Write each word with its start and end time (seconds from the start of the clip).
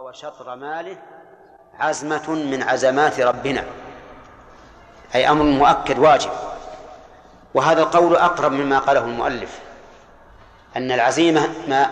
وشطر 0.00 0.56
ماله 0.56 0.96
عزمة 1.78 2.30
من 2.30 2.62
عزمات 2.62 3.20
ربنا 3.20 3.64
أي 5.14 5.28
أمر 5.28 5.42
مؤكد 5.44 5.98
واجب. 5.98 6.30
وهذا 7.54 7.82
القول 7.82 8.16
أقرب 8.16 8.52
مما 8.52 8.78
قاله 8.78 9.00
المؤلف 9.00 9.58
أن 10.76 10.92
العزيمة 10.92 11.48
ما 11.68 11.90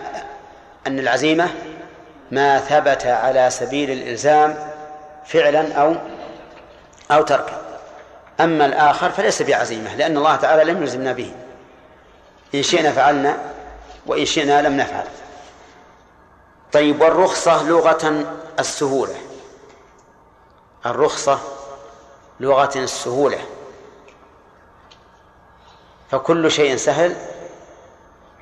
أن 0.87 0.99
العزيمة 0.99 1.49
ما 2.31 2.59
ثبت 2.59 3.05
على 3.05 3.49
سبيل 3.49 3.91
الإلزام 3.91 4.55
فعلا 5.25 5.73
أو 5.73 5.95
أو 7.11 7.21
تركا. 7.21 7.61
أما 8.39 8.65
الآخر 8.65 9.09
فليس 9.09 9.41
بعزيمة 9.41 9.95
لأن 9.95 10.17
الله 10.17 10.35
تعالى 10.35 10.71
لم 10.71 10.81
يلزمنا 10.81 11.11
به. 11.11 11.33
إن 12.55 12.63
شئنا 12.63 12.91
فعلنا 12.91 13.37
وإن 14.05 14.25
شئنا 14.25 14.61
لم 14.61 14.77
نفعل. 14.77 15.05
طيب 16.73 17.01
والرخصة 17.01 17.63
لغة 17.63 18.25
السهولة. 18.59 19.15
الرخصة 20.85 21.39
لغة 22.39 22.71
السهولة. 22.75 23.39
فكل 26.11 26.51
شيء 26.51 26.75
سهل 26.75 27.15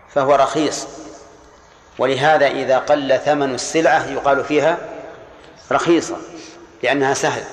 فهو 0.10 0.36
رخيص. 0.36 0.88
ولهذا 2.00 2.48
إذا 2.48 2.78
قل 2.80 3.20
ثمن 3.26 3.56
السلعة 3.56 4.06
يقال 4.06 4.46
فيها 4.46 4.78
رخيصة 5.72 6.18
لأنها 6.84 7.14
سهل. 7.14 7.44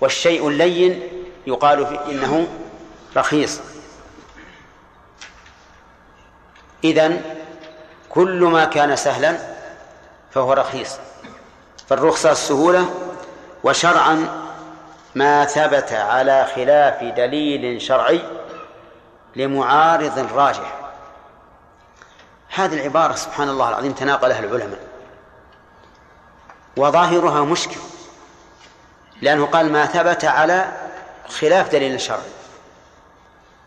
والشيء 0.00 0.48
اللين 0.48 1.02
يقال 1.46 1.86
في 1.86 1.98
إنه 2.10 2.48
رخيص. 3.16 3.60
إذن 6.84 7.22
كل 8.10 8.44
ما 8.44 8.64
كان 8.64 8.96
سهلا 8.96 9.55
فهو 10.36 10.52
رخيص. 10.52 10.96
فالرخصة 11.88 12.32
السهولة 12.32 12.94
وشرعا 13.64 14.28
ما 15.14 15.44
ثبت 15.44 15.92
على 15.92 16.46
خلاف 16.54 17.04
دليل 17.04 17.82
شرعي 17.82 18.22
لمعارض 19.36 20.32
راجح. 20.34 20.78
هذه 22.48 22.74
العبارة 22.74 23.14
سبحان 23.14 23.48
الله 23.48 23.68
العظيم 23.68 23.92
تناقلها 23.92 24.38
العلماء. 24.38 24.78
وظاهرها 26.76 27.44
مشكل 27.44 27.80
لأنه 29.22 29.46
قال 29.46 29.72
ما 29.72 29.86
ثبت 29.86 30.24
على 30.24 30.72
خلاف 31.28 31.72
دليل 31.72 32.00
شرعي. 32.00 32.20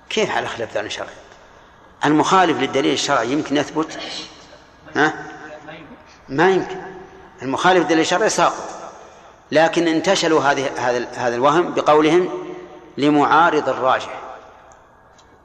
كيف 0.09 0.31
على 0.31 0.47
خلاف 0.47 0.73
دليل 0.73 0.91
شرعي؟ 0.91 1.09
المخالف 2.05 2.59
للدليل 2.59 2.93
الشرعي 2.93 3.31
يمكن 3.31 3.57
يثبت 3.57 3.99
ها؟ 4.95 5.38
ما 6.29 6.49
يمكن. 6.49 6.79
المخالف 7.41 7.79
للدليل 7.79 7.99
الشرعي 7.99 8.29
ساقط. 8.29 8.69
لكن 9.51 9.87
انتشلوا 9.87 10.41
هذه 10.41 10.69
هذا 10.77 11.07
هذا 11.15 11.35
الوهم 11.35 11.73
بقولهم 11.73 12.29
لمعارض 12.97 13.69
الراجح. 13.69 14.19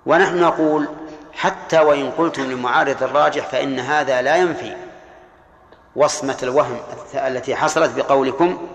ونحن 0.07 0.41
نقول 0.41 0.89
حتى 1.33 1.79
وإن 1.79 2.11
قلتم 2.11 2.43
لمعارض 2.43 3.03
الراجح 3.03 3.47
فإن 3.47 3.81
هذا 3.81 4.23
لا 4.23 4.37
ينفي 4.37 4.77
وصمة 5.97 6.37
الوهم 6.43 6.79
التي 7.15 7.57
حصلت 7.57 7.91
بقولكم 7.97 8.69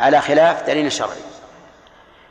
على 0.00 0.20
خلاف 0.20 0.66
دليل 0.66 0.92
شرعي. 0.92 1.22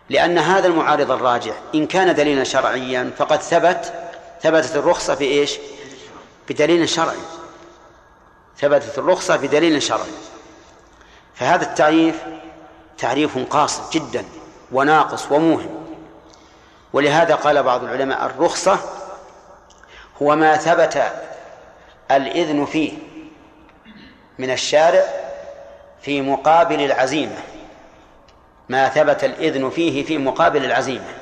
لأن 0.09 0.37
هذا 0.37 0.67
المعارض 0.67 1.11
الراجح 1.11 1.53
إن 1.75 1.87
كان 1.87 2.15
دليلا 2.15 2.43
شرعيا 2.43 3.11
فقد 3.17 3.41
ثبت 3.41 3.93
ثبتت 4.41 4.75
الرخصة 4.75 5.15
في 5.15 5.23
إيش؟ 5.23 5.57
بدليل 6.49 6.89
شرعي. 6.89 7.17
ثبتت 8.57 8.97
الرخصة 8.97 9.35
بدليل 9.35 9.81
شرعي. 9.81 10.11
فهذا 11.35 11.63
التعريف 11.63 12.23
تعريف 12.97 13.37
قاصر 13.37 13.83
جدا 13.91 14.25
وناقص 14.71 15.31
وموهم. 15.31 15.85
ولهذا 16.93 17.35
قال 17.35 17.63
بعض 17.63 17.83
العلماء 17.83 18.25
الرخصة 18.25 18.79
هو 20.21 20.35
ما 20.35 20.57
ثبت 20.57 21.03
الإذن 22.11 22.65
فيه 22.65 22.93
من 24.39 24.51
الشارع 24.51 25.03
في 26.01 26.21
مقابل 26.21 26.81
العزيمة. 26.81 27.37
ما 28.69 28.89
ثبت 28.89 29.23
الإذن 29.23 29.69
فيه 29.69 30.05
في 30.05 30.17
مقابل 30.17 30.65
العزيمة. 30.65 31.13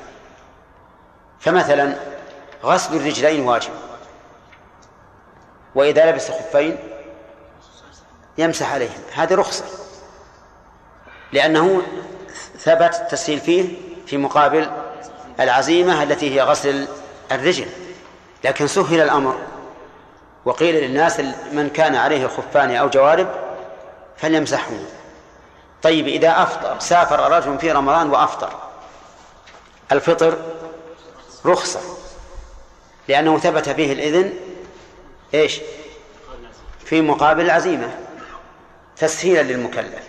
فمثلا 1.40 1.96
غسل 2.64 2.96
الرجلين 2.96 3.40
واجب. 3.44 3.72
وإذا 5.74 6.10
لبس 6.10 6.30
خفين 6.30 6.91
يمسح 8.38 8.72
عليهم. 8.72 9.00
هذه 9.14 9.34
رخصة. 9.34 9.64
لأنه 11.32 11.82
ثبت 12.58 12.94
التسهيل 12.94 13.40
فيه 13.40 13.68
في 14.06 14.16
مقابل 14.16 14.70
العزيمة 15.40 16.02
التي 16.02 16.34
هي 16.34 16.42
غسل 16.42 16.88
الرجل. 17.32 17.66
لكن 18.44 18.66
سهل 18.66 19.00
الأمر 19.00 19.38
وقيل 20.44 20.74
للناس 20.74 21.20
من 21.52 21.70
كان 21.74 21.94
عليه 21.94 22.26
خفان 22.26 22.76
أو 22.76 22.88
جوارب 22.88 23.28
فليمسحهم 24.16 24.84
طيب 25.82 26.08
إذا 26.08 26.42
أفطر 26.42 26.78
سافر 26.78 27.32
رجل 27.32 27.58
في 27.58 27.72
رمضان 27.72 28.10
وأفطر 28.10 28.52
الفطر 29.92 30.38
رخصة. 31.46 31.80
لأنه 33.08 33.38
ثبت 33.38 33.68
فيه 33.68 33.92
الإذن 33.92 34.32
إيش؟ 35.34 35.60
في 36.84 37.00
مقابل 37.00 37.44
العزيمة. 37.44 37.90
تسهيلا 38.96 39.42
للمكلف. 39.42 40.08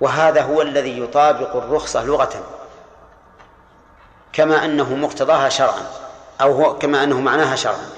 وهذا 0.00 0.42
هو 0.42 0.62
الذي 0.62 1.00
يطابق 1.00 1.56
الرخصة 1.56 2.04
لغة. 2.04 2.44
كما 4.32 4.64
أنه 4.64 4.94
مقتضاها 4.94 5.48
شرعا 5.48 5.90
أو 6.40 6.52
هو 6.52 6.78
كما 6.78 7.04
أنه 7.04 7.20
معناها 7.20 7.56
شرعا. 7.56 7.90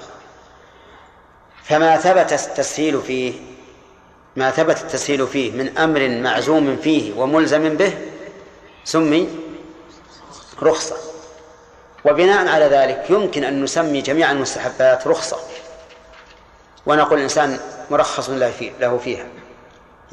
فما 1.63 1.97
ثبت 1.97 2.33
التسهيل 2.33 3.01
فيه 3.01 3.33
ما 4.35 4.51
ثبت 4.51 4.81
التسهيل 4.81 5.27
فيه 5.27 5.51
من 5.51 5.77
أمر 5.77 6.09
معزوم 6.09 6.77
فيه 6.77 7.13
وملزم 7.19 7.77
به 7.77 7.97
سمي 8.83 9.39
رخصة. 10.61 10.95
وبناء 12.05 12.47
على 12.47 12.65
ذلك 12.65 13.09
يمكن 13.09 13.43
أن 13.43 13.63
نسمي 13.63 14.01
جميع 14.01 14.31
المستحبات 14.31 15.07
رخصة. 15.07 15.37
ونقول 16.85 17.17
الإنسان 17.17 17.59
مرخص 17.91 18.29
له 18.29 18.99
فيها. 19.03 19.25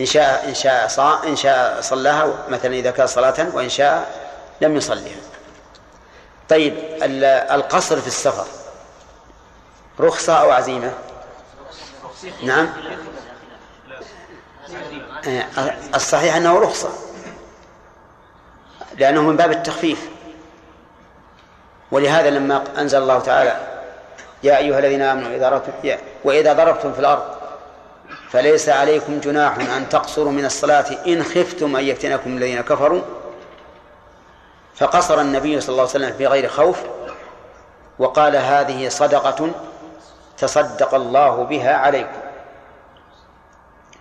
إن 0.01 0.07
شاء 0.07 0.49
إن 0.49 0.55
شاء 0.55 0.89
صا 0.89 1.25
إن 1.25 1.37
شاء 1.37 1.81
صلاها 1.81 2.35
مثلا 2.49 2.75
إذا 2.75 2.91
كان 2.91 3.07
صلاة 3.07 3.47
وإن 3.55 3.69
شاء 3.69 4.11
لم 4.61 4.77
يصليها. 4.77 5.21
طيب 6.49 6.75
القصر 7.51 8.01
في 8.01 8.07
السفر 8.07 8.47
رخصة 10.01 10.33
أو 10.33 10.51
عزيمة؟ 10.51 10.93
نعم. 12.43 12.69
آه، 15.29 15.75
الصحيح 15.95 16.37
أنه 16.37 16.59
رخصة 16.59 16.89
لأنه 18.99 19.23
من 19.23 19.37
باب 19.37 19.53
التخفيف. 19.53 20.09
ولهذا 21.91 22.31
لما 22.31 22.65
أنزل 22.79 22.99
الله 22.99 23.19
تعالى 23.19 23.57
يا 24.43 24.57
أيها 24.59 24.79
الذين 24.79 25.03
آمنوا 25.03 25.37
إذا 25.37 25.49
ضربتم 25.49 25.73
وإذا 26.25 26.53
ضربتم 26.53 26.93
في 26.93 26.99
الأرض 26.99 27.40
فليس 28.33 28.69
عليكم 28.69 29.21
جناح 29.21 29.59
أن 29.59 29.89
تقصروا 29.89 30.33
من 30.33 30.45
الصلاة 30.45 30.87
إن 31.07 31.25
خفتم 31.25 31.77
أن 31.77 31.85
يفتنكم 31.85 32.37
الذين 32.37 32.61
كفروا؟ 32.61 33.03
فقصر 34.77 35.21
النبي 35.21 35.61
صلى 35.61 35.69
الله 35.69 35.81
عليه 35.81 35.91
وسلم 35.91 36.13
في 36.19 36.27
غير 36.27 36.49
خوف 36.49 36.79
وقال 37.99 38.37
هذه 38.37 38.89
صدقة 38.89 39.51
تصدق 40.39 40.95
الله 40.95 41.45
بها 41.45 41.75
عليكم. 41.75 42.21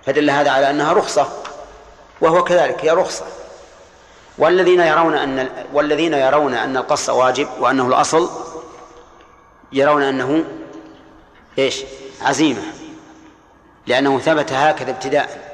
فدل 0.06 0.30
هذا 0.30 0.52
على 0.52 0.70
أنها 0.70 0.94
رخصة 0.94 1.28
وهو 2.22 2.44
كذلك 2.44 2.86
هي 2.86 2.92
رخصة. 2.92 3.26
والذين 4.38 4.80
يرون 4.80 5.16
أن 5.16 5.50
والذين 5.74 6.14
يرون 6.14 6.54
أن 6.54 6.78
القص 6.78 7.10
واجب 7.10 7.48
وأنه 7.60 7.88
الأصل 7.88 8.30
يرون 9.72 10.04
أنه 10.04 10.44
إيش؟ 11.58 11.84
عزيمة. 12.22 12.79
لأنه 13.90 14.20
ثبت 14.20 14.54
هكذا 14.54 14.92
ابتداء. 14.92 15.50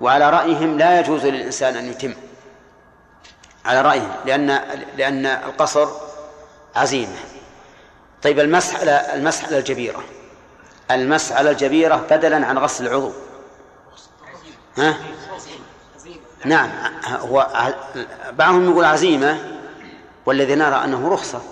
وعلى 0.00 0.30
رأيهم 0.30 0.78
لا 0.78 1.00
يجوز 1.00 1.26
للإنسان 1.26 1.76
أن 1.76 1.90
يتم. 1.90 2.14
على 3.64 3.82
رأيهم 3.82 4.12
لأن 4.26 4.60
لأن 4.96 5.26
القصر 5.26 5.88
عزيمة. 6.76 7.16
طيب 8.22 8.40
المسح 8.40 8.80
على 8.80 9.14
المسح 9.14 9.44
على 9.44 9.58
الجبيرة. 9.58 10.04
المسح 10.90 11.36
على 11.36 11.50
الجبيرة 11.50 12.06
بدلا 12.10 12.46
عن 12.46 12.58
غسل 12.58 12.86
العضو. 12.86 13.12
ها؟ 14.78 14.96
نعم 16.44 16.70
هو 17.06 17.48
بعضهم 18.32 18.70
يقول 18.70 18.84
عزيمة 18.84 19.58
والذي 20.26 20.54
نرى 20.54 20.84
أنه 20.84 21.08
رخصة. 21.08 21.42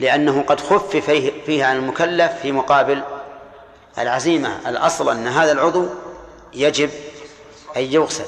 لأنه 0.00 0.42
قد 0.42 0.60
خفف 0.60 0.96
فيه, 0.96 1.44
فيه 1.44 1.64
عن 1.64 1.76
المكلف 1.76 2.32
في 2.32 2.52
مقابل 2.52 3.02
العزيمة 3.98 4.68
الأصل 4.68 5.10
أن 5.10 5.26
هذا 5.26 5.52
العضو 5.52 5.86
يجب 6.52 6.90
أن 7.76 7.82
يغسل. 7.82 8.24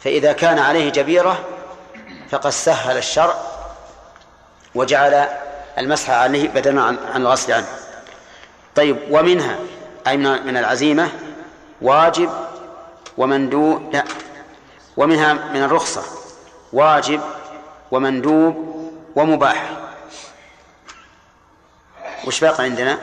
فإذا 0.00 0.32
كان 0.32 0.58
عليه 0.58 0.90
جبيرة 0.90 1.44
فقد 2.30 2.50
سهل 2.50 2.96
الشرع 2.96 3.34
وجعل 4.74 5.28
المسح 5.78 6.10
عليه 6.10 6.48
بدلا 6.48 6.82
عن 6.82 6.98
الغسل 7.16 7.52
عنه. 7.52 7.66
طيب 8.74 8.96
ومنها 9.10 9.58
أي 10.06 10.16
من 10.16 10.56
العزيمة؟ 10.56 11.10
واجب 11.82 12.30
ومندوب 13.18 13.92
لا. 13.92 14.04
ومنها 14.96 15.32
من 15.32 15.62
الرخصة 15.62 16.02
واجب 16.72 17.20
ومندوب 17.90 18.82
ومباح. 19.16 19.70
وش 22.26 22.40
باقي 22.40 22.64
عندنا؟ 22.64 22.98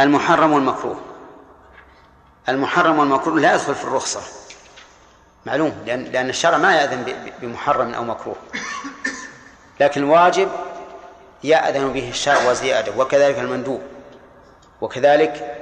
المحرم 0.00 0.52
والمكروه. 0.52 1.00
المحرم 2.48 2.98
والمكروه 2.98 3.40
لا 3.40 3.54
يدخل 3.54 3.74
في 3.74 3.84
الرخصة. 3.84 4.20
معلوم 5.46 5.82
لأن 5.86 6.04
لأن 6.04 6.28
الشرع 6.30 6.56
ما 6.56 6.76
يأذن 6.76 7.32
بمحرم 7.40 7.94
أو 7.94 8.04
مكروه. 8.04 8.36
لكن 9.80 10.02
الواجب 10.02 10.48
يأذن 11.44 11.92
به 11.92 12.10
الشرع 12.10 12.50
وزيادة 12.50 12.92
وكذلك 12.96 13.38
المندوب 13.38 13.82
وكذلك 14.80 15.56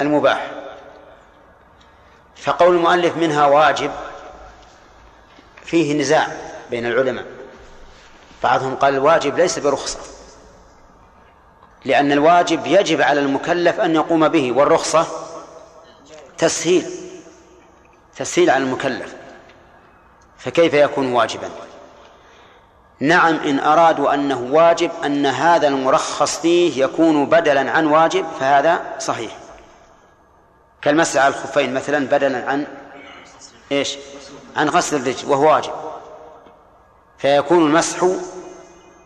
المباح. 0.00 0.50
فقول 2.36 2.76
المؤلف 2.76 3.16
منها 3.16 3.46
واجب 3.46 3.90
فيه 5.64 6.00
نزاع 6.00 6.28
بين 6.70 6.86
العلماء. 6.86 7.24
بعضهم 8.42 8.74
قال 8.74 8.94
الواجب 8.94 9.38
ليس 9.38 9.58
برخصة. 9.58 9.98
لأن 11.84 12.12
الواجب 12.12 12.66
يجب 12.66 13.00
على 13.02 13.20
المكلف 13.20 13.80
أن 13.80 13.94
يقوم 13.94 14.28
به 14.28 14.52
والرخصة 14.52 15.06
تسهيل 16.38 16.86
تسهيل 18.16 18.50
على 18.50 18.64
المكلف. 18.64 19.14
فكيف 20.38 20.74
يكون 20.74 21.12
واجبا؟ 21.12 21.48
نعم 23.00 23.34
إن 23.34 23.60
أرادوا 23.60 24.14
أنه 24.14 24.48
واجب 24.50 24.90
أن 25.04 25.26
هذا 25.26 25.68
المرخص 25.68 26.40
فيه 26.40 26.84
يكون 26.84 27.26
بدلا 27.26 27.70
عن 27.70 27.86
واجب 27.86 28.26
فهذا 28.40 28.80
صحيح. 28.98 29.36
كالمسح 30.82 31.20
على 31.20 31.34
الخفين 31.34 31.74
مثلا 31.74 32.06
بدلا 32.06 32.50
عن 32.50 32.66
إيش؟ 33.72 33.96
عن 34.56 34.68
غسل 34.68 34.96
الرجل 34.96 35.28
وهو 35.28 35.52
واجب. 35.52 35.72
فيكون 37.18 37.66
المسح 37.66 38.06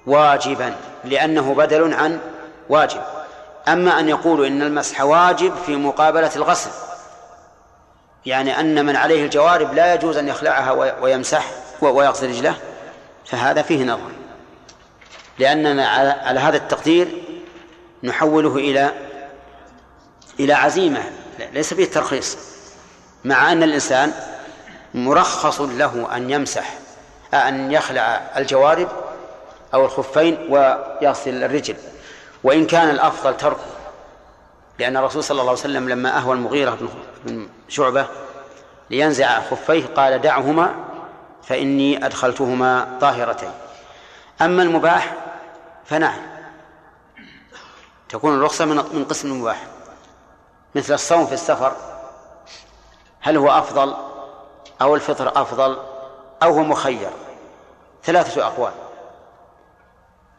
واجبا 0.07 0.75
لأنه 1.05 1.55
بدل 1.55 1.95
عن 1.95 2.21
واجب. 2.69 3.01
أما 3.69 4.01
أن 4.01 4.09
يقولوا 4.09 4.47
إن 4.47 4.63
المسح 4.63 5.01
واجب 5.01 5.55
في 5.67 5.77
مقابلة 5.77 6.31
الغسل 6.37 6.71
يعني 8.27 8.61
أن 8.61 8.87
من 8.87 8.97
عليه 8.97 9.25
الجوارب 9.25 9.75
لا 9.75 9.95
يجوز 9.95 10.17
أن 10.17 10.29
يخلعها 10.29 10.73
ويمسح 11.01 11.45
ويغسل 11.81 12.29
رجله 12.29 12.55
فهذا 13.27 13.63
فيه 13.63 13.85
نظر. 13.85 14.11
لأننا 15.39 15.89
على 16.25 16.41
هذا 16.41 16.57
التقدير 16.57 17.09
نحوله 18.03 18.57
إلى 18.57 18.93
إلى 20.41 20.53
عزيمة 20.53 21.03
ليس 21.53 21.75
فيه 21.75 21.85
ترخيص 21.85 22.39
مع 23.25 23.53
أن 23.53 23.63
الإنسان 23.63 24.13
مرخص 24.95 25.61
له 25.61 26.17
أن 26.17 26.31
يمسح 26.31 26.75
أن 27.35 27.73
يخلع 27.73 28.31
الجوارب 28.37 28.89
أو 29.75 29.85
الخفين 29.85 30.47
ويغسل 30.51 31.45
الرجل. 31.45 31.77
وإن 32.45 32.67
كان 32.67 32.91
الأفضل 32.91 33.37
تركه. 33.37 33.65
لأن 34.79 34.97
الرسول 34.97 35.25
صلى 35.25 35.41
الله 35.41 35.51
عليه 35.51 35.61
وسلم 35.61 35.89
لما 35.89 36.19
أهوى 36.19 36.35
المغيرة 36.35 36.79
بن 37.25 37.49
شعبة 37.69 38.07
لينزع 38.91 39.41
خفيه 39.41 39.87
قال 39.87 40.21
دعهما 40.21 40.75
فإني 41.43 42.07
أدخلتهما 42.07 42.99
طاهرتين. 43.01 43.51
أما 44.43 44.63
المباح 44.63 45.15
فنعم. 45.85 46.21
تكون 48.09 48.35
الرخصة 48.35 48.65
من 48.65 49.05
قسم 49.11 49.29
المباح. 49.29 49.67
مثل 50.75 50.95
الصوم 50.95 51.27
في 51.27 51.33
السفر 51.33 51.73
هل 53.21 53.37
هو 53.37 53.51
أفضل 53.51 53.95
أو 54.83 54.95
الفطر 54.95 55.43
أفضل 55.43 55.79
أو 56.43 56.55
هو 56.55 56.63
مخير؟ 56.63 57.11
ثلاثة 58.05 58.47
أقوال. 58.47 58.73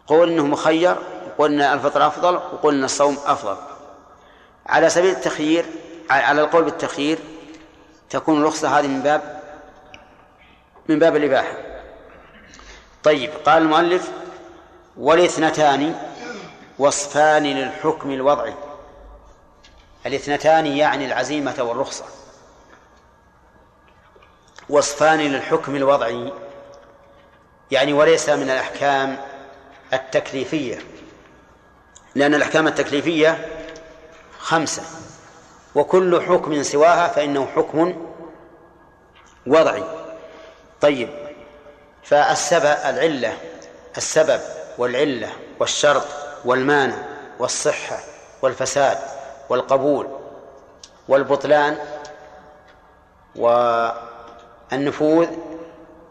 قول 0.07 0.29
إنه 0.29 0.45
مخير 0.45 0.95
وقلنا 1.39 1.73
الفطر 1.73 2.07
أفضل 2.07 2.35
وقلنا 2.35 2.85
الصوم 2.85 3.17
أفضل. 3.25 3.57
على 4.65 4.89
سبيل 4.89 5.11
التخيير 5.11 5.65
على 6.09 6.41
القول 6.41 6.63
بالتخيير 6.63 7.19
تكون 8.09 8.41
الرخصة 8.41 8.79
هذه 8.79 8.87
من 8.87 9.01
باب 9.01 9.41
من 10.89 10.99
باب 10.99 11.15
الإباحة. 11.15 11.53
طيب 13.03 13.31
قال 13.45 13.61
المؤلف 13.61 14.11
والاثنتان 14.97 15.95
وصفان 16.79 17.43
للحكم 17.43 18.11
الوضعي 18.11 18.53
الاثنتان 20.05 20.67
يعني 20.67 21.05
العزيمة 21.05 21.55
والرخصة. 21.59 22.05
وصفان 24.69 25.19
للحكم 25.19 25.75
الوضعي 25.75 26.33
يعني 27.71 27.93
وليس 27.93 28.29
من 28.29 28.49
الأحكام 28.49 29.17
التكليفية. 29.93 30.79
لأن 32.15 32.35
الأحكام 32.35 32.67
التكليفية 32.67 33.45
خمسة 34.39 34.83
وكل 35.75 36.21
حكم 36.21 36.63
سواها 36.63 37.07
فإنه 37.07 37.45
حكم 37.55 38.07
وضعي. 39.47 39.83
طيب 40.81 41.09
فالسبب 42.03 42.65
العلة 42.85 43.37
السبب 43.97 44.41
والعلة 44.77 45.29
والشرط 45.59 46.05
والمانع 46.45 46.95
والصحة 47.39 47.97
والفساد 48.41 48.97
والقبول 49.49 50.07
والبطلان 51.07 51.77
والنفوذ 54.71 55.27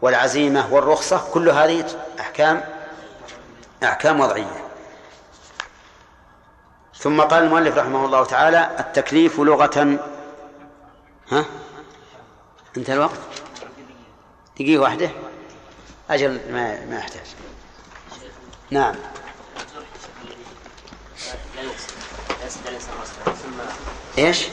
والعزيمة 0.01 0.73
والرخصة 0.73 1.21
كل 1.33 1.49
هذه 1.49 1.85
أحكام 2.19 2.63
أحكام 3.83 4.19
وضعية. 4.19 4.68
ثم 6.99 7.21
قال 7.21 7.43
المؤلف 7.43 7.77
رحمه 7.77 8.05
الله 8.05 8.25
تعالى 8.25 8.75
التكليف 8.79 9.39
لغة. 9.39 9.99
ها؟ 11.31 11.45
انتهى 12.77 12.95
الوقت؟ 12.95 13.19
دقيقة 14.55 14.81
واحدة. 14.81 15.11
أجل 16.09 16.41
ما 16.51 16.85
ما 16.85 16.97
يحتاج. 16.97 17.25
نعم. 18.71 18.95
إيش؟ 24.17 24.47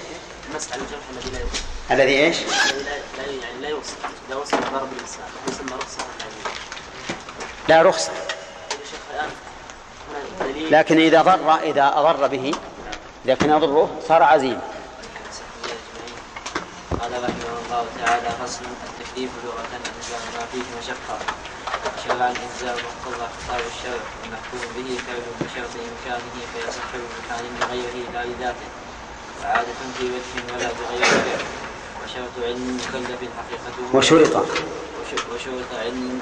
على 0.72 0.82
الجرح 0.82 1.00
الذي 1.10 1.30
لا 1.30 1.40
يوصل 1.40 1.62
الذي 1.90 2.24
إيش؟ 2.24 2.36
الذي 2.38 2.84
لا 2.84 3.46
يعني 3.46 3.60
لا 3.60 3.68
يوصل 3.68 3.92
اذا 4.28 4.36
وصل 4.36 4.56
ضرب 4.56 4.88
الانسان 4.92 5.24
يسمى 5.48 5.78
رخصه 5.78 6.04
لا 7.68 7.82
رخصة. 7.82 8.12
لكن 10.70 10.98
إذا 10.98 11.22
ضر 11.22 11.54
إذا 11.62 11.92
أضر 11.96 12.26
به 12.26 12.54
اذا 13.24 13.34
كان 13.34 13.50
يضره 13.50 13.90
صار 14.08 14.22
عزيم. 14.22 14.60
قال 17.00 17.12
رحمه 17.12 17.52
الله 17.66 17.84
تعالى 18.04 18.28
فصل 18.44 18.64
التكليف 18.64 19.30
لغة 19.44 19.60
أنزل 19.60 20.14
ما 20.34 20.44
فيه 20.52 20.66
مشقة 20.78 21.18
شرعا 22.04 22.28
إنزال 22.28 22.76
مقتضى 22.86 23.26
خطاب 23.36 23.60
الشرع 23.72 24.02
المحكوم 24.24 24.60
به 24.76 24.88
فعل 25.06 25.22
بشرط 25.40 25.72
إمكانه 25.88 26.34
فيصح 26.52 26.88
بمكان 26.94 27.44
لغيره 27.60 27.96
لا 28.14 28.24
لذاته 28.24 28.68
وعادة 29.42 29.78
في 29.98 30.04
وجه 30.04 30.54
ولا 30.54 30.68
بغير 30.78 31.04
فعل 31.04 31.44
وشرط 32.04 32.34
علم 32.44 32.80
مكلف 32.80 33.20
حقيقته 33.38 33.96
وشرط. 33.96 34.46
وشرط 35.34 35.70
علم 35.84 36.20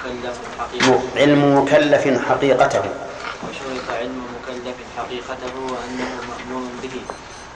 مكلف 0.00 0.36
حقيقته 0.58 1.00
علم 1.16 1.58
مكلف 1.58 2.28
حقيقته. 2.28 3.07
وشرط 3.44 3.86
علم 3.90 4.18
مكلف 4.34 4.76
حقيقته 4.96 5.54
وأنه 5.72 6.10
مأمور 6.28 6.70
به. 6.82 6.96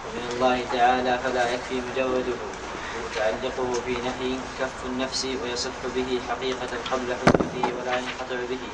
ومن 0.04 0.24
الله 0.32 0.56
تعالى 0.72 1.12
فلا 1.24 1.44
يكفي 1.54 1.80
مجرده 1.88 2.38
ومتعلقه 2.92 3.68
في 3.86 3.92
نهي 3.92 4.32
كف 4.58 4.78
النفس 4.86 5.22
ويصح 5.42 5.78
به 5.96 6.20
حقيقة 6.28 6.72
قبل 6.90 7.08
حدوثه 7.20 7.64
ولا 7.76 7.94
ينقطع 7.98 8.40
به. 8.50 8.64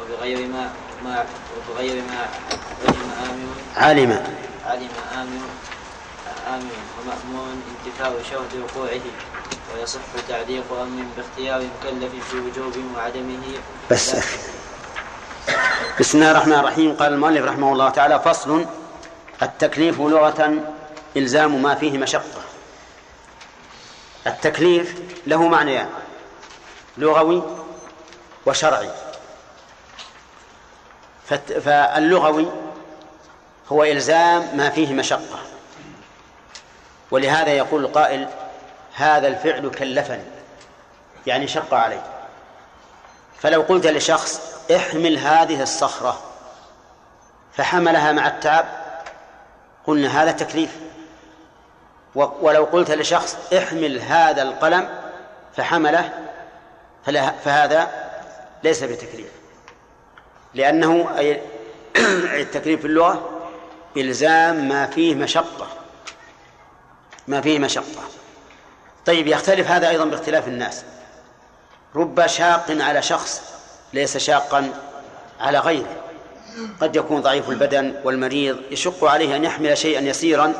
وبغير 0.00 0.48
ما 0.48 0.72
ما 1.04 1.26
وبغير 1.56 2.02
ما 2.02 2.20
علم 2.86 3.10
آمر 3.30 3.56
علم. 3.76 4.10
علم 4.64 4.94
آمر 5.20 5.48
آمر 6.54 6.78
ومأمور 6.96 7.48
انتفاء 7.70 8.12
شرط 8.30 8.52
وقوعه. 8.62 9.06
ويصح 9.74 10.00
تعليق 10.28 10.72
أمر 10.72 11.04
باختيار 11.16 11.60
مكلف 11.60 12.12
في 12.30 12.36
وجوب 12.36 12.76
وعدمه. 12.96 13.44
بس 13.90 14.16
بسم 16.00 16.18
الله 16.18 16.30
الرحمن 16.30 16.52
الرحيم. 16.52 16.96
قال 16.96 17.12
المؤلف 17.12 17.44
رحمه 17.44 17.72
الله 17.72 17.90
تعالى 17.90 18.20
فصل 18.20 18.66
التكليف 19.42 20.00
لغة 20.00 20.54
إلزام 21.16 21.62
ما 21.62 21.74
فيه 21.74 21.98
مشقة. 21.98 22.42
التكليف 24.26 25.00
له 25.26 25.48
معنيان 25.48 25.88
لغوي 26.98 27.42
وشرعي. 28.46 28.90
فاللغوي 31.64 32.46
هو 33.72 33.84
إلزام 33.84 34.56
ما 34.56 34.70
فيه 34.70 34.94
مشقة. 34.94 35.38
ولهذا 37.10 37.50
يقول 37.50 37.84
القائل 37.84 38.28
هذا 38.94 39.28
الفعل 39.28 39.70
كلفني 39.70 40.24
يعني 41.26 41.48
شق 41.48 41.74
علي 41.74 42.00
فلو 43.40 43.62
قلت 43.62 43.86
لشخص 43.86 44.55
احمل 44.76 45.18
هذه 45.18 45.62
الصخرة. 45.62 46.22
فحملها 47.52 48.12
مع 48.12 48.26
التعب. 48.26 48.66
قلنا 49.86 50.22
هذا 50.22 50.32
تكليف. 50.32 50.76
ولو 52.14 52.64
قلت 52.64 52.90
لشخص 52.90 53.36
احمل 53.52 54.00
هذا 54.00 54.42
القلم 54.42 54.88
فحمله 55.56 56.12
فهذا 57.44 57.88
ليس 58.62 58.84
بتكليف. 58.84 59.30
لأنه 60.54 61.18
أي 61.18 61.42
التكليف 62.40 62.80
في 62.80 62.86
اللغة 62.86 63.30
إلزام 63.96 64.68
ما 64.68 64.86
فيه 64.86 65.14
مشقة. 65.14 65.68
ما 67.28 67.40
فيه 67.40 67.58
مشقة. 67.58 68.02
طيب 69.06 69.26
يختلف 69.26 69.70
هذا 69.70 69.88
أيضا 69.88 70.04
باختلاف 70.04 70.48
الناس. 70.48 70.84
رب 71.96 72.26
شاق 72.26 72.66
على 72.70 73.02
شخص 73.02 73.55
ليس 73.96 74.16
شاقا 74.16 74.70
على 75.40 75.58
غيره. 75.58 75.96
قد 76.80 76.96
يكون 76.96 77.20
ضعيف 77.20 77.50
البدن 77.50 78.00
والمريض 78.04 78.58
يشق 78.70 79.04
عليه 79.04 79.36
أن 79.36 79.44
يحمل 79.44 79.78
شيئا 79.78 80.00
يسيرا 80.00 80.52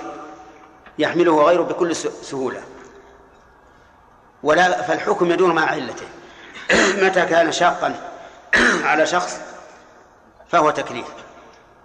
يحمله 0.98 1.44
غيره 1.44 1.62
بكل 1.62 1.96
سهولة. 1.96 2.62
ولا 4.42 4.82
فالحكم 4.82 5.30
يدور 5.30 5.52
مع 5.52 5.66
علته. 5.66 6.06
متى 7.04 7.26
كان 7.26 7.52
شاقا 7.52 7.94
على 8.90 9.06
شخص 9.06 9.40
فهو 10.48 10.70
تكليف. 10.70 11.06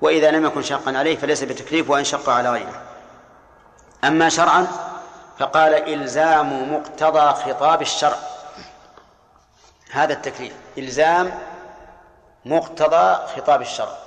وإذا 0.01 0.31
لم 0.31 0.46
يكن 0.46 0.63
شاقا 0.63 0.98
عليه 0.98 1.17
فليس 1.17 1.43
بتكليف 1.43 1.89
وإن 1.89 2.03
شق 2.03 2.29
على 2.29 2.51
غيره. 2.51 2.81
أما 4.03 4.29
شرعا 4.29 4.67
فقال 5.39 5.74
إلزام 5.74 6.74
مقتضى 6.74 7.34
خطاب 7.34 7.81
الشرع. 7.81 8.17
هذا 9.91 10.13
التكليف. 10.13 10.53
إلزام 10.78 11.40
مقتضى 12.46 13.28
خطاب 13.28 13.62
الشرع. 13.62 13.98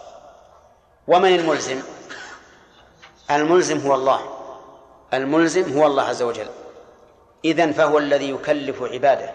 ومن 1.06 1.34
الملزم؟ 1.34 1.82
الملزم 3.30 3.86
هو 3.86 3.94
الله. 3.94 4.20
الملزم 5.14 5.78
هو 5.78 5.86
الله 5.86 6.02
عز 6.02 6.22
وجل. 6.22 6.48
إذن 7.44 7.72
فهو 7.72 7.98
الذي 7.98 8.30
يكلف 8.30 8.82
عباده. 8.82 9.30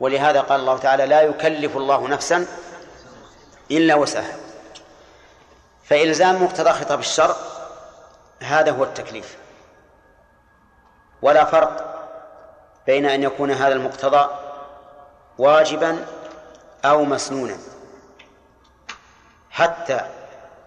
ولهذا 0.00 0.40
قال 0.40 0.60
الله 0.60 0.78
تعالى 0.78 1.06
لا 1.06 1.22
يكلف 1.22 1.76
الله 1.76 2.08
نفسا 2.08 2.46
إلا 3.70 3.94
وسعها. 3.94 4.36
فإلزام 5.84 6.44
مقتضى 6.44 6.70
خطاب 6.70 6.98
الشرع 6.98 7.34
هذا 8.42 8.70
هو 8.70 8.84
التكليف. 8.84 9.38
ولا 11.22 11.44
فرق 11.44 11.94
بين 12.86 13.06
أن 13.06 13.22
يكون 13.22 13.50
هذا 13.50 13.72
المقتضى 13.72 14.43
واجبا 15.38 16.06
أو 16.84 17.04
مسنونا. 17.04 17.56
حتى 19.50 20.00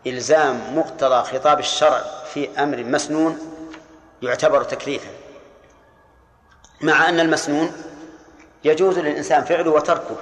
إلزام 0.08 0.78
مقتضى 0.78 1.24
خطاب 1.24 1.60
الشرع 1.60 2.02
في 2.34 2.64
أمر 2.64 2.84
مسنون 2.84 3.40
يعتبر 4.22 4.64
تكليفا. 4.64 5.10
مع 6.82 7.10
أن 7.10 7.20
المسنون 7.20 7.72
يجوز 8.64 9.00
للإنسان 9.00 9.44
فعله 9.44 9.72
وتركه 9.72 10.16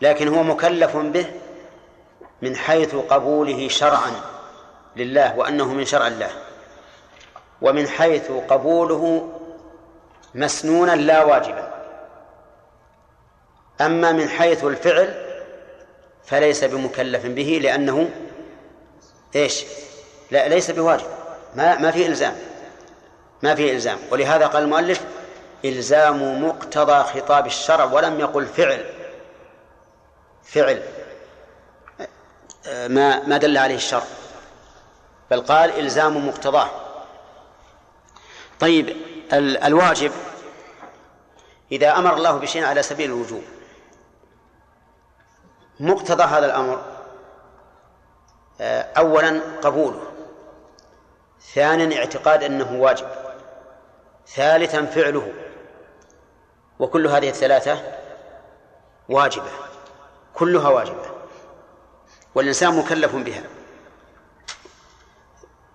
لكن 0.00 0.28
هو 0.28 0.42
مكلف 0.42 0.96
به 0.96 1.26
من 2.42 2.56
حيث 2.56 2.94
قبوله 2.94 3.68
شرعا 3.68 4.12
لله 4.96 5.36
وأنه 5.36 5.74
من 5.74 5.84
شرع 5.84 6.06
الله. 6.06 6.30
ومن 7.62 7.88
حيث 7.88 8.30
قبوله 8.30 9.32
مسنونا 10.34 10.92
لا 10.92 11.24
واجبا. 11.24 11.75
أما 13.80 14.12
من 14.12 14.28
حيث 14.28 14.64
الفعل 14.64 15.26
فليس 16.24 16.64
بمكلف 16.64 17.26
به 17.26 17.60
لأنه 17.62 18.10
إيش؟ 19.36 19.64
لا 20.30 20.48
ليس 20.48 20.70
بواجب. 20.70 21.06
ما 21.54 21.78
ما 21.78 21.90
في 21.90 22.06
إلزام. 22.06 22.36
ما 23.42 23.54
في 23.54 23.72
إلزام. 23.72 23.98
ولهذا 24.10 24.46
قال 24.46 24.62
المؤلف 24.62 25.00
إلزام 25.64 26.44
مقتضى 26.44 27.02
خطاب 27.04 27.46
الشرع 27.46 27.84
ولم 27.84 28.20
يقل 28.20 28.46
فعل. 28.46 28.84
فعل. 30.44 30.82
ما 32.66 33.26
ما 33.26 33.36
دل 33.36 33.58
عليه 33.58 33.74
الشرع. 33.74 34.04
بل 35.30 35.40
قال 35.40 35.78
إلزام 35.78 36.28
مقتضاه. 36.28 36.70
طيب 38.60 38.96
الواجب 39.32 40.12
إذا 41.72 41.98
أمر 41.98 42.14
الله 42.14 42.32
بشيء 42.32 42.64
على 42.64 42.82
سبيل 42.82 43.06
الوجوب 43.10 43.42
مقتضى 45.80 46.22
هذا 46.22 46.46
الأمر. 46.46 46.82
آه، 48.60 48.82
أولا 48.98 49.40
قبوله. 49.62 50.02
ثانيا 51.54 51.98
اعتقاد 51.98 52.42
أنه 52.42 52.80
واجب. 52.80 53.08
ثالثا 54.26 54.84
فعله. 54.84 55.32
وكل 56.78 57.06
هذه 57.06 57.28
الثلاثة 57.28 57.82
واجبة. 59.08 59.50
كلها 60.34 60.68
واجبة. 60.68 61.04
والإنسان 62.34 62.76
مكلف 62.76 63.16
بها. 63.16 63.42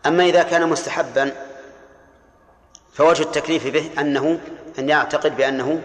أما 0.06 0.24
إذا 0.24 0.44
كان 0.44 0.70
مستحبا 0.70 1.32
فوجه 2.94 3.24
التكليف 3.24 3.68
به 3.68 3.90
أنه 4.02 4.40
أن 4.80 4.90
يعتقد 4.90 5.38
بأنه 5.38 5.82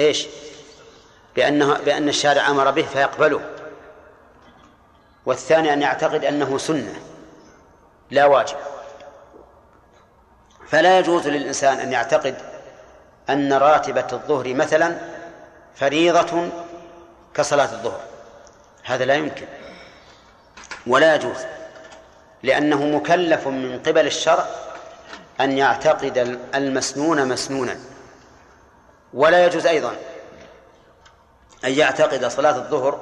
إيش؟ 0.00 0.26
بأنه 1.36 1.74
بأن 1.74 2.08
الشارع 2.08 2.50
أمر 2.50 2.70
به 2.70 2.82
فيقبله. 2.82 3.40
والثاني 5.26 5.72
أن 5.72 5.82
يعتقد 5.82 6.24
أنه 6.24 6.58
سنة 6.58 6.94
لا 8.10 8.26
واجب. 8.26 8.56
فلا 10.68 10.98
يجوز 10.98 11.28
للإنسان 11.28 11.78
أن 11.78 11.92
يعتقد 11.92 12.34
أن 13.30 13.52
راتبة 13.52 14.06
الظهر 14.12 14.54
مثلا 14.54 14.98
فريضة 15.74 16.48
كصلاة 17.34 17.72
الظهر. 17.72 18.00
هذا 18.84 19.04
لا 19.04 19.14
يمكن 19.14 19.46
ولا 20.86 21.14
يجوز 21.14 21.36
لأنه 22.42 22.86
مكلف 22.86 23.46
من 23.46 23.78
قبل 23.86 24.06
الشرع 24.06 24.46
أن 25.40 25.58
يعتقد 25.58 26.38
المسنون 26.54 27.28
مسنونا. 27.28 27.76
ولا 29.14 29.46
يجوز 29.46 29.66
أيضا 29.66 29.96
أن 31.64 31.72
يعتقد 31.72 32.26
صلاة 32.26 32.56
الظهر 32.56 33.00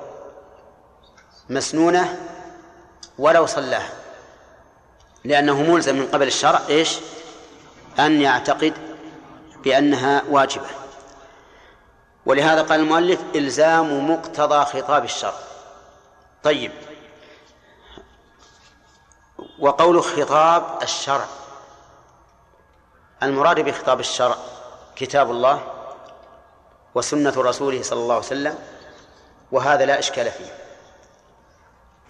مسنونة 1.50 2.20
ولو 3.18 3.46
صلاها 3.46 3.92
لأنه 5.24 5.62
ملزم 5.62 5.96
من 5.96 6.06
قبل 6.06 6.26
الشرع 6.26 6.60
إيش؟ 6.68 6.98
أن 7.98 8.20
يعتقد 8.20 8.74
بأنها 9.64 10.22
واجبة. 10.28 10.66
ولهذا 12.26 12.62
قال 12.62 12.80
المؤلف 12.80 13.20
إلزام 13.34 14.10
مقتضى 14.10 14.64
خطاب 14.64 15.04
الشرع. 15.04 15.34
طيب. 16.42 16.72
وقول 19.58 20.02
خطاب 20.02 20.82
الشرع. 20.82 21.26
المراد 23.22 23.60
بخطاب 23.60 24.00
الشرع 24.00 24.36
كتاب 24.96 25.30
الله؟ 25.30 25.77
وسنة 26.98 27.34
رسوله 27.36 27.82
صلى 27.82 28.00
الله 28.00 28.14
عليه 28.14 28.26
وسلم 28.26 28.58
وهذا 29.52 29.84
لا 29.84 29.98
إشكال 29.98 30.30
فيه. 30.30 30.52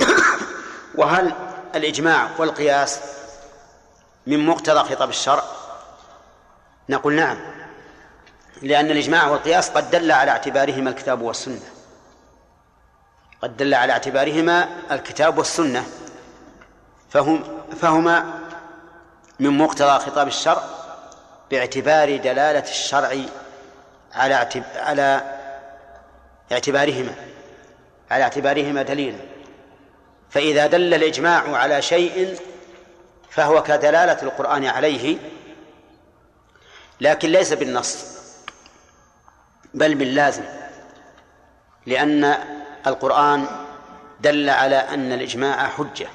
وهل 0.99 1.33
الإجماع 1.75 2.29
والقياس 2.39 3.01
من 4.27 4.47
مقتضى 4.47 4.95
خطاب 4.95 5.09
الشرع؟ 5.09 5.43
نقول 6.89 7.15
نعم 7.15 7.39
لأن 8.63 8.91
الإجماع 8.91 9.29
والقياس 9.29 9.71
قد 9.71 9.91
دل 9.91 10.13
على 10.13 10.31
اعتبارهما 10.31 10.91
الكتاب 10.91 11.23
والسنة. 11.23 11.71
قد 13.43 13.57
دل 13.57 13.75
على 13.75 13.93
اعتبارهما 13.93 14.69
الكتاب 14.91 15.39
والسنة. 15.39 15.87
فهم 17.11 17.45
فهما 17.81 18.41
من 19.39 19.59
مقتضى 19.59 19.99
خطاب 19.99 20.27
الشرع 20.27 20.63
باعتبار 21.51 22.17
دلالة 22.17 22.71
الشرع 22.71 23.17
على 24.19 24.49
على 24.77 25.23
اعتبارهما 26.53 27.15
على 28.11 28.23
اعتبارهما 28.25 28.83
دليلا. 28.83 29.19
فإذا 30.31 30.67
دل 30.67 30.95
الإجماع 30.95 31.57
على 31.57 31.83
شيء 31.83 32.39
فهو 33.31 33.63
كدلالة 33.63 34.23
القرآن 34.23 34.65
عليه 34.65 35.17
لكن 37.01 37.29
ليس 37.29 37.53
بالنص 37.53 38.05
بل 39.75 39.95
باللازم 39.95 40.45
لأن 41.87 42.35
القرآن 42.87 43.47
دل 44.21 44.51
على 44.51 44.77
أن 44.77 45.13
الإجماع 45.13 45.69
حجة. 45.69 46.07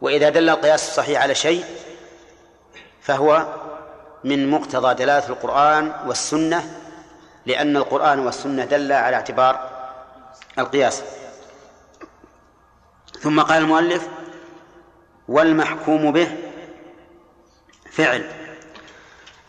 وإذا 0.00 0.28
دل 0.28 0.48
القياس 0.48 0.88
الصحيح 0.88 1.22
على 1.22 1.34
شيء 1.34 1.64
فهو 3.02 3.46
من 4.24 4.50
مقتضى 4.50 4.94
دلالة 4.94 5.28
القرآن 5.28 5.92
والسنة 6.06 6.81
لأن 7.46 7.76
القرآن 7.76 8.18
والسنة 8.18 8.64
دل 8.64 8.92
على 8.92 9.16
اعتبار 9.16 9.70
القياس. 10.58 11.02
ثم 13.20 13.40
قال 13.40 13.62
المؤلف 13.62 14.08
والمحكوم 15.28 16.12
به 16.12 16.38
فعل. 17.90 18.30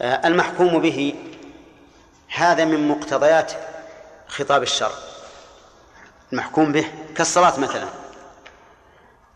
آه، 0.02 0.28
المحكوم 0.28 0.80
به 0.82 1.16
هذا 2.36 2.66
من 2.66 2.88
مقتضيات 2.88 3.54
خطاب 4.28 4.64
الشرع. 4.64 4.92
المحكوم 6.34 6.72
به 6.72 6.86
كالصلاة 7.16 7.60
مثلا. 7.60 7.88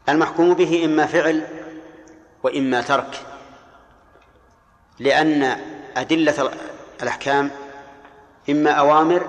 المحكوم 0.09 0.53
به 0.53 0.85
إما 0.85 1.05
فعل 1.05 1.47
وإما 2.43 2.81
ترك 2.81 3.21
لأن 4.99 5.57
أدلة 5.95 6.51
الأحكام 7.01 7.51
إما 8.49 8.71
أوامر 8.71 9.27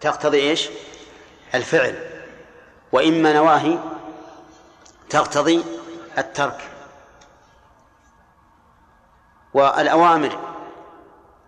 تقتضي 0.00 0.40
إيش؟ 0.40 0.68
الفعل. 1.54 1.94
وإما 2.92 3.32
نواهي 3.32 3.78
تقتضي 5.10 5.64
الترك. 6.18 6.70
والأوامر 9.54 10.38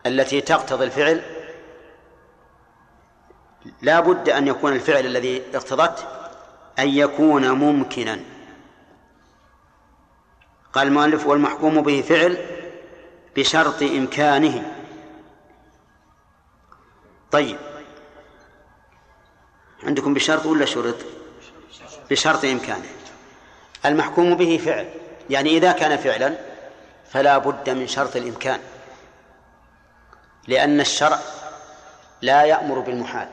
التي 0.06 0.40
تقتضي 0.40 0.84
الفعل 0.84 1.22
لا 3.82 4.00
بد 4.00 4.28
أن 4.28 4.46
يكون 4.48 4.72
الفعل 4.72 5.06
الذي 5.06 5.42
اقتضت 5.54 6.06
أن 6.78 6.88
يكون 6.88 7.50
ممكنا. 7.50 8.20
قال 10.72 10.88
المؤلف 10.88 11.26
والمحكوم 11.26 11.82
به 11.82 12.02
فعل 12.02 12.38
بشرط 13.36 13.82
إمكانه. 13.82 14.75
طيب. 17.32 17.58
عندكم 19.82 20.14
بشرط 20.14 20.46
ولا 20.46 20.64
شرط؟ 20.64 20.96
بشرط 22.10 22.44
إمكانه. 22.44 22.86
المحكوم 23.84 24.34
به 24.34 24.60
فعل. 24.64 24.88
يعني 25.30 25.50
إذا 25.50 25.72
كان 25.72 25.96
فعلا 25.96 26.34
فلا 27.10 27.38
بد 27.38 27.70
من 27.70 27.86
شرط 27.86 28.16
الإمكان. 28.16 28.60
لأن 30.48 30.80
الشرع 30.80 31.18
لا 32.22 32.42
يأمر 32.42 32.78
بالمحال. 32.78 33.28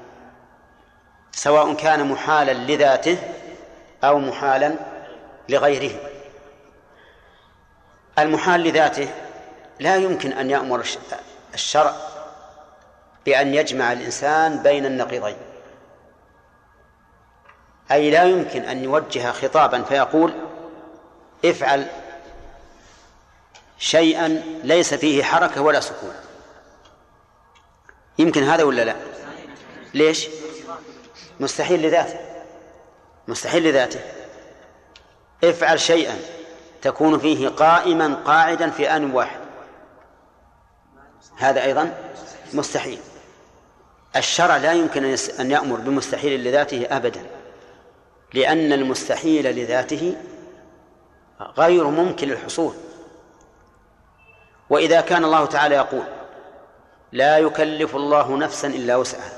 سواء 1.32 1.74
كان 1.74 2.08
محالا 2.08 2.52
لذاته 2.52 3.18
أو 4.04 4.20
محالا 4.20 4.76
لغيره. 5.50 6.00
المحال 8.20 8.62
لذاته 8.62 9.10
لا 9.80 9.96
يمكن 9.96 10.34
أن 10.34 10.50
يأمر 10.50 10.86
الشرع 11.54 12.13
بأن 13.26 13.54
يجمع 13.54 13.92
الإنسان 13.92 14.64
بين 14.64 14.86
النقيضين. 14.86 15.38
أي 17.92 18.12
لا 18.12 18.24
يمكن 18.24 18.62
أن 18.62 18.84
يوجه 18.84 19.32
خطابا 19.32 19.84
فيقول 19.84 20.34
افعل 21.46 21.88
شيئا 23.78 24.28
ليس 24.64 24.94
فيه 24.94 25.24
حركة 25.24 25.62
ولا 25.62 25.80
سكون. 25.80 26.14
يمكن 28.20 28.44
هذا 28.44 28.64
ولا 28.64 28.86
لا؟ 28.86 28.96
ليش؟ 29.94 30.28
مستحيل 31.40 31.82
لذاته. 31.82 32.20
مستحيل 33.28 33.64
لذاته. 33.64 34.00
افعل 35.44 35.80
شيئا 35.80 36.20
تكون 36.82 37.20
فيه 37.20 37.50
قائما 37.50 38.16
قاعدا 38.26 38.70
في 38.70 38.96
آن 38.96 39.12
واحد. 39.12 39.40
هذا 41.38 41.64
أيضا 41.64 41.98
مستحيل. 42.54 43.00
الشرع 44.16 44.58
لا 44.58 44.74
يمكن 44.74 45.16
أن 45.40 45.52
يأمر 45.52 45.80
بمستحيل 45.80 46.44
لذاته 46.44 46.88
أبدا 46.90 47.26
لأن 48.34 48.74
المستحيل 48.74 49.56
لذاته 49.56 50.16
غير 51.58 51.88
ممكن 51.88 52.28
للحصول. 52.28 52.74
وإذا 54.70 55.02
كان 55.02 55.26
الله 55.26 55.46
تعالى 55.46 55.76
يقول 55.76 56.04
لا 57.12 57.38
يكلف 57.38 57.96
الله 57.96 58.38
نفسا 58.38 58.68
إلا 58.68 58.96
وسعها 58.96 59.38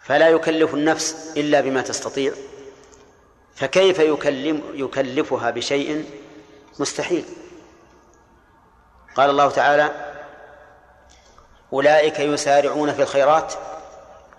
فلا 0.00 0.28
يكلف 0.28 0.74
النفس 0.74 1.32
إلا 1.36 1.60
بما 1.60 1.82
تستطيع 1.82 2.32
فكيف 3.54 3.98
يكلم 3.98 4.62
يكلفها 4.74 5.50
بشيء 5.50 6.04
مستحيل؟ 6.78 7.24
قال 9.14 9.30
الله 9.30 9.50
تعالى 9.50 10.09
أولئك 11.72 12.20
يسارعون 12.20 12.92
في 12.92 13.02
الخيرات 13.02 13.54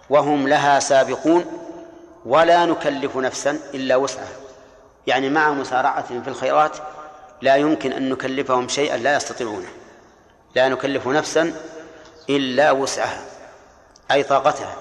وهم 0.09 0.47
لها 0.47 0.79
سابقون 0.79 1.45
ولا 2.25 2.65
نكلف 2.65 3.17
نفسا 3.17 3.59
إلا 3.73 3.95
وسعها. 3.95 4.37
يعني 5.07 5.29
مع 5.29 5.51
مسارعتهم 5.51 6.21
في 6.21 6.27
الخيرات 6.27 6.77
لا 7.41 7.55
يمكن 7.55 7.93
أن 7.93 8.09
نكلفهم 8.09 8.67
شيئا 8.67 8.97
لا 8.97 9.15
يستطيعونه. 9.15 9.69
لا 10.55 10.69
نكلف 10.69 11.07
نفسا 11.07 11.53
إلا 12.29 12.71
وسعها 12.71 13.21
أي 14.11 14.23
طاقتها. 14.23 14.75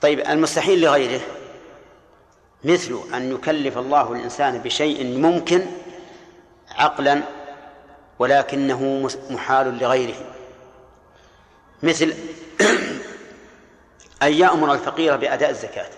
طيب 0.00 0.20
المستحيل 0.20 0.80
لغيره 0.80 1.20
مثل 2.64 3.00
أن 3.14 3.32
يكلف 3.32 3.78
الله 3.78 4.12
الإنسان 4.12 4.58
بشيء 4.58 5.18
ممكن 5.18 5.66
عقلا 6.70 7.22
ولكنه 8.18 9.08
محال 9.30 9.78
لغيره. 9.78 10.14
مثل 11.82 12.14
أن 14.22 14.32
يأمر 14.32 14.72
الفقير 14.72 15.16
بأداء 15.16 15.50
الزكاة 15.50 15.90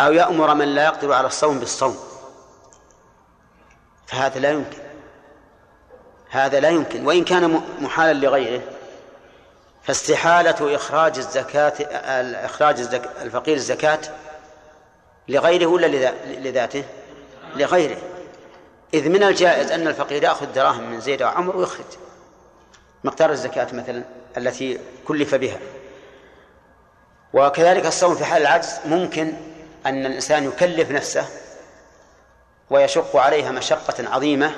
أو 0.00 0.12
يأمر 0.12 0.54
من 0.54 0.74
لا 0.74 0.84
يقدر 0.84 1.12
على 1.12 1.26
الصوم 1.26 1.58
بالصوم. 1.58 1.96
فهذا 4.06 4.38
لا 4.40 4.50
يمكن. 4.50 4.78
هذا 6.30 6.60
لا 6.60 6.68
يمكن. 6.68 7.06
وإن 7.06 7.24
كان 7.24 7.62
محالا 7.80 8.26
لغيره 8.26 8.62
فاستحالة 9.82 10.74
إخراج 10.74 11.18
الزكاة 11.18 11.72
إخراج 12.44 12.80
الفقير 13.22 13.56
الزكاة 13.56 14.00
لغيره 15.28 15.66
ولا 15.66 16.12
لذاته؟ 16.24 16.84
لغيره. 17.56 17.98
إذ 18.94 19.08
من 19.08 19.22
الجائز 19.22 19.70
أن 19.70 19.88
الفقير 19.88 20.22
يأخذ 20.22 20.52
دراهم 20.52 20.90
من 20.90 21.00
زيد 21.00 21.22
وعمر 21.22 21.56
ويخرج. 21.56 21.86
مقدار 23.04 23.30
الزكاة 23.30 23.66
مثلا 23.72 24.04
التي 24.36 24.78
كلف 25.08 25.34
بها. 25.34 25.58
وكذلك 27.32 27.86
الصوم 27.86 28.14
في 28.14 28.24
حال 28.24 28.42
العجز 28.42 28.80
ممكن 28.86 29.32
أن 29.86 30.06
الإنسان 30.06 30.44
يكلف 30.44 30.90
نفسه 30.90 31.26
ويشق 32.70 33.16
عليها 33.16 33.50
مشقة 33.50 34.08
عظيمة 34.08 34.52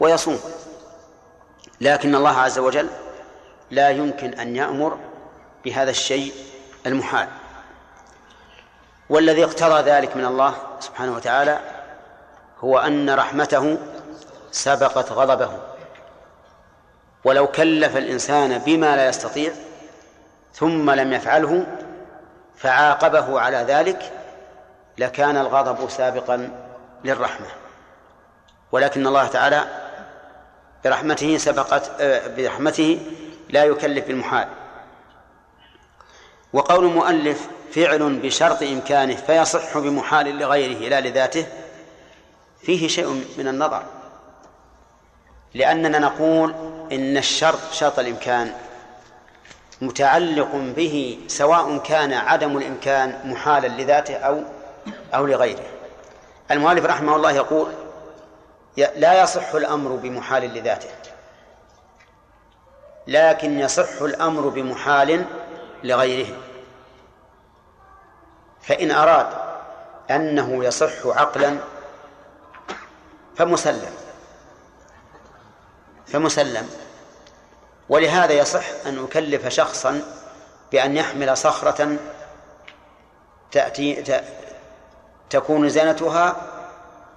ويصوم. 0.00 0.40
لكن 1.80 2.14
الله 2.14 2.38
عز 2.38 2.58
وجل 2.58 2.88
لا 3.70 3.90
يمكن 3.90 4.34
أن 4.34 4.56
يأمر 4.56 4.98
بهذا 5.64 5.90
الشيء 5.90 6.32
المحال. 6.86 7.28
والذي 9.08 9.44
اقتضى 9.44 9.90
ذلك 9.90 10.16
من 10.16 10.24
الله 10.24 10.54
سبحانه 10.80 11.16
وتعالى 11.16 11.60
هو 12.60 12.78
أن 12.78 13.10
رحمته 13.10 13.78
سبقت 14.50 15.12
غضبه. 15.12 15.67
ولو 17.24 17.46
كلف 17.46 17.96
الإنسان 17.96 18.58
بما 18.58 18.96
لا 18.96 19.08
يستطيع 19.08 19.52
ثم 20.54 20.90
لم 20.90 21.12
يفعله 21.12 21.66
فعاقبه 22.56 23.40
على 23.40 23.56
ذلك 23.56 24.12
لكان 24.98 25.36
الغضب 25.36 25.90
سابقا 25.90 26.50
للرحمة. 27.04 27.46
ولكن 28.72 29.06
الله 29.06 29.26
تعالى 29.26 29.64
برحمته 30.84 31.38
سبقت 31.38 31.90
آه، 32.00 32.36
برحمته 32.36 33.00
لا 33.48 33.64
يكلف 33.64 34.06
بالمحال. 34.06 34.48
وقول 36.52 36.84
المؤلف 36.84 37.48
فعل 37.74 38.18
بشرط 38.18 38.62
إمكانه 38.62 39.16
فيصح 39.16 39.78
بمحال 39.78 40.38
لغيره 40.38 40.88
لا 40.88 41.00
لذاته 41.00 41.46
فيه 42.62 42.88
شيء 42.88 43.24
من 43.38 43.48
النظر. 43.48 43.97
لأننا 45.58 45.98
نقول 45.98 46.54
إن 46.92 47.16
الشرط 47.16 47.72
شرط 47.72 47.98
الإمكان 47.98 48.52
متعلق 49.80 50.50
به 50.54 51.18
سواء 51.26 51.78
كان 51.78 52.12
عدم 52.12 52.56
الإمكان 52.56 53.20
محالا 53.24 53.66
لذاته 53.68 54.14
أو 54.14 54.42
أو 55.14 55.26
لغيره. 55.26 55.66
المؤلف 56.50 56.84
رحمه 56.84 57.16
الله 57.16 57.32
يقول 57.32 57.68
لا 58.76 59.22
يصح 59.22 59.54
الأمر 59.54 59.90
بمحال 59.90 60.54
لذاته 60.54 60.88
لكن 63.06 63.58
يصح 63.58 64.02
الأمر 64.02 64.48
بمحال 64.48 65.24
لغيره. 65.84 66.36
فإن 68.62 68.90
أراد 68.90 69.26
أنه 70.10 70.64
يصح 70.64 71.06
عقلا 71.06 71.56
فمسلم. 73.36 74.07
فمسلم. 76.12 76.68
ولهذا 77.88 78.32
يصح 78.32 78.64
أن 78.86 79.04
أكلف 79.04 79.48
شخصا 79.48 80.02
بأن 80.72 80.96
يحمل 80.96 81.36
صخرة 81.36 81.96
تأتي 83.52 84.22
تكون 85.30 85.68
زينتها 85.68 86.36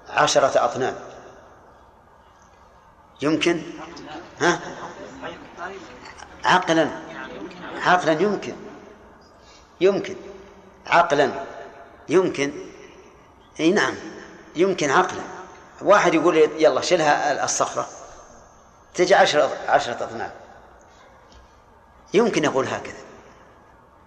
عشرة 0.10 0.66
أطنان. 0.66 0.96
يمكن؟ 3.22 3.62
ها؟ 4.42 4.60
عقلا. 6.46 6.90
عقلا 7.82 8.12
يمكن. 8.12 8.56
يمكن. 9.82 10.16
عقلا 10.88 11.32
يمكن. 12.10 12.52
إي 13.60 13.72
نعم. 13.72 13.96
يمكن 14.56 14.92
عقلا. 14.92 15.22
واحد 15.82 16.14
يقول 16.14 16.38
يلا 16.38 16.82
شيلها 16.82 17.44
الصخرة. 17.44 17.88
تجي 18.94 19.16
عشرة 19.16 19.50
عشرة 19.68 20.04
أطنان 20.04 20.32
يمكن 22.14 22.44
يقول 22.44 22.66
هكذا. 22.66 23.02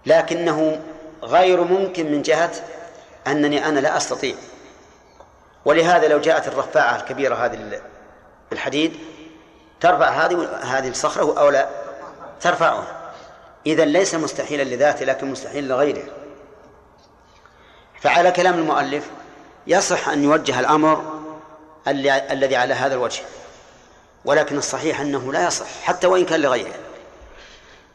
لكنه 0.05 0.81
غير 1.23 1.63
ممكن 1.63 2.11
من 2.11 2.21
جهة 2.21 2.51
أنني 3.27 3.65
أنا 3.65 3.79
لا 3.79 3.97
أستطيع. 3.97 4.35
ولهذا 5.65 6.07
لو 6.07 6.19
جاءت 6.19 6.47
الرفاعة 6.47 6.95
الكبيرة 6.95 7.35
هذه 7.35 7.81
الحديد 8.51 8.99
ترفع 9.81 10.09
هذه 10.09 10.49
هذه 10.63 10.89
الصخرة 10.89 11.39
أو 11.39 11.49
لا؟ 11.49 11.69
ترفعها. 12.41 13.11
إذا 13.65 13.85
ليس 13.85 14.15
مستحيلا 14.15 14.63
لذاته 14.63 15.05
لكن 15.05 15.31
مستحيل 15.31 15.67
لغيره. 15.67 16.03
فعلى 18.01 18.31
كلام 18.31 18.53
المؤلف 18.53 19.09
يصح 19.67 20.09
أن 20.09 20.23
يوجه 20.23 20.59
الأمر 20.59 21.21
الذي 22.31 22.55
على 22.55 22.73
هذا 22.73 22.93
الوجه. 22.93 23.23
ولكن 24.25 24.57
الصحيح 24.57 24.99
أنه 24.99 25.33
لا 25.33 25.47
يصح 25.47 25.65
حتى 25.83 26.07
وإن 26.07 26.25
كان 26.25 26.41
لغيره. 26.41 26.73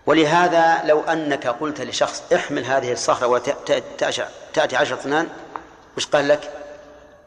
ولهذا 0.06 0.82
لو 0.84 1.00
أنك 1.00 1.46
قلت 1.46 1.80
لشخص 1.80 2.22
احمل 2.34 2.64
هذه 2.64 2.92
الصخرة 2.92 3.26
وتأتي 3.26 4.76
عشر 4.76 4.94
اثنان 4.94 5.28
وش 5.96 6.06
قال 6.06 6.28
لك؟ 6.28 6.52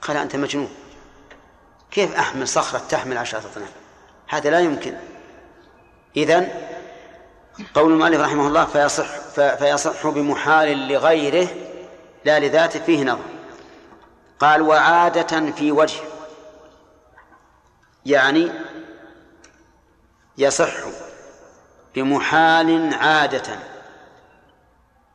قال 0.02 0.18
أنت 0.18 0.36
مجنون. 0.36 0.70
كيف 1.92 2.16
أحمل 2.16 2.48
صخرة 2.48 2.82
تحمل 2.90 3.18
عشرة 3.18 3.40
اثنان؟ 3.40 3.70
هذا 4.28 4.50
لا 4.50 4.60
يمكن. 4.60 4.96
إذن 6.18 6.50
قول 7.74 7.92
المؤلف 7.92 8.22
رحمه 8.22 8.48
الله 8.48 8.66
فيصح 8.66 9.08
فيصح 9.56 10.08
بمحال 10.08 10.88
لغيره 10.88 11.48
لا 12.26 12.40
لذاته 12.40 12.80
فيه 12.80 13.04
نظر. 13.04 13.24
قال 14.40 14.62
وعادة 14.62 15.52
في 15.52 15.72
وجه 15.72 16.00
يعني 18.06 18.52
يصح 20.38 20.74
بمحال 21.96 22.94
عادة 22.94 23.60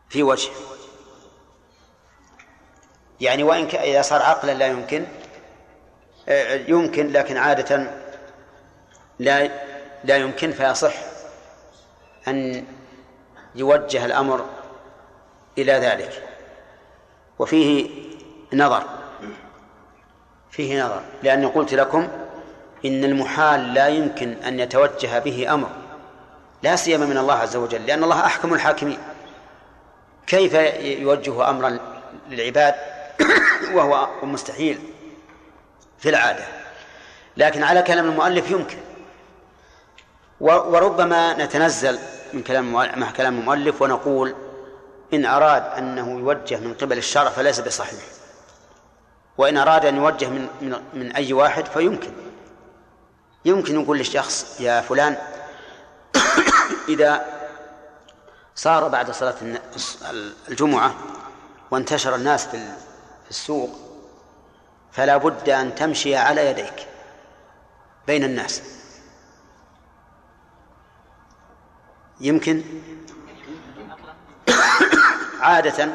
في 0.09 0.23
وجه. 0.23 0.51
يعني 3.21 3.43
وإن 3.43 3.65
إذا 3.65 4.03
صار 4.03 4.23
عقلا 4.23 4.53
لا 4.53 4.67
يمكن 4.67 5.07
آه، 6.29 6.55
يمكن 6.55 7.13
لكن 7.13 7.37
عادة 7.37 7.91
لا 9.19 9.51
لا 10.05 10.17
يمكن 10.17 10.53
فيصح 10.53 10.95
أن 12.29 12.65
يوجه 13.55 14.05
الأمر 14.05 14.47
إلى 15.59 15.73
ذلك. 15.73 16.29
وفيه 17.39 17.91
نظر 18.53 18.85
فيه 20.51 20.85
نظر 20.85 21.03
لأني 21.23 21.47
قلت 21.47 21.75
لكم 21.75 22.09
إن 22.85 23.05
المحال 23.05 23.75
لا 23.75 23.89
يمكن 23.89 24.33
أن 24.33 24.61
يتوجه 24.61 25.19
به 25.19 25.55
أمر 25.55 25.69
لا 26.63 26.77
سيما 26.77 27.07
من 27.07 27.19
الله 27.19 27.35
عز 27.35 27.57
وجل 27.57 27.87
لأن 27.87 28.05
الله 28.05 28.27
أحكم 28.27 28.55
الحاكمين. 28.55 28.99
كيف 30.27 30.55
يوجه 31.01 31.51
أمرا 31.51 31.79
للعباد؟ 32.29 32.75
وهو 33.75 34.09
مستحيل 34.23 34.79
في 35.99 36.09
العادة. 36.09 36.45
لكن 37.37 37.63
على 37.63 37.83
كلام 37.83 38.09
المؤلف 38.09 38.51
يمكن. 38.51 38.79
وربما 40.41 41.45
نتنزل 41.45 41.99
من 42.33 42.43
كلام 42.43 42.73
مع 42.73 43.11
كلام 43.11 43.39
المؤلف 43.39 43.83
ونقول 43.83 44.35
إن 45.15 45.25
أراد 45.25 45.63
أنه 45.79 46.19
يوجه 46.19 46.57
من 46.57 46.75
قبل 46.75 46.99
الشرع 46.99 47.31
فليس 47.31 47.61
بصحيح. 47.61 48.01
وإن 49.39 49.57
أراد 49.57 49.87
أن 49.87 49.97
يوجه 49.97 50.29
من 50.29 50.49
من, 50.61 50.77
من 50.95 51.13
أي 51.13 51.33
واحد 51.33 51.67
فيمكن. 51.67 52.28
يمكن 53.45 53.83
يقول 53.83 53.99
للشخص 53.99 54.61
يا 54.61 54.81
فلان 54.81 55.17
إذا 56.89 57.27
صار 58.55 58.89
بعد 58.89 59.11
صلاة 59.11 59.35
الجمعة 60.49 60.95
وانتشر 61.71 62.15
الناس 62.15 62.47
في 62.47 62.73
السوق 63.31 63.71
فلا 64.93 65.17
بد 65.17 65.49
أن 65.49 65.75
تمشي 65.75 66.17
على 66.17 66.47
يديك 66.51 66.87
بين 68.07 68.25
الناس. 68.25 68.63
يمكن؟ 72.21 72.63
عادة. 75.41 75.89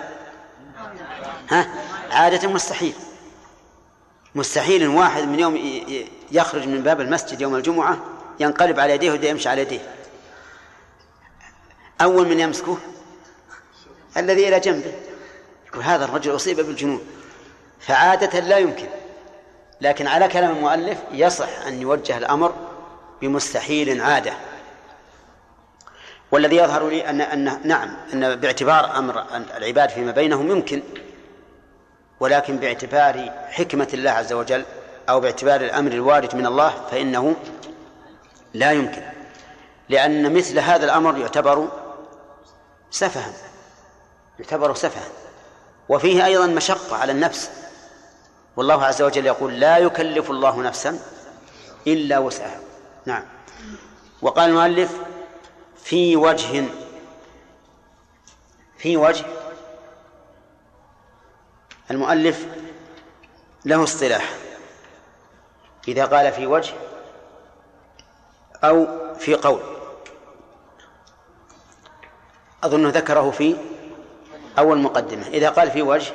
ها؟ 1.50 1.68
عادة 2.12 2.48
مستحيل. 2.48 2.96
مستحيل 4.36 4.88
واحد 4.88 5.28
من 5.28 5.40
يوم 5.40 5.84
يخرج 6.32 6.68
من 6.68 6.84
باب 6.84 7.02
المسجد 7.02 7.42
يوم 7.42 7.56
الجمعة 7.56 7.98
ينقلب 8.40 8.80
على 8.80 8.94
يديه 8.94 9.12
ويبدأ 9.12 9.30
يمشي 9.30 9.50
على 9.50 9.62
يديه. 9.62 9.80
أول 12.02 12.28
من 12.28 12.40
يمسكه 12.40 12.78
الذي 14.18 14.48
إلى 14.48 14.60
جنبه. 14.60 14.94
وهذا 15.76 16.06
الرجل 16.06 16.36
أصيب 16.36 16.60
بالجنون. 16.62 17.02
فعادة 17.80 18.40
لا 18.40 18.58
يمكن. 18.58 18.88
لكن 19.82 20.08
على 20.08 20.28
كلام 20.28 20.56
المؤلف 20.56 20.98
يصح 21.12 21.66
أن 21.68 21.82
يوجه 21.82 22.18
الأمر 22.18 22.54
بمستحيل 23.22 24.02
عادة. 24.02 24.34
والذي 26.32 26.56
يظهر 26.56 26.90
لي 26.90 27.10
أن 27.10 27.22
أن 27.22 27.60
نعم 27.64 27.98
أن 28.14 28.36
باعتبار 28.36 28.98
أمر 28.98 29.26
العباد 29.58 29.90
فيما 29.90 30.12
بينهم 30.12 30.52
يمكن. 30.52 30.82
ولكن 32.24 32.58
باعتبار 32.58 33.32
حكمة 33.50 33.88
الله 33.94 34.12
عز 34.12 34.34
وجل 34.34 34.66
أو 35.10 35.20
باعتبار 35.20 35.62
الأمر 35.62 35.92
الوارد 35.92 36.36
من 36.36 36.46
الله 36.46 36.74
فإنه 36.92 37.36
لا 38.54 38.72
يمكن. 38.72 39.02
لأن 39.90 40.34
مثل 40.34 40.60
هذا 40.60 40.86
الأمر 40.86 41.18
يعتبر 41.18 41.68
سفها 42.92 43.34
يعتبر 44.40 44.74
سفها. 44.74 45.04
وفيه 45.90 46.26
أيضا 46.26 46.48
مشقة 46.48 46.96
على 46.96 47.12
النفس. 47.12 47.50
والله 48.58 48.86
عز 48.86 49.02
وجل 49.02 49.26
يقول 49.26 49.60
لا 49.60 49.78
يكلف 49.78 50.30
الله 50.30 50.62
نفسا 50.62 51.00
إلا 51.88 52.20
وسعها. 52.20 52.60
نعم. 53.06 53.24
وقال 54.22 54.50
المؤلف 54.50 54.98
في 55.84 56.16
وجه 56.16 56.64
في 58.78 58.98
وجه 58.98 59.26
المؤلف 61.94 62.48
له 63.66 63.84
اصطلاح. 63.84 64.34
إذا 65.88 66.06
قال 66.06 66.32
في 66.32 66.48
وجه 66.48 66.74
أو 68.64 68.88
في 69.16 69.36
قول. 69.36 69.60
أظنه 72.64 72.90
ذكره 72.90 73.32
في 73.32 73.56
أول 74.58 74.78
مقدمة. 74.78 75.28
إذا 75.28 75.50
قال 75.50 75.72
في 75.72 75.82
وجه 75.82 76.14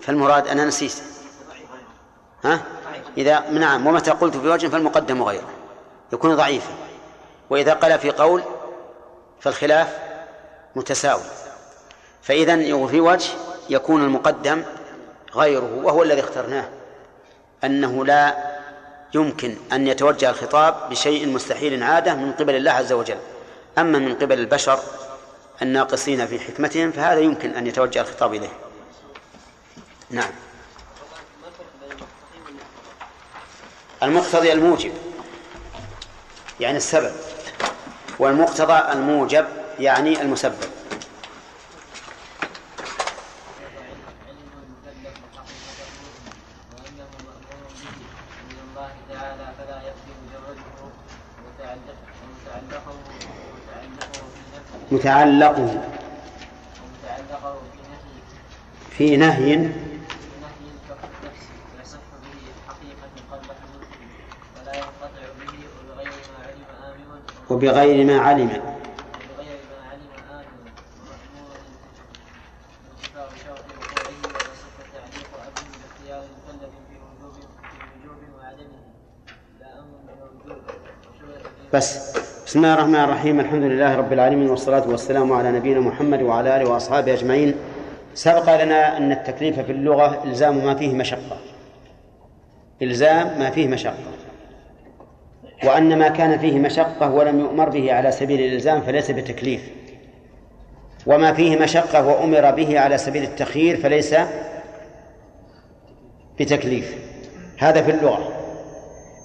فالمراد 0.00 0.48
أنا 0.48 0.64
نسيت. 0.64 1.02
ها؟ 2.44 2.62
إذا 3.16 3.50
نعم 3.50 3.86
ومتى 3.86 4.10
قلت 4.10 4.36
في 4.36 4.48
وجه 4.48 4.68
فالمقدم 4.68 5.22
غيره. 5.22 5.48
يكون 6.12 6.36
ضعيفا. 6.36 6.72
وإذا 7.50 7.74
قال 7.74 7.98
في 7.98 8.10
قول 8.10 8.42
فالخلاف 9.40 9.98
متساوي. 10.76 11.22
فإذا 12.22 12.86
في 12.86 13.00
وجه 13.00 13.30
يكون 13.70 14.04
المقدم 14.04 14.62
غيره 15.34 15.80
وهو 15.82 16.02
الذي 16.02 16.20
اخترناه. 16.20 16.68
أنه 17.64 18.04
لا 18.04 18.36
يمكن 19.14 19.56
أن 19.72 19.86
يتوجه 19.86 20.30
الخطاب 20.30 20.90
بشيء 20.90 21.28
مستحيل 21.28 21.82
عادة 21.82 22.14
من 22.14 22.32
قبل 22.32 22.54
الله 22.54 22.72
عز 22.72 22.92
وجل. 22.92 23.18
أما 23.78 23.98
من 23.98 24.14
قبل 24.14 24.38
البشر 24.38 24.78
الناقصين 25.62 26.26
في 26.26 26.40
حكمتهم 26.40 26.92
فهذا 26.92 27.20
يمكن 27.20 27.50
أن 27.50 27.66
يتوجه 27.66 28.00
الخطاب 28.00 28.34
إليه. 28.34 28.52
نعم. 30.10 30.30
المقتضي 34.02 34.52
الموجب 34.52 34.92
يعني 36.60 36.76
السبب. 36.76 37.12
والمقتضى 38.18 38.92
الموجب 38.92 39.46
يعني 39.78 40.22
المسبب. 40.22 40.58
متعلقه 55.04 55.82
في 58.90 59.16
نهي 59.16 59.70
وبغير 67.50 68.06
ما 68.06 68.20
علم. 68.20 68.62
بس. 81.72 82.03
بسم 82.54 82.64
الله 82.64 82.74
الرحمن 82.74 83.04
الرحيم. 83.04 83.40
الحمد 83.40 83.62
لله 83.62 83.96
رب 83.96 84.12
العالمين 84.12 84.50
والصلاة 84.50 84.88
والسلام 84.88 85.32
على 85.32 85.52
نبينا 85.52 85.80
محمد 85.80 86.22
وعلى 86.22 86.56
آله 86.56 86.70
وأصحابه 86.70 87.12
أجمعين. 87.12 87.54
سبق 88.14 88.64
لنا 88.64 88.96
أن 88.96 89.12
التكليف 89.12 89.60
في 89.60 89.72
اللغة 89.72 90.24
إلزام 90.24 90.64
ما 90.64 90.74
فيه 90.74 90.94
مشقة. 90.94 91.38
إلزام 92.82 93.38
ما 93.38 93.50
فيه 93.50 93.68
مشقة. 93.68 94.12
وأن 95.64 95.98
ما 95.98 96.08
كان 96.08 96.38
فيه 96.38 96.58
مشقة 96.58 97.10
ولم 97.10 97.40
يؤمر 97.40 97.68
به 97.68 97.92
على 97.92 98.12
سبيل 98.12 98.40
الإلزام 98.40 98.80
فليس 98.80 99.10
بتكليف. 99.10 99.70
وما 101.06 101.32
فيه 101.32 101.58
مشقة 101.58 102.06
وأمر 102.06 102.50
به 102.50 102.80
على 102.80 102.98
سبيل 102.98 103.22
التخيير 103.22 103.76
فليس 103.76 104.14
بتكليف. 106.40 106.98
هذا 107.58 107.82
في 107.82 107.90
اللغة. 107.90 108.33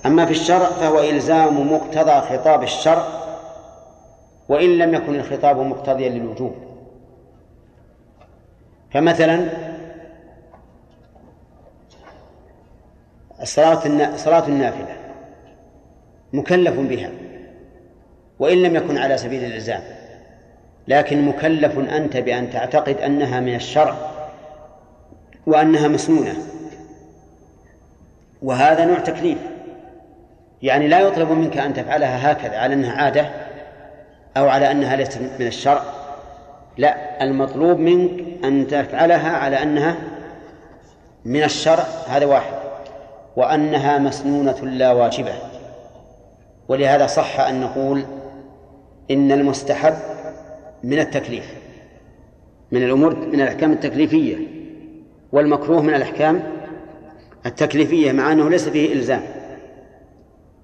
أما 0.06 0.26
في 0.26 0.32
الشرع 0.32 0.70
فهو 0.70 1.00
إلزام 1.00 1.74
مقتضى 1.74 2.22
خطاب 2.22 2.64
الشرع 2.64 3.08
وإن 4.50 4.78
لم 4.78 4.94
يكن 4.94 5.16
الخطاب 5.16 5.58
مقتضيا 5.58 6.10
للوجوب. 6.10 6.56
فمثلا 8.92 9.50
الصلاة 13.42 14.16
صلاة 14.16 14.48
النافلة 14.48 14.96
مكلف 16.34 16.80
بها 16.80 17.12
وإن 18.40 18.58
لم 18.58 18.76
يكن 18.76 18.98
على 18.98 19.18
سبيل 19.18 19.44
الإلزام 19.44 19.82
لكن 20.88 21.26
مكلف 21.26 21.80
أنت 21.80 22.18
بأن 22.18 22.50
تعتقد 22.50 22.98
أنها 22.98 23.40
من 23.40 23.56
الشرع 23.56 23.96
وأنها 25.48 25.88
مسنونة. 25.88 26.36
وهذا 28.42 28.86
نوع 28.86 29.00
تكليف. 29.00 29.38
يعني 30.62 30.88
لا 30.88 31.00
يطلب 31.00 31.32
منك 31.32 31.58
أن 31.58 31.74
تفعلها 31.74 32.32
هكذا 32.32 32.58
على 32.58 32.74
أنها 32.74 33.04
عادة 33.04 33.30
أو 34.38 34.50
على 34.50 34.72
أنها 34.72 34.96
ليست 34.96 35.20
من 35.40 35.48
الشرع. 35.48 35.84
لا 36.78 37.24
المطلوب 37.24 37.80
منك 37.80 38.24
أن 38.44 38.68
تفعلها 38.68 39.38
على 39.38 39.64
أنها 39.64 39.96
من 41.26 41.44
الشرع 41.44 41.84
هذا 42.08 42.26
واحد. 42.26 42.54
وأنها 43.36 43.98
مسنونة 43.98 44.66
لا 44.66 44.92
واجبة. 44.92 45.34
ولهذا 46.68 47.08
صح 47.08 47.40
أن 47.40 47.62
نقول 47.62 48.04
إن 49.12 49.32
المستحب 49.32 49.94
من 50.84 51.00
التكليف 51.00 51.54
من 52.72 52.84
الأمور 52.84 53.16
من 53.16 53.42
الأحكام 53.42 53.72
التكليفية 53.72 54.38
والمكروه 55.32 55.82
من 55.82 55.94
الأحكام 55.94 56.44
التكليفية 57.46 58.12
مع 58.12 58.32
أنه 58.32 58.50
ليس 58.50 58.70
فيه 58.70 58.94
إلزام. 58.94 59.22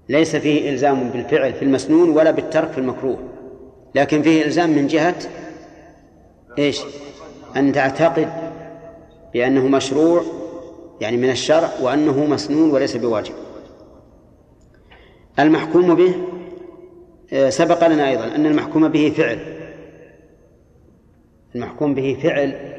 ليس 0.09 0.35
فيه 0.35 0.69
إلزام 0.69 1.09
بالفعل 1.09 1.53
في 1.53 1.65
المسنون 1.65 2.09
ولا 2.09 2.31
بالترك 2.31 2.71
في 2.71 2.77
المكروه. 2.77 3.17
لكن 3.95 4.21
فيه 4.21 4.45
إلزام 4.45 4.69
من 4.69 4.87
جهة 4.87 5.15
إيش؟ 6.57 6.81
أن 7.55 7.71
تعتقد 7.71 8.29
بأنه 9.33 9.67
مشروع 9.67 10.21
يعني 11.01 11.17
من 11.17 11.29
الشرع 11.29 11.69
وأنه 11.81 12.25
مسنون 12.25 12.71
وليس 12.71 12.97
بواجب. 12.97 13.33
المحكوم 15.39 15.95
به 15.95 16.15
آه، 17.33 17.49
سبق 17.49 17.87
لنا 17.87 18.09
أيضا 18.09 18.35
أن 18.35 18.45
المحكوم 18.45 18.87
به 18.87 19.13
فعل. 19.17 19.39
المحكوم 21.55 21.93
به 21.93 22.19
فعل 22.23 22.75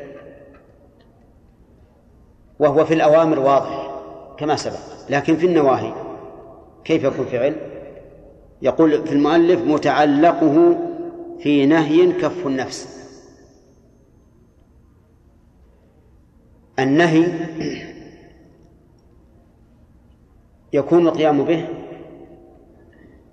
وهو 2.59 2.85
في 2.85 2.95
الأوامر 2.95 3.39
واضح 3.39 3.91
كما 4.39 4.57
سبق 4.57 4.79
لكن 5.11 5.37
في 5.37 5.47
النواهي. 5.47 6.06
كيف 6.87 7.05
يكون 7.05 7.27
فعل؟ 7.27 7.57
يقول 8.63 9.07
في 9.07 9.13
المؤلف 9.13 9.61
متعلقه 9.61 10.79
في 11.41 11.67
نهي 11.67 12.13
كف 12.13 12.47
النفس. 12.47 12.97
النهي 16.79 17.27
يكون 20.73 21.09
القيام 21.09 21.45
به 21.45 21.69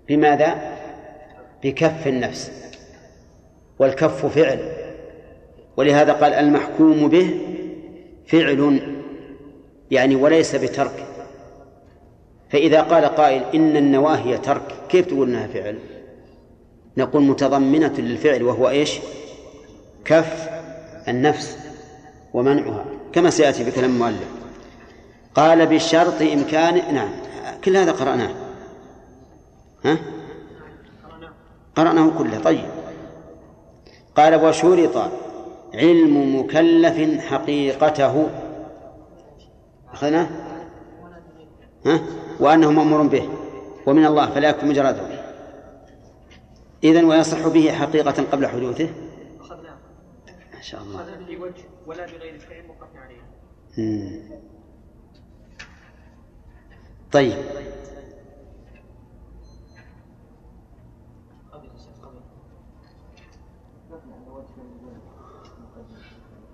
بماذا؟ 0.08 0.74
بكف 1.64 2.08
النفس. 2.08 2.52
والكف 3.80 4.26
فعل. 4.26 4.60
ولهذا 5.78 6.14
قال 6.14 6.34
المحكوم 6.34 7.08
به 7.08 7.40
فعل 8.28 8.82
يعني 9.92 10.16
وليس 10.16 10.56
بترك. 10.56 11.13
فإذا 12.54 12.82
قال 12.82 13.06
قائل 13.06 13.44
إن 13.56 13.78
النواهي 13.78 14.38
ترك 14.38 14.76
كيف 14.90 15.06
تقول 15.06 15.30
إنها 15.30 15.48
فعل؟ 15.48 15.80
نقول 16.98 17.24
متضمنة 17.24 17.94
للفعل 17.98 18.44
وهو 18.44 18.70
إيش؟ 18.70 19.00
كف 20.06 20.50
النفس 21.08 21.58
ومنعها 22.34 22.86
كما 23.14 23.30
سيأتي 23.30 23.64
بكلام 23.64 23.90
المؤلف. 23.90 24.28
قال 25.36 25.66
بشرط 25.66 26.22
إمكان 26.22 26.94
نعم 26.94 27.10
كل 27.64 27.78
هذا 27.78 27.92
قرأناه. 27.92 28.36
ها؟ 29.86 29.98
قرأناه 31.76 32.12
كله 32.18 32.40
طيب. 32.40 32.70
قال 34.16 34.46
وشرط 34.46 35.12
علم 35.74 36.40
مكلف 36.40 37.22
حقيقته. 37.22 38.30
أخذنا 39.94 40.30
ها؟ 41.86 42.00
وأنه 42.40 42.72
مأمور 42.72 43.08
به 43.08 43.30
ومن 43.88 44.06
الله 44.06 44.30
فلا 44.30 44.50
يكون 44.50 44.70
مجرده 44.70 45.24
إذن 46.84 47.06
ويصح 47.06 47.48
به 47.48 47.72
حقيقة 47.72 48.24
قبل 48.32 48.48
حدوثه. 48.48 48.90
ما 50.54 50.62
شاء 50.62 50.82
الله. 50.82 51.00
ولا 51.88 52.06
بغير 52.06 52.40
فعل 52.40 52.64
عليه. 52.96 53.24
طيب. 57.12 57.38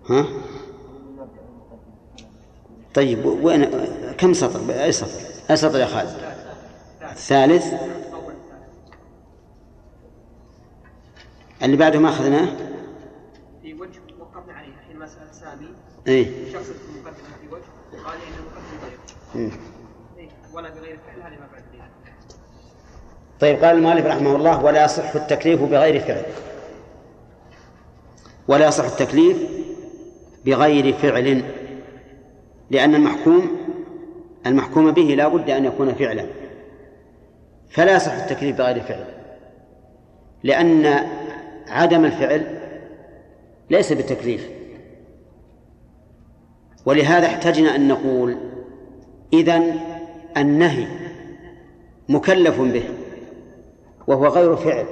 ها؟ 0.09 0.25
طيب 2.93 3.25
وين 3.25 3.65
كم 4.17 4.33
سطر؟ 4.33 4.83
أي 4.83 4.91
سطر؟ 4.91 5.38
أي 5.49 5.55
سطر 5.55 5.79
يا 5.79 5.85
خالد 5.85 6.09
الثالث 7.01 7.73
اللي 11.63 11.77
بعده 11.77 11.99
ما 11.99 12.09
أخذناه؟ 12.09 12.47
في 13.62 13.73
وجه 13.73 13.99
وقفنا 14.19 14.53
عليه 14.53 14.67
الحين 14.67 14.99
مسألة 14.99 15.31
سامي 15.31 15.67
إيه. 16.07 16.53
شخص 16.53 16.65
المقدمة 16.89 17.13
في 17.41 17.47
وجه 17.51 18.03
قال 18.05 18.17
إن 18.17 18.33
المقدم 18.39 18.89
ضيق 19.35 19.51
إيه. 20.17 20.29
ولا 20.53 20.69
بغير 20.69 20.99
فعل 21.07 21.21
هذه 21.21 21.39
ما 21.39 21.47
بعد 21.53 21.63
طيب 23.39 23.63
قال 23.63 23.77
المؤلف 23.77 24.05
رحمه 24.05 24.35
الله 24.35 24.63
ولا 24.63 24.85
يصح 24.85 25.15
التكليف 25.15 25.62
بغير 25.62 25.99
فعل. 25.99 26.25
ولا 28.47 28.67
يصح 28.67 28.85
التكليف 28.85 29.38
بغير 30.45 30.93
فعل 30.93 31.43
لأن 32.71 32.95
المحكوم 32.95 33.57
المحكوم 34.45 34.91
به 34.91 35.02
لا 35.02 35.28
بد 35.28 35.49
أن 35.49 35.65
يكون 35.65 35.93
فعلا. 35.93 36.25
فلا 37.69 37.95
يصح 37.95 38.13
التكليف 38.13 38.58
بغير 38.58 38.80
فعل. 38.80 39.06
لأن 40.43 41.08
عدم 41.67 42.06
الفعل 42.06 42.60
ليس 43.69 43.93
بالتكليف 43.93 44.49
ولهذا 46.86 47.28
احتجنا 47.28 47.75
أن 47.75 47.88
نقول 47.88 48.38
إذن 49.34 49.80
النهي 50.38 50.88
مكلف 52.10 52.62
به 52.62 52.84
وهو 54.08 54.28
غير 54.28 54.56
فعل. 54.56 54.86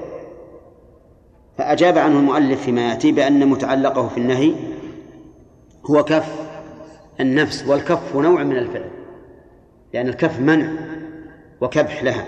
فأجاب 1.58 1.98
عنه 1.98 2.20
المؤلف 2.20 2.64
فيما 2.64 2.90
يأتي 2.90 3.12
بأن 3.12 3.48
متعلقه 3.48 4.08
في 4.08 4.18
النهي 4.18 4.54
هو 5.86 6.04
كف 6.04 6.48
النفس 7.20 7.68
والكف 7.68 8.16
نوع 8.16 8.44
من 8.44 8.58
الفعل. 8.58 8.97
لأن 9.93 10.08
الكف 10.08 10.39
منع 10.39 10.71
وكبح 11.62 12.04
لها. 12.04 12.26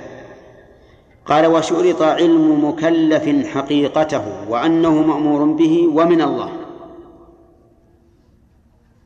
قال 1.26 1.46
وشرط 1.46 2.02
علم 2.02 2.70
مكلف 2.70 3.48
حقيقته 3.48 4.50
وأنه 4.50 4.94
مأمور 4.94 5.44
به 5.44 5.88
ومن 5.88 6.22
الله. 6.22 6.52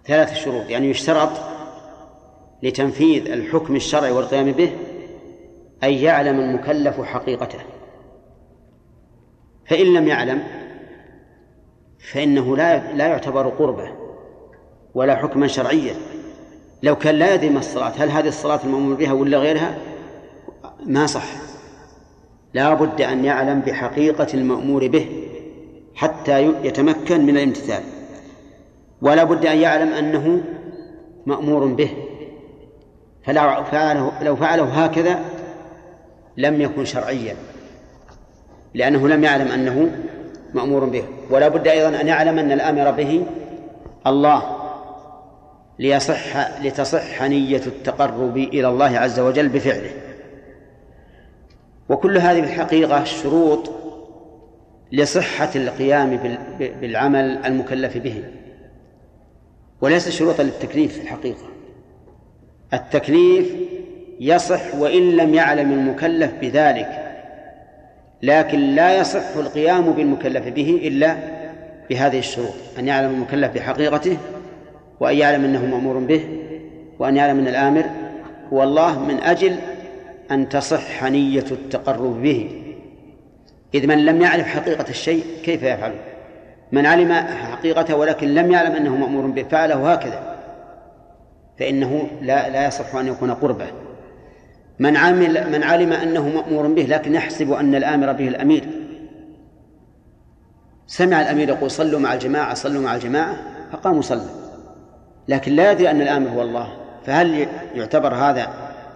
ثلاث 0.06 0.34
شروط. 0.34 0.70
يعني 0.70 0.90
يشترط 0.90 1.30
لتنفيذ 2.64 3.32
الحكم 3.32 3.76
الشرعي 3.76 4.12
والقيام 4.12 4.52
به 4.52 4.72
أن 5.84 5.94
يعلم 5.94 6.40
المكلف 6.40 7.02
حقيقته. 7.02 7.60
فإن 9.66 9.94
لم 9.94 10.08
يعلم 10.08 10.44
فإنه 12.12 12.58
لا 12.58 12.94
لا 12.94 13.08
يعتبر 13.08 13.50
قربة 13.50 13.92
ولا 14.94 15.16
حكما 15.16 15.48
شرعيا. 15.48 15.96
لو 16.84 16.96
كان 16.96 17.16
لا 17.16 17.34
يدري 17.34 17.50
ما 17.50 17.60
الصلاة 17.60 17.94
هل 17.98 18.10
هذه 18.10 18.28
الصلاة 18.28 18.60
المأمور 18.64 18.96
بها 18.96 19.14
ولا 19.14 19.38
غيرها؟ 19.38 19.78
ما 20.86 21.06
صح. 21.06 21.26
لا 22.54 22.74
بد 22.74 23.02
أن 23.02 23.26
يعلم 23.26 23.60
بحقيقة 23.60 24.28
المأمور 24.34 24.88
به 24.88 25.10
حتى 25.96 26.42
يتمكن 26.64 27.26
من 27.26 27.38
الامتثال. 27.38 27.84
ولا 29.02 29.24
بد 29.24 29.46
أن 29.46 29.58
يعلم 29.58 29.94
أنه 29.94 30.42
مأمور 31.26 31.66
به. 31.66 31.90
فلو 33.26 33.64
فعله 33.64 34.12
لو 34.22 34.36
فعله 34.36 34.64
هكذا 34.64 35.20
لم 36.38 36.62
يكن 36.62 36.86
شرعيا 36.86 37.36
لأنه 38.74 39.08
لم 39.08 39.24
يعلم 39.24 39.48
أنه 39.48 39.92
مأمور 40.54 40.86
به. 40.86 41.04
ولا 41.30 41.48
بد 41.48 41.68
أيضا 41.68 42.02
أن 42.02 42.08
يعلم 42.08 42.40
أن 42.40 42.52
الآمر 42.52 42.92
به 42.92 43.26
الله. 44.08 44.63
ليصح 45.80 46.60
لتصح 46.62 47.22
نية 47.22 47.62
التقرب 47.68 48.38
إلى 48.38 48.68
الله 48.68 49.00
عز 49.00 49.20
وجل 49.20 49.50
بفعله. 49.50 49.92
وكل 51.90 52.18
هذه 52.18 52.40
الحقيقة 52.40 53.04
شروط 53.04 53.72
لصحة 54.92 55.50
القيام 55.56 56.20
بالعمل 56.60 57.46
المكلف 57.46 57.98
به. 57.98 58.24
وليس 59.82 60.10
شروطا 60.10 60.44
للتكليف 60.44 60.94
في 60.94 61.02
الحقيقة. 61.02 61.48
التكليف 62.74 63.54
يصح 64.20 64.76
وإن 64.76 65.12
لم 65.12 65.34
يعلم 65.34 65.72
المكلف 65.72 66.32
بذلك 66.42 67.00
لكن 68.24 68.60
لا 68.60 68.98
يصح 69.00 69.36
القيام 69.36 69.92
بالمكلف 69.92 70.48
به 70.48 70.82
إلا 70.84 71.18
بهذه 71.90 72.20
الشروط. 72.20 72.54
أن 72.80 72.88
يعلم 72.88 73.10
المكلف 73.10 73.52
بحقيقته 73.52 74.18
وأن 75.04 75.18
يعلم 75.18 75.44
أنه 75.44 75.66
مأمور 75.66 75.98
به 75.98 76.28
وأن 77.00 77.18
يعلم 77.18 77.40
أن 77.40 77.48
الآمر 77.48 77.86
هو 78.54 78.64
الله 78.64 79.00
من 79.00 79.20
أجل 79.20 79.56
أن 80.32 80.50
تصح 80.50 81.04
نية 81.04 81.46
التقرب 81.52 82.22
به. 82.22 82.62
إذ 83.74 83.88
من 83.88 84.06
لم 84.06 84.22
يعرف 84.22 84.46
حقيقة 84.46 84.90
الشيء 84.90 85.24
كيف 85.44 85.64
يفعله؟ 85.64 85.96
من 86.72 86.86
علم 86.86 87.14
حقيقته 87.52 87.96
ولكن 87.96 88.28
لم 88.34 88.52
يعلم 88.52 88.72
أنه 88.72 88.96
مأمور 88.96 89.28
به 89.28 89.44
فعله 89.44 89.94
هكذا. 89.94 90.36
فإنه 91.60 92.08
لا 92.22 92.50
لا 92.50 92.68
يصح 92.68 92.96
أن 92.96 93.08
يكون 93.08 93.32
قربة. 93.32 93.66
من 94.80 94.98
عمل 94.98 95.52
من 95.52 95.64
علم 95.64 95.94
أنه 95.94 96.30
مأمور 96.30 96.68
به 96.68 96.82
لكن 96.82 97.16
يحسب 97.16 97.52
أن 97.52 97.76
الآمر 97.76 98.12
به 98.12 98.28
الأمير. 98.28 98.70
سمع 100.88 101.22
الأمير 101.22 101.50
يقول 101.50 101.72
صلوا 101.72 102.00
مع 102.00 102.14
الجماعة 102.14 102.54
صلوا 102.54 102.82
مع 102.82 102.96
الجماعة 102.96 103.38
فقاموا 103.72 104.02
صلوا. 104.02 104.43
لكن 105.28 105.56
لا 105.56 105.72
يدري 105.72 105.92
أن 105.92 106.02
الآمر 106.02 106.30
هو 106.30 106.42
الله. 106.42 106.68
فهل 107.06 107.48
يعتبر 107.76 108.14
هذا 108.14 108.48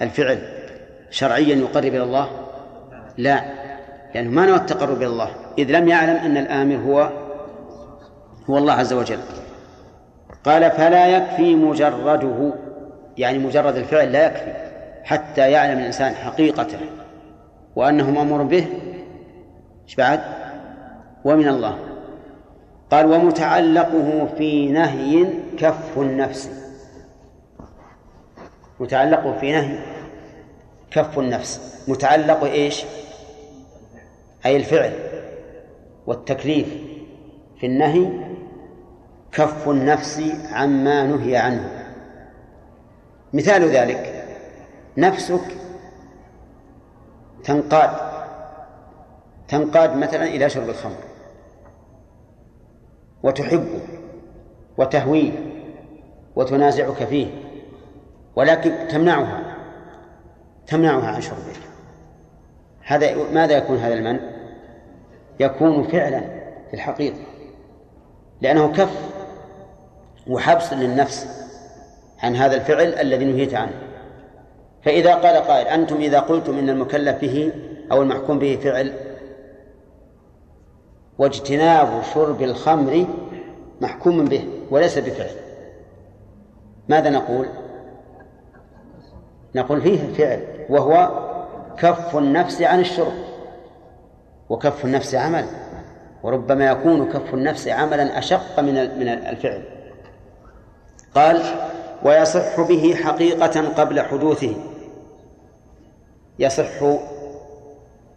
الفعل 0.02 0.40
شرعيا 1.10 1.56
يقرب 1.56 1.86
إلى 1.86 2.04
الله؟ 2.04 2.30
لا 3.18 3.42
لأنه 4.16 4.30
ما 4.30 4.46
نوى 4.46 4.56
التقرب 4.56 4.98
إلى 4.98 5.08
الله. 5.08 5.30
إذ 5.58 5.72
لم 5.72 5.88
يعلم 5.88 6.16
أن 6.16 6.38
الآمر 6.38 6.76
هو 6.76 7.10
هو 8.50 8.58
الله 8.58 8.74
عز 8.74 8.94
وجل. 8.94 9.20
قال 10.46 10.72
فلا 10.72 11.08
يكفي 11.08 11.56
مجرده. 11.56 12.54
يعني 13.18 13.38
مجرد 13.38 13.76
الفعل 13.76 14.12
لا 14.12 14.26
يكفي 14.26 14.54
حتى 15.04 15.52
يعلم 15.52 15.80
الإنسان 15.80 16.14
حقيقته 16.14 16.80
وأنه 17.76 18.12
مأمور 18.12 18.44
به. 18.44 18.66
إيش 19.86 19.96
بعد؟ 19.96 20.20
ومن 21.26 21.48
الله. 21.48 21.78
قال 22.92 23.06
ومتعلقه 23.06 24.28
في 24.38 24.72
نهي 24.72 25.28
كف 25.58 25.98
النفس. 25.98 26.50
متعلقه 28.80 29.40
في 29.40 29.52
نهي. 29.52 29.80
كف 30.92 31.20
النفس. 31.20 31.84
متعلق 31.88 32.44
إيش؟ 32.44 32.86
أي 34.46 34.56
الفعل 34.56 34.94
والتكليف 36.08 36.68
في 37.60 37.66
النهي. 37.66 38.08
كف 39.32 39.70
النفس 39.70 40.22
عما 40.52 41.04
نهي 41.04 41.38
عنه. 41.38 41.86
مثال 43.34 43.64
ذلك. 43.64 44.24
نفسك 44.98 45.58
تنقاد. 47.44 48.08
تنقاد 49.48 49.96
مثلا 49.96 50.24
إلى 50.24 50.50
شرب 50.50 50.70
الخمر. 50.70 51.04
وتحبه. 53.24 53.80
وتهويه. 54.78 55.47
وتنازعك 56.38 57.04
فيه 57.04 57.28
ولكن 58.36 58.72
تمنعها 58.90 59.56
تمنعها 60.68 61.08
عن 61.08 61.22
شربه 61.22 61.42
هذا 62.82 63.16
ماذا 63.34 63.58
يكون 63.58 63.78
هذا 63.78 63.94
المنع؟ 63.94 64.20
يكون 65.40 65.84
فعلا 65.84 66.20
في 66.68 66.74
الحقيقة 66.74 67.18
لأنه 68.42 68.72
كف 68.72 69.10
وحبس 70.28 70.74
للنفس 70.74 71.28
عن 72.20 72.36
هذا 72.36 72.56
الفعل 72.56 72.94
الذي 72.94 73.26
نهيت 73.26 73.54
عنه. 73.54 73.74
فإذا 74.84 75.16
قال 75.16 75.36
قائل 75.36 75.68
أنتم 75.68 75.96
إذا 75.96 76.20
قلتم 76.20 76.58
إن 76.58 76.70
المكلف 76.70 77.22
به 77.22 77.52
أو 77.92 78.02
المحكوم 78.02 78.40
به 78.40 78.60
فعل 78.64 78.94
واجتناب 81.18 82.02
شرب 82.14 82.42
الخمر 82.42 83.06
محكوم 83.82 84.26
به 84.26 84.48
وليس 84.72 84.98
بفعل. 84.98 85.47
ماذا 86.90 87.10
نقول؟ 87.10 87.48
نقول 89.56 89.82
فيه 89.82 90.14
فعل 90.14 90.40
وهو 90.70 91.28
كف 91.78 92.18
النفس 92.18 92.62
عن 92.62 92.80
الشرب 92.80 93.14
وكف 94.50 94.86
النفس 94.86 95.16
عمل 95.16 95.46
وربما 96.24 96.66
يكون 96.66 97.12
كف 97.12 97.34
النفس 97.34 97.68
عملا 97.68 98.20
أشق 98.20 98.60
من 98.60 99.00
من 99.00 99.08
الفعل. 99.08 99.64
قال 101.16 101.42
ويصح 102.04 102.62
به 102.62 102.96
حقيقة 102.96 103.70
قبل 103.70 104.02
حدوثه. 104.02 104.56
يصح 106.40 106.98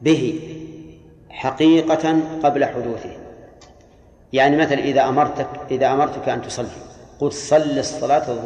به 0.03 0.41
حقيقة 1.31 2.17
قبل 2.43 2.65
حدوثه. 2.65 3.17
يعني 4.33 4.57
مثلا 4.57 4.79
إذا 4.79 5.09
أمرتك 5.09 5.49
إذا 5.71 5.93
أمرتك 5.93 6.29
أن 6.29 6.43
تصلي 6.43 6.69
قل 7.21 7.33
صل 7.33 7.79
الصلاة 7.79 8.39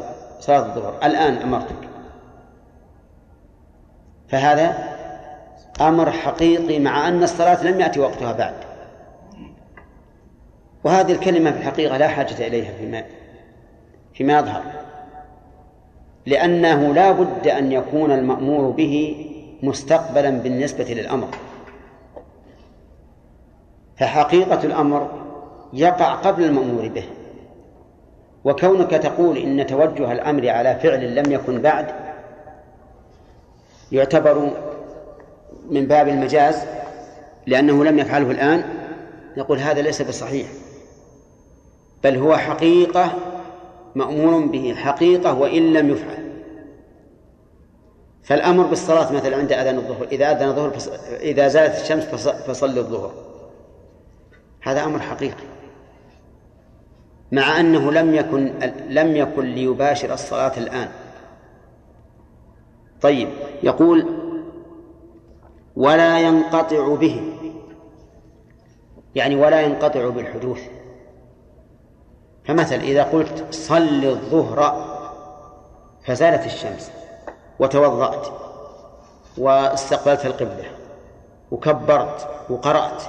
صلاة 0.44 0.66
الظهر. 0.66 0.98
الآن 1.04 1.36
أمرتك. 1.36 1.88
فهذا 4.28 4.94
أمر 5.80 6.10
حقيقي 6.10 6.78
مع 6.78 7.08
أن 7.08 7.22
الصلاة 7.22 7.64
لم 7.64 7.80
يأتي 7.80 8.00
وقتها 8.00 8.32
بعد. 8.32 8.54
وهذه 10.84 11.12
الكلمة 11.12 11.50
في 11.50 11.58
الحقيقة 11.58 11.96
لا 11.96 12.08
حاجة 12.08 12.46
إليها 12.46 12.72
فيما 12.78 13.04
فيما 14.14 14.38
يظهر. 14.38 14.62
لأنه 16.26 16.94
لا 16.94 17.12
بد 17.12 17.48
أن 17.48 17.72
يكون 17.72 18.12
المأمور 18.12 18.70
به 18.70 19.26
مستقبلا 19.62 20.30
بالنسبة 20.30 20.84
للأمر. 20.84 21.28
فحقيقة 23.96 24.64
الأمر 24.64 25.10
يقع 25.72 26.14
قبل 26.14 26.44
المأمور 26.44 26.88
به. 26.88 27.04
وكونك 28.44 28.90
تقول 28.90 29.38
إن 29.38 29.66
توجه 29.66 30.12
الأمر 30.12 30.48
على 30.48 30.74
فعل 30.74 31.14
لم 31.14 31.32
يكن 31.32 31.62
بعد 31.62 31.86
يعتبر 33.92 34.50
من 35.70 35.86
باب 35.86 36.08
المجاز 36.08 36.64
لأنه 37.46 37.84
لم 37.84 37.98
يفعله 37.98 38.30
الآن 38.30 38.64
نقول 39.36 39.58
هذا 39.58 39.82
ليس 39.82 40.02
بصحيح. 40.02 40.48
بل 42.04 42.16
هو 42.16 42.36
حقيقة 42.36 43.12
مأمور 43.94 44.46
به 44.46 44.74
حقيقة 44.74 45.38
وإن 45.38 45.72
لم 45.72 45.90
يفعل. 45.90 46.24
فالأمر 48.22 48.66
بالصلاة 48.66 49.12
مثلا 49.12 49.36
عند 49.36 49.52
أذان 49.52 49.76
الظهر 49.76 50.06
إذا 50.12 50.30
أذن 50.32 50.48
الظهر. 50.48 50.72
إذا 51.20 51.48
زالت 51.48 51.80
الشمس 51.80 52.04
فص... 52.04 52.28
فصل 52.28 52.78
الظهر. 52.78 53.12
هذا 54.62 54.84
أمر 54.84 55.00
حقيقي. 55.00 55.53
مع 57.34 57.60
أنه 57.60 57.92
لم 57.92 58.14
يكن 58.14 58.52
لم 58.88 59.16
يكن 59.16 59.44
ليباشر 59.44 60.12
الصلاة 60.14 60.58
الآن. 60.58 60.88
طيب 63.00 63.28
يقول 63.62 64.06
ولا 65.76 66.18
ينقطع 66.20 66.94
به. 66.94 67.32
يعني 69.14 69.36
ولا 69.36 69.60
ينقطع 69.60 70.08
بالحدوث. 70.08 70.60
فمثلا 72.44 72.82
إذا 72.82 73.02
قلت 73.02 73.44
صل 73.50 74.04
الظهر 74.04 74.84
فزالت 76.04 76.46
الشمس 76.46 76.90
وتوضأت 77.58 78.26
واستقبلت 79.38 80.26
القبلة 80.26 80.64
وكبرت 81.50 82.28
وقرأت. 82.50 83.02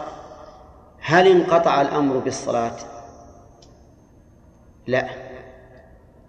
هل 1.00 1.28
انقطع 1.28 1.82
الأمر 1.82 2.18
بالصلاة؟ 2.18 2.95
لا. 4.88 5.06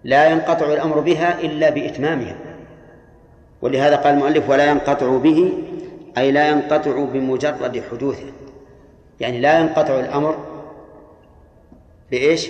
لا 0.03 0.29
ينقطع 0.29 0.73
الأمر 0.73 0.99
بها 0.99 1.41
إلا 1.41 1.69
بإتمامها. 1.69 2.35
ولهذا 3.61 3.95
قال 3.95 4.13
المؤلف 4.13 4.49
ولا 4.49 4.65
ينقطع 4.65 5.17
به 5.17 5.53
أي 6.17 6.31
لا 6.31 6.49
ينقطع 6.49 7.03
بمجرد 7.03 7.83
حدوثه. 7.91 8.31
يعني 9.19 9.39
لا 9.39 9.59
ينقطع 9.59 9.99
الأمر 9.99 10.37
بإيش؟ 12.11 12.49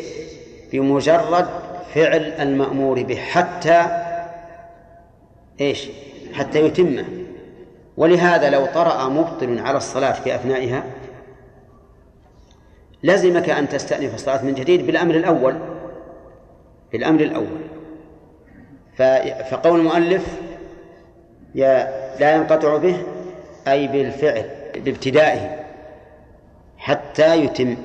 بمجرد 0.71 1.47
فعل 1.93 2.23
المأمور 2.39 3.03
به 3.03 3.15
حتى 3.15 3.85
إيش؟ 5.61 5.89
حتى 6.33 6.65
يتمه 6.65 7.05
ولهذا 7.97 8.49
لو 8.49 8.65
طرأ 8.65 9.09
مبطل 9.09 9.59
على 9.59 9.77
الصلاة 9.77 10.11
في 10.11 10.35
أثنائها 10.35 10.83
لزمك 13.03 13.49
أن 13.49 13.69
تستأنف 13.69 14.13
الصلاة 14.13 14.45
من 14.45 14.53
جديد 14.53 14.87
بالأمر 14.87 15.15
الأول. 15.15 15.55
بالأمر 16.91 17.21
الأول. 17.21 17.61
فقول 19.51 19.79
المؤلف 19.79 20.41
لا 22.19 22.35
ينقطع 22.35 22.77
به 22.77 23.03
أي 23.67 23.87
بالفعل 23.87 24.49
بابتدائه 24.75 25.65
حتى 26.77 27.43
يتم. 27.43 27.77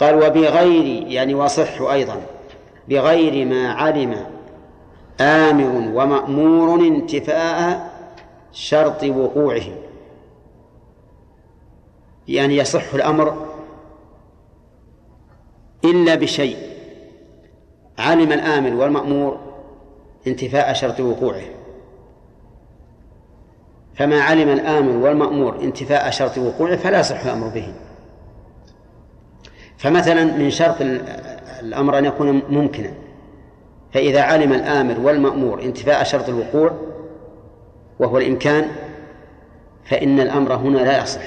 قال 0.00 0.14
وبغير 0.14 1.06
يعني 1.06 1.34
وصح 1.34 1.80
أيضا 1.80 2.22
بغير 2.88 3.46
ما 3.46 3.72
علم 3.72 4.26
آمر 5.20 5.92
ومأمور 5.94 6.80
انتفاء 6.80 7.90
شرط 8.52 9.04
وقوعه. 9.04 9.62
يعني 12.28 12.56
يصح 12.56 12.94
الأمر 12.94 13.46
إلا 15.84 16.14
بشيء. 16.14 16.69
علم 18.00 18.32
الآمر 18.32 18.74
والمأمور 18.74 19.38
انتفاء 20.26 20.72
شرط 20.72 21.00
وقوعه. 21.00 21.42
فما 23.94 24.20
علم 24.20 24.48
الآمر 24.48 24.96
والمأمور 24.96 25.60
انتفاء 25.60 26.10
شرط 26.10 26.38
وقوعه 26.38 26.76
فلا 26.76 27.00
يصح 27.00 27.24
الأمر 27.24 27.48
به. 27.48 27.74
فمثلا 29.78 30.24
من 30.24 30.50
شرط 30.50 30.76
الأمر 31.60 31.98
أن 31.98 32.04
يكون 32.04 32.42
ممكنا. 32.48 32.92
فإذا 33.92 34.22
علم 34.22 34.52
الآمر 34.52 35.00
والمأمور 35.00 35.62
انتفاء 35.62 36.04
شرط 36.04 36.28
الوقوع 36.28 36.70
وهو 37.98 38.18
الإمكان 38.18 38.68
فإن 39.84 40.20
الأمر 40.20 40.54
هنا 40.54 40.78
لا 40.78 41.02
يصح. 41.02 41.22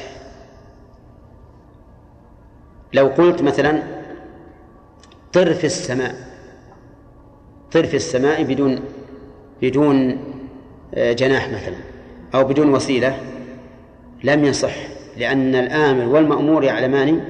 لو 2.94 3.08
قلت 3.08 3.42
مثلا 3.42 3.84
طر 5.34 5.54
في 5.54 5.64
السماء 5.64 6.33
طر 7.74 7.86
في 7.86 7.96
السماء 7.96 8.44
بدون 8.44 8.80
بدون 9.62 10.18
آه، 10.94 11.14
جناح 11.14 11.50
مثلا 11.50 11.78
أو 12.36 12.44
بدون 12.44 12.74
وسيلة 12.74 13.18
لم 14.24 14.46
يصح 14.46 14.74
لأن 15.18 15.56
الآمر 15.56 16.08
والمأمور 16.08 16.64
يعلمان 16.64 17.22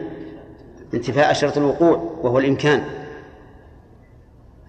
انتفاء 0.94 1.34
شرط 1.34 1.58
الوقوع 1.58 2.20
وهو 2.22 2.40
الإمكان. 2.40 2.84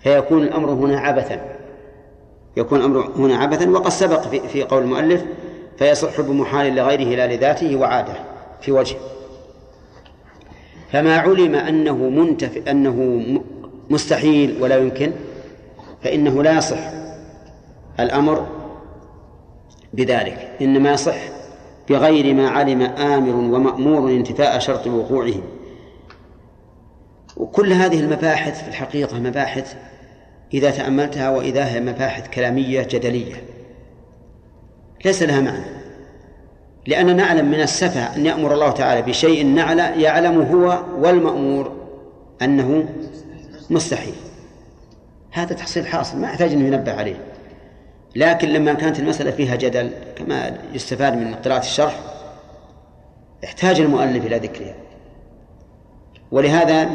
فيكون 0.01 0.43
الأمر 0.43 0.71
هنا 0.71 1.01
عبثا. 1.01 1.41
يكون 2.57 2.81
الأمر 2.81 3.11
هنا 3.17 3.37
عبثا 3.37 3.71
وقد 3.71 3.91
سبق 3.91 4.21
في, 4.21 4.41
في 4.41 4.63
قول 4.63 4.83
المؤلف 4.83 5.25
فيصح 5.79 6.21
بمحال 6.21 6.75
لغيره 6.75 7.17
لا 7.17 7.35
لذاته 7.37 7.77
وعادة 7.77 8.15
في 8.61 8.73
وجه. 8.73 8.97
فما 10.93 11.19
علم 11.19 11.55
أنه 11.55 11.97
منتف 11.97 12.69
أنه 12.69 13.23
مستحيل 13.91 14.57
ولا 14.61 14.77
يمكن 14.77 15.13
فإنه 16.05 16.43
لا 16.43 16.59
يصح 16.59 16.79
الأمر 18.01 18.47
بذلك 19.93 20.51
إنما 20.63 20.93
يصح 20.93 21.17
بغير 21.89 22.35
ما 22.35 22.49
علم 22.49 22.83
آمر 22.83 23.35
ومأمور 23.35 24.11
انتفاء 24.11 24.59
شرط 24.59 24.87
وقوعه. 24.87 25.35
وكل 27.37 27.73
هذه 27.73 28.01
المباحث 28.01 28.63
في 28.63 28.69
الحقيقة 28.69 29.19
مباحث 29.19 29.75
إذا 30.55 30.71
تأملتها 30.71 31.31
وإذا 31.31 31.67
هي 31.67 31.81
مباحث 31.81 32.29
كلامية 32.29 32.83
جدلية. 32.83 33.35
ليس 35.05 35.23
لها 35.23 35.41
معنى. 35.41 35.65
لأننا 36.87 37.13
نعلم 37.13 37.47
من 37.47 37.61
السفه 37.61 38.17
أن 38.17 38.27
يأمر 38.27 38.55
الله 38.55 38.71
تعالى 38.71 39.03
بشيء 39.03 39.47
نعلم 39.47 40.01
يعلم 40.01 40.43
هو 40.43 40.85
والمأمور 41.01 41.73
أنه 42.43 42.89
مستحيل. 43.71 44.24
هذا 45.35 45.55
تحصيل 45.55 45.87
حاصل 45.87 46.19
ما 46.19 46.29
يحتاج 46.29 46.53
أنه 46.53 46.67
ينبه 46.67 46.93
عليه. 46.93 47.17
لكن 48.17 48.49
لما 48.49 48.73
كانت 48.73 48.99
المسألة 48.99 49.31
فيها 49.31 49.57
جدل 49.57 49.91
كما 50.17 50.59
يستفاد 50.73 51.17
من 51.17 51.35
قراءة 51.35 51.59
الشرح 51.59 52.01
احتاج 53.45 53.81
المؤلف 53.81 54.27
إلى 54.27 54.37
ذكرها. 54.37 54.75
ولهذا 56.31 56.91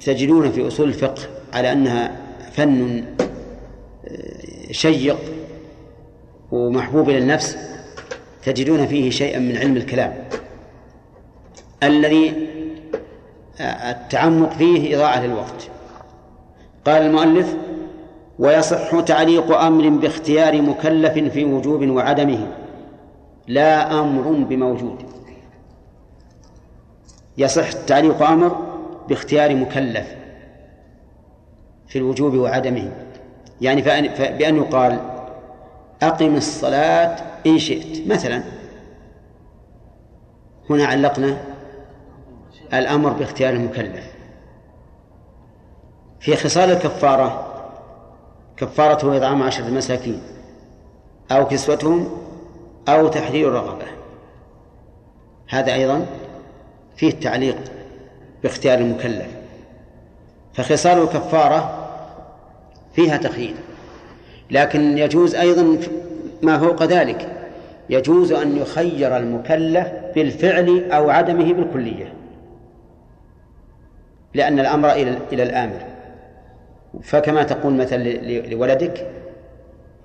تجدون 0.00 0.52
في 0.52 0.66
أصول 0.66 0.88
الفقه 0.88 1.22
على 1.54 1.72
أنها 1.72 2.16
فن 2.52 3.04
آه، 3.20 4.72
شيق 4.72 5.18
ومحبوب 6.52 7.10
إلى 7.10 7.18
النفس 7.18 7.56
تجدون 8.42 8.86
فيه 8.86 9.10
شيئا 9.10 9.38
من 9.38 9.56
علم 9.56 9.76
الكلام. 9.76 10.14
الذي 11.82 12.48
آه، 13.60 13.90
التعمق 13.90 14.52
فيه 14.52 14.96
إضاعة 14.96 15.26
للوقت. 15.26 15.75
قال 16.86 17.02
المؤلف 17.02 17.56
ويصح 18.38 19.00
تعليق 19.00 19.56
أمر 19.56 19.88
باختيار 19.88 20.62
مكلف 20.62 21.12
في 21.32 21.44
وجوب 21.44 21.88
وعدمه. 21.88 22.46
لا 23.48 24.00
أمر 24.00 24.32
بموجود. 24.32 25.02
يصح 27.38 27.72
تعليق 27.72 28.22
أمر 28.22 28.66
باختيار 29.08 29.54
مكلف 29.54 30.06
في 31.88 31.98
الوجوب 31.98 32.34
وعدمه. 32.34 32.92
يعني 33.60 33.82
بأن 34.38 34.56
يقال 34.56 35.00
أقم 36.02 36.36
الصلاة 36.36 37.16
إن 37.46 37.58
شئت. 37.58 38.06
مثلا 38.08 38.42
هنا 40.70 40.84
علقنا 40.84 41.36
الأمر 42.74 43.12
باختيار 43.12 43.52
المكلف 43.52 44.15
في 46.20 46.36
خصال 46.36 46.70
الكفارة. 46.70 47.52
كفارته 48.56 49.16
إطعام 49.16 49.42
عشرة 49.42 49.70
مساكين. 49.70 50.20
أو 51.30 51.48
كسوتهم 51.48 52.08
أو 52.88 53.08
تحرير 53.08 53.52
رغبة 53.52 53.86
هذا 55.48 55.74
أيضا 55.74 56.06
فيه 56.96 57.08
التعليق 57.08 57.56
باختيار 58.42 58.78
المكلف. 58.78 59.26
فخصال 60.54 61.02
الكفارة 61.02 61.88
فيها 62.94 63.16
تخيير. 63.16 63.54
لكن 64.50 64.98
يجوز 64.98 65.34
أيضا 65.34 65.78
ما 66.42 66.58
فوق 66.58 66.82
ذلك. 66.82 67.32
يجوز 67.90 68.32
أن 68.32 68.56
يخير 68.56 69.16
المكلف 69.16 69.88
بالفعل 70.14 70.90
أو 70.92 71.10
عدمه 71.10 71.52
بالكلية. 71.52 72.12
لأن 74.34 74.60
الأمر 74.60 74.92
إلى 75.32 75.42
الآمر. 75.42 75.95
فكما 77.02 77.42
تقول 77.42 77.74
مثلا 77.74 78.02
لولدك 78.46 79.06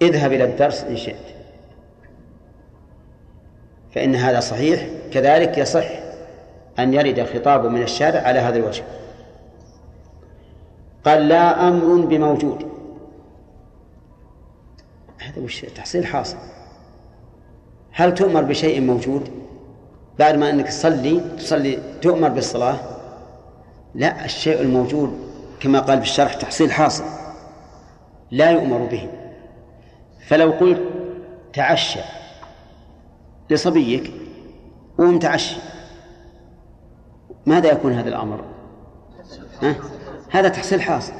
اذهب 0.01 0.33
إلى 0.33 0.43
الدرس 0.43 0.83
إن 0.83 0.97
شئت. 0.97 1.15
فإن 3.91 4.15
هذا 4.15 4.39
صحيح. 4.39 4.87
كذلك 5.13 5.57
يصح 5.57 5.87
أن 6.79 6.93
يرد 6.93 7.19
الخطاب 7.19 7.65
من 7.65 7.81
الشارع 7.81 8.19
على 8.19 8.39
هذا 8.39 8.57
الوجه. 8.57 8.83
قال 11.05 11.27
لا 11.27 11.67
أمر 11.67 12.05
بموجود. 12.05 12.71
هذا 15.19 15.41
وش 15.41 15.61
تحصيل 15.61 16.05
حاصل؟ 16.05 16.37
هل 17.91 18.13
تؤمر 18.13 18.41
بشيء 18.41 18.81
موجود 18.81 19.29
بعد 20.19 20.35
ما 20.35 20.49
أنك 20.49 20.67
تصلي 20.67 21.21
تصلي 21.37 21.79
تؤمر 22.01 22.29
بالصلاة؟ 22.29 22.79
لا 23.95 24.25
الشيء 24.25 24.61
الموجود 24.61 25.30
كما 25.61 25.79
قال 25.79 25.97
في 25.97 26.03
الشرح 26.03 26.33
تحصيل 26.33 26.71
حاصل 26.71 27.03
لا 28.31 28.51
يؤمر 28.51 28.77
به. 28.77 29.09
فلو 30.27 30.51
قلت 30.51 30.81
تعشى 31.53 31.99
لصبيك 33.49 34.11
ومتعشي 34.97 35.55
ماذا 37.45 37.71
يكون 37.71 37.93
هذا 37.93 38.09
الأمر؟ 38.09 38.45
ها؟ 39.61 39.75
هذا 40.29 40.49
تحصيل 40.49 40.81
حاصل. 40.81 41.13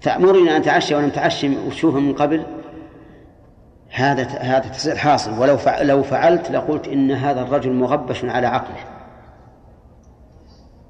تأمرني 0.00 0.50
أن 0.50 0.60
أتعشى 0.60 0.94
وأنا 0.94 1.06
متعشي 1.06 1.56
وشوفه 1.58 2.00
من 2.00 2.14
قبل؟ 2.14 2.46
هذا 3.90 4.22
هذا 4.22 4.68
تحصيل 4.68 4.98
حاصل. 4.98 5.38
ولو 5.38 5.58
لو 5.80 6.02
فعلت 6.02 6.50
لقلت 6.50 6.88
إن 6.88 7.10
هذا 7.10 7.42
الرجل 7.42 7.72
مغبش 7.72 8.24
على 8.24 8.46
عقله. 8.46 8.95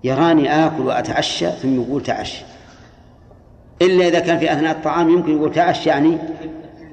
يراني 0.04 0.66
آكل 0.66 0.82
وأتعشى 0.82 1.50
ثم 1.50 1.82
يقول 1.82 2.02
تعشى. 2.02 2.44
إلا 3.82 4.08
إذا 4.08 4.18
كان 4.18 4.38
في 4.38 4.52
أثناء 4.52 4.72
الطعام 4.72 5.10
يمكن 5.10 5.36
يقول 5.36 5.52
تعشى 5.52 5.88
يعني 5.88 6.18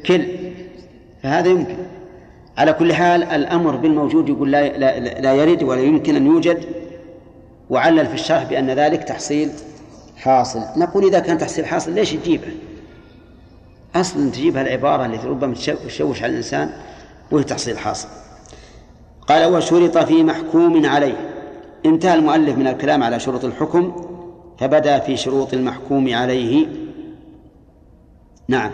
كل. 0.06 0.26
فهذا 1.24 1.50
يمكن. 1.50 1.78
على 2.58 2.74
كل 2.74 2.94
حال 2.94 3.24
الأمر 3.24 3.76
بالموجود 3.76 4.30
يقول 4.30 4.52
لا, 4.52 4.78
لا, 4.78 5.00
لا 5.00 5.34
يرد 5.34 5.64
ولا 5.64 5.82
يمكن 5.82 6.16
أن 6.16 6.26
يوجد 6.26 6.66
وعلل 7.70 8.08
في 8.08 8.14
الشرح 8.14 8.44
بأن 8.44 8.70
ذلك 8.70 9.04
تحصيل 9.04 9.50
حاصل. 10.18 10.60
نقول 10.78 11.06
إذا 11.06 11.20
كان 11.20 11.38
تحصيل 11.38 11.66
حاصل 11.66 11.92
ليش 11.92 12.12
تجيبه؟ 12.12 12.48
أصلا 13.96 14.30
تجيبها 14.30 14.62
العبارة 14.62 15.06
التي 15.06 15.28
ربما 15.28 15.54
تشوش 15.88 16.24
على 16.24 16.32
الإنسان 16.32 16.70
وهي 17.32 17.44
تحصيل 17.44 17.78
حاصل. 17.78 18.08
قال 19.28 19.56
وشرط 19.56 19.98
في 19.98 20.24
محكوم 20.24 20.86
عليه. 20.86 21.33
انتهى 21.86 22.14
المؤلف 22.14 22.58
من 22.58 22.68
الكلام 22.68 23.04
على 23.04 23.20
شروط 23.20 23.46
الحكم 23.46 23.96
فبدا 24.58 25.00
في 25.00 25.18
شروط 25.18 25.54
المحكوم 25.54 26.14
عليه. 26.14 26.68
نعم. 28.48 28.72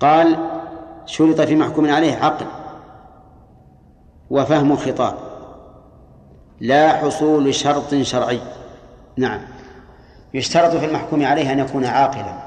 قال 0.00 0.36
شرط 1.06 1.40
في 1.40 1.56
محكوم 1.56 1.90
عليه 1.90 2.14
عقل 2.14 2.46
وفهم 4.30 4.76
خطاب 4.76 5.14
لا 6.60 6.92
حصول 6.92 7.54
شرط 7.54 7.94
شرعي. 7.94 8.40
نعم. 9.16 9.40
يشترط 10.34 10.76
في 10.76 10.86
المحكوم 10.86 11.24
عليه 11.24 11.52
أن 11.52 11.58
يكون 11.58 11.84
عاقلا. 11.84 12.44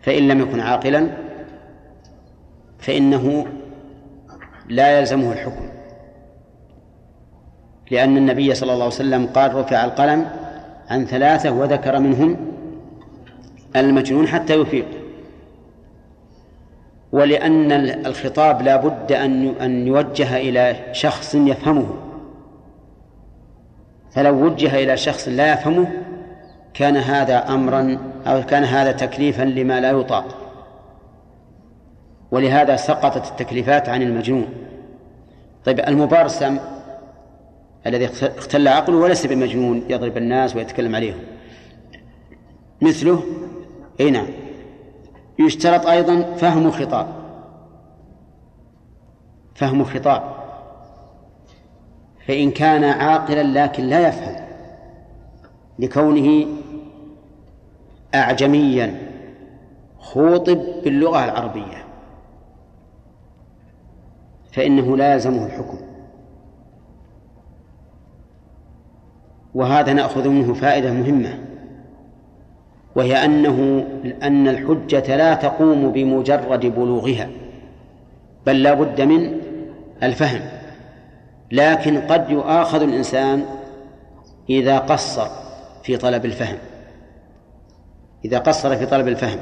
فإن 0.00 0.28
لم 0.28 0.40
يكن 0.40 0.60
عاقلا 0.60 1.08
فإنه 2.78 3.46
لا 4.68 4.98
يلزمه 4.98 5.32
الحكم. 5.32 5.77
لأن 7.90 8.16
النبي 8.16 8.54
صلى 8.54 8.72
الله 8.72 8.84
عليه 8.84 8.94
وسلم 8.94 9.26
قال 9.26 9.54
رفع 9.54 9.84
القلم 9.84 10.26
عن 10.90 11.04
ثلاثة 11.04 11.50
وذكر 11.50 11.98
منهم 11.98 12.36
المجنون 13.76 14.28
حتى 14.28 14.54
يفيق. 14.54 14.86
ولأن 17.12 17.72
الخطاب 18.06 18.62
لا 18.62 18.76
بد 18.76 19.12
أن 19.12 19.48
أن 19.48 19.86
يوجه 19.86 20.36
إلى 20.36 20.76
شخص 20.92 21.34
يفهمه. 21.34 21.86
فلو 24.10 24.44
وجه 24.44 24.74
إلى 24.74 24.96
شخص 24.96 25.28
لا 25.28 25.52
يفهمه 25.52 25.88
كان 26.74 26.96
هذا 26.96 27.48
أمرا 27.48 27.98
أو 28.26 28.42
كان 28.42 28.64
هذا 28.64 28.92
تكليفا 28.92 29.42
لما 29.42 29.80
لا 29.80 29.90
يطاق. 29.90 30.36
ولهذا 32.30 32.76
سقطت 32.76 33.30
التكليفات 33.30 33.88
عن 33.88 34.02
المجنون. 34.02 34.46
طيب 35.64 35.80
المبارسم 35.80 36.58
الذي 37.88 38.06
اختل 38.06 38.68
عقله 38.68 38.96
وليس 38.96 39.26
بمجنون 39.26 39.82
يضرب 39.88 40.16
الناس 40.16 40.56
ويتكلم 40.56 40.96
عليهم. 40.96 41.18
مثله 42.82 43.22
أي 44.00 44.10
نعم. 44.10 44.26
يشترط 45.38 45.86
أيضا 45.86 46.22
فهم 46.22 46.70
خطاب. 46.70 47.08
فهم 49.54 49.84
خطاب. 49.84 50.34
فإن 52.26 52.50
كان 52.50 52.84
عاقلا 52.84 53.64
لكن 53.64 53.84
لا 53.84 54.08
يفهم. 54.08 54.36
لكونه 55.78 56.46
اعجميا. 58.14 59.08
خوطب 59.98 60.58
باللغة 60.84 61.24
العربية. 61.24 61.84
فإنه 64.52 64.96
لا 64.96 65.14
يلزمه 65.14 65.46
الحكم. 65.46 65.87
وهذا 69.58 69.92
نأخذ 69.92 70.28
منه 70.28 70.54
فائدة 70.54 70.92
مهمة 70.92 71.38
وهي 72.96 73.24
أنه 73.24 73.86
أن 74.22 74.48
الحجة 74.48 75.16
لا 75.16 75.34
تقوم 75.34 75.92
بمجرد 75.92 76.66
بلوغها 76.66 77.28
بل 78.46 78.62
لا 78.62 78.74
بد 78.74 79.00
من 79.00 79.40
الفهم 80.02 80.40
لكن 81.52 82.00
قد 82.00 82.30
يؤاخذ 82.30 82.82
الإنسان 82.82 83.44
إذا 84.50 84.78
قصر 84.78 85.26
في 85.82 85.96
طلب 85.96 86.24
الفهم 86.24 86.56
إذا 88.24 88.38
قصر 88.38 88.76
في 88.76 88.86
طلب 88.86 89.08
الفهم. 89.08 89.38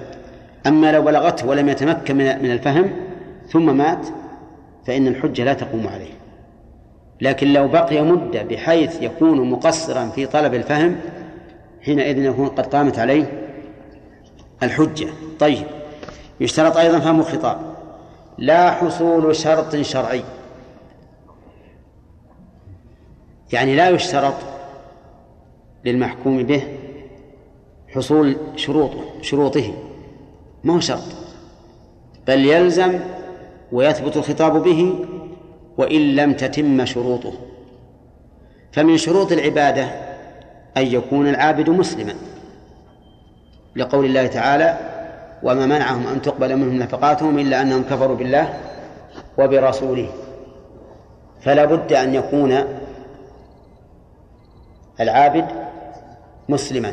أما 0.66 0.92
لو 0.92 1.02
بلغته 1.02 1.48
ولم 1.48 1.68
يتمكن 1.68 2.16
من 2.16 2.50
الفهم 2.50 2.90
ثم 3.48 3.76
مات 3.76 4.06
فإن 4.86 5.06
الحجة 5.06 5.44
لا 5.44 5.54
تقوم 5.54 5.86
عليه. 5.88 6.12
لكن 7.20 7.52
لو 7.52 7.68
بقي 7.68 8.02
مدة 8.02 8.42
بحيث 8.42 9.02
يكون 9.02 9.50
مقصرا 9.50 10.08
في 10.08 10.26
طلب 10.26 10.54
الفهم 10.54 11.00
حينئذ 11.82 12.18
يكون 12.18 12.48
قد 12.48 12.66
قامت 12.66 12.98
عليه 12.98 13.48
الحجة. 14.62 15.08
طيب 15.38 15.66
يشترط 16.40 16.76
أيضا 16.76 16.98
فهم 16.98 17.20
الخطاب. 17.20 17.58
لا 18.38 18.70
حصول 18.70 19.36
شرط 19.36 19.76
شرعي. 19.76 20.22
يعني 23.52 23.76
لا 23.76 23.88
يشترط 23.88 24.34
للمحكوم 25.84 26.42
به 26.42 26.62
حصول 27.88 28.36
شروطه 28.56 29.04
شروطه. 29.22 29.72
ما 30.64 30.74
هو 30.74 30.80
شرط؟ 30.80 31.04
بل 32.26 32.44
يلزم 32.46 32.98
ويثبت 33.72 34.16
الخطاب 34.16 34.62
به 34.62 35.06
وإن 35.78 36.16
لم 36.16 36.32
تتم 36.32 36.84
شروطه. 36.84 37.32
فمن 38.72 38.96
شروط 38.96 39.32
العبادة 39.32 39.84
أن 40.76 40.86
يكون 40.86 41.28
العابد 41.28 41.70
مسلما. 41.70 42.14
لقول 43.76 44.04
الله 44.04 44.26
تعالى 44.26 44.78
وما 45.42 45.66
منعهم 45.66 46.06
أن 46.06 46.22
تقبل 46.22 46.56
منهم 46.56 46.78
نفقاتهم 46.78 47.38
إلا 47.38 47.62
أنهم 47.62 47.82
كفروا 47.82 48.16
بالله 48.16 48.54
وبرسوله. 49.38 50.12
فلا 51.40 51.64
بد 51.64 51.92
أن 51.92 52.14
يكون 52.14 52.64
العابد 55.00 55.46
مسلما. 56.48 56.92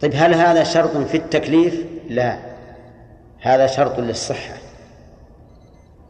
طيب 0.00 0.12
هل 0.14 0.34
هذا 0.34 0.64
شرط 0.64 0.96
في 0.96 1.16
التكليف؟ 1.16 1.86
لا. 2.08 2.36
هذا 3.40 3.66
شرط 3.66 4.00
للصحة. 4.00 4.54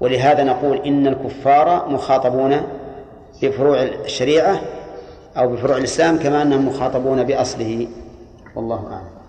ولهذا 0.00 0.44
نقول 0.44 0.76
إن 0.76 1.06
الكفار 1.06 1.88
مخاطبون 1.88 2.62
بفروع 3.42 3.82
الشريعة 3.82 4.60
أو 5.36 5.48
بفروع 5.48 5.76
الإسلام 5.76 6.18
كما 6.18 6.42
أنهم 6.42 6.68
مخاطبون 6.68 7.24
بأصله. 7.24 7.88
والله 8.54 8.92
أعلم. 8.92 9.20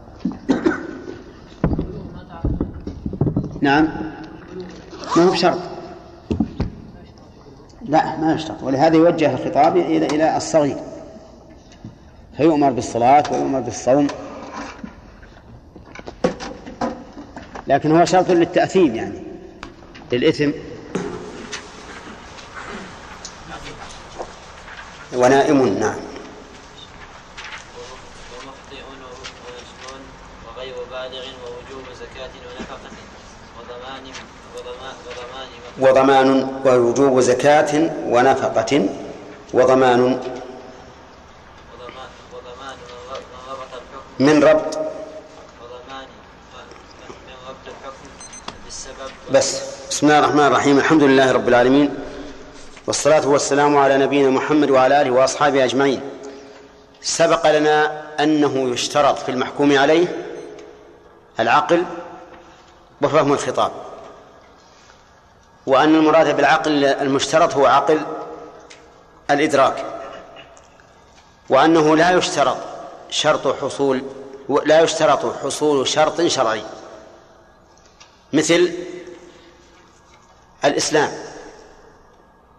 نعم. 3.61 3.87
ما 5.17 5.23
هو 5.23 5.31
بشرط؟ 5.31 5.57
لا 7.85 8.17
ما 8.17 8.33
يشترط. 8.33 8.63
ولهذا 8.63 8.95
يوجه 8.95 9.33
الخطاب 9.33 9.77
إلى 9.77 10.05
إلى 10.05 10.37
الصغير. 10.37 10.77
فيؤمر 12.37 12.71
بالصلاة 12.71 13.23
ويؤمر 13.31 13.59
بالصوم. 13.59 14.07
لكن 17.67 17.97
هو 17.97 18.05
شرط 18.05 18.31
للتأثيم 18.31 18.95
يعني. 18.95 19.30
للإثم 20.11 20.51
ونائم 25.13 25.79
نعم. 25.79 25.95
ومخطئ 28.33 28.81
وغير 30.47 30.75
بالغ 30.91 31.25
ووجوب 31.43 31.85
زكاة 31.99 32.33
ونفقة 32.47 32.97
وضمان 33.59 34.03
وضمان 34.55 34.95
وضمان 35.07 35.47
وضمان 35.79 36.29
ووجوب 36.65 37.19
زكاة 37.19 37.91
ونفقة 38.05 38.89
وضمان. 39.53 40.01
وضمان 41.73 42.09
وضمان 42.33 42.77
من 42.83 43.43
ربط 43.49 43.73
الحكم. 43.73 44.23
من 44.25 44.43
ربط. 44.43 44.77
وضمان 45.61 46.07
من 47.27 47.35
ربط 47.47 47.65
الحكم 47.67 48.07
بالسبب. 48.65 49.11
بس. 49.31 49.80
بسم 49.91 50.07
الله 50.07 50.19
الرحمن 50.19 50.47
الرحيم. 50.47 50.77
الحمد 50.77 51.03
لله 51.03 51.31
رب 51.31 51.47
العالمين. 51.47 51.95
والصلاة 52.87 53.27
والسلام 53.27 53.77
على 53.77 53.97
نبينا 53.97 54.29
محمد 54.29 54.69
وعلى 54.69 55.01
آله 55.01 55.11
وأصحابه 55.11 55.63
أجمعين. 55.63 56.01
سبق 57.01 57.51
لنا 57.51 58.03
أنه 58.19 58.69
يشترط 58.73 59.19
في 59.19 59.29
المحكوم 59.29 59.77
عليه 59.77 60.25
العقل 61.39 61.83
وفهم 63.01 63.33
الخطاب. 63.33 63.71
وأن 65.67 65.95
المراد 65.95 66.35
بالعقل 66.35 66.85
المشترط 66.85 67.53
هو 67.53 67.65
عقل 67.65 68.01
الإدراك. 69.31 69.85
وأنه 71.49 71.95
لا 71.95 72.11
يشترط 72.11 72.57
شرط 73.09 73.61
حصول 73.61 74.03
لا 74.65 74.81
يشترط 74.81 75.43
حصول 75.43 75.87
شرط 75.87 76.21
شرعي. 76.21 76.63
مثل 78.33 78.73
الإسلام 80.65 81.09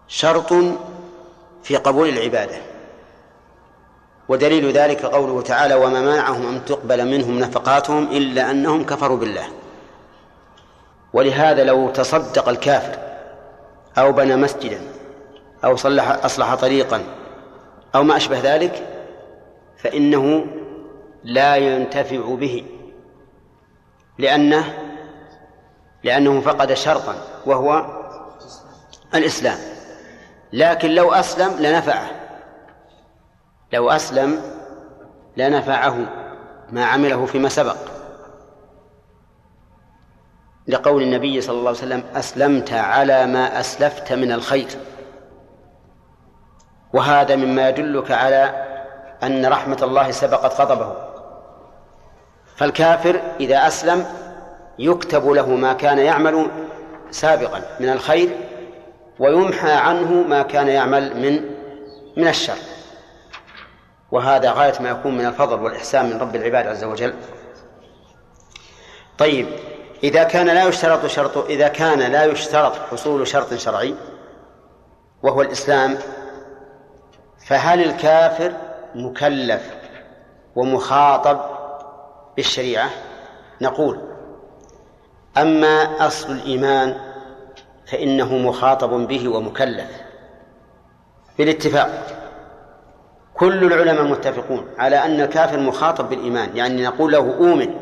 شرط 0.07 0.53
في 1.63 1.75
قبول 1.75 2.09
العبادة 2.09 2.55
ودليل 4.29 4.71
ذلك 4.71 5.05
قوله 5.05 5.41
تعالى 5.41 5.75
وما 5.75 6.01
منعهم 6.01 6.47
أن 6.47 6.65
تقبل 6.65 7.05
منهم 7.05 7.39
نفقاتهم 7.39 8.03
إلا 8.11 8.51
أنهم 8.51 8.85
كفروا 8.85 9.17
بالله. 9.17 9.45
ولهذا 11.13 11.63
لو 11.63 11.89
تصدق 11.89 12.49
الكافر 12.49 12.99
أو 13.97 14.11
بنى 14.11 14.35
مسجدا 14.35 14.81
أو 15.65 15.75
صلح 15.75 16.25
أصلح 16.25 16.55
طريقا 16.55 17.03
أو 17.95 18.03
ما 18.03 18.17
أشبه 18.17 18.39
ذلك 18.55 18.87
فإنه 19.77 20.45
لا 21.23 21.55
ينتفع 21.55 22.35
به 22.35 22.65
لأنه 24.17 24.82
لأنه 26.03 26.41
فقد 26.41 26.73
شرطا 26.73 27.15
وهو 27.45 27.85
الإسلام. 29.15 29.57
لكن 30.53 30.89
لو 30.89 31.13
أسلم 31.13 31.57
لنفعه. 31.59 32.07
لو 33.73 33.91
أسلم 33.91 34.41
لنفعه 35.37 35.95
ما 36.69 36.85
عمله 36.85 37.25
فيما 37.25 37.49
سبق. 37.49 37.77
لقول 40.67 41.03
النبي 41.03 41.41
صلى 41.41 41.55
الله 41.55 41.69
عليه 41.69 41.79
وسلم 41.79 42.03
أسلمت 42.15 42.73
على 42.73 43.25
ما 43.25 43.59
أسلفت 43.59 44.13
من 44.13 44.31
الخير. 44.31 44.67
وهذا 46.93 47.35
مما 47.35 47.69
يدلك 47.69 48.11
على 48.11 48.65
أن 49.23 49.45
رحمة 49.45 49.77
الله 49.81 50.11
سبقت 50.11 50.61
غضبه 50.61 50.95
فالكافر 52.55 53.21
إذا 53.39 53.67
أسلم 53.67 54.05
يكتب 54.79 55.29
له 55.29 55.49
ما 55.49 55.73
كان 55.73 55.99
يعمل 55.99 56.47
سابقا 57.11 57.61
من 57.79 57.89
الخير 57.89 58.29
ويمحى 59.19 59.71
عنه 59.71 60.11
ما 60.11 60.41
كان 60.41 60.67
يعمل 60.67 61.17
من 61.17 61.53
من 62.17 62.27
الشر. 62.27 62.57
وهذا 64.11 64.51
غاية 64.51 64.73
ما 64.79 64.89
يكون 64.89 65.17
من 65.17 65.25
الفضل 65.25 65.59
والإحسان 65.61 66.05
من 66.05 66.19
رب 66.19 66.35
العباد 66.35 66.67
عز 66.67 66.83
وجل. 66.83 67.13
طيب 69.17 69.47
إذا 70.03 70.23
كان 70.23 70.45
لا 70.45 70.63
يشترط 70.63 71.05
شرط 71.05 71.37
إذا 71.37 71.67
كان 71.67 71.99
لا 71.99 72.25
يشترط 72.25 72.75
حصول 72.91 73.27
شرط 73.27 73.53
شرعي 73.53 73.95
وهو 75.23 75.41
الإسلام 75.41 75.97
فهل 77.47 77.83
الكافر 77.83 78.53
مكلف 78.95 79.73
ومخاطب 80.55 81.39
بالشريعة؟ 82.35 82.89
نقول 83.61 84.12
أما 85.37 86.07
أصل 86.07 86.31
الإيمان 86.31 86.95
فإنه 87.91 88.37
مخاطب 88.37 88.89
به 89.07 89.29
ومكلف 89.29 90.01
بالاتفاق. 91.37 92.19
كل 93.33 93.63
العلماء 93.73 94.03
متفقون 94.03 94.67
على 94.77 94.95
أن 94.95 95.21
الكافر 95.21 95.59
مخاطب 95.59 96.09
بالإيمان 96.09 96.57
يعني 96.57 96.83
نقول 96.83 97.11
له 97.11 97.17
أؤمن 97.19 97.73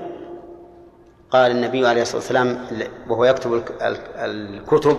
قال 1.32 1.52
النبي 1.52 1.88
عليه 1.88 2.02
الصلاة 2.02 2.18
والسلام 2.18 2.68
وهو 3.10 3.26
يكتب 3.26 3.64
الكتب 4.18 4.98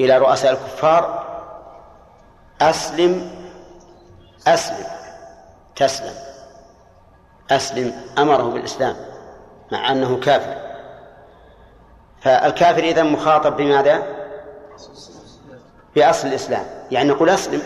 إلى 0.00 0.18
رؤساء 0.18 0.52
الكفار 0.52 1.30
أسلم 2.60 3.30
أسلم 4.46 4.86
تسلم. 5.76 6.14
أسلم 7.50 7.92
أمره 8.18 8.42
بالإسلام 8.42 8.96
مع 9.72 9.92
أنه 9.92 10.20
كافر. 10.20 10.69
فالكافر 12.20 12.82
إذا 12.82 13.02
مخاطب 13.02 13.56
بماذا؟ 13.56 14.02
بأصل 15.96 16.28
الإسلام 16.28 16.66
يعني 16.90 17.08
نقول 17.08 17.30
أسلم 17.30 17.62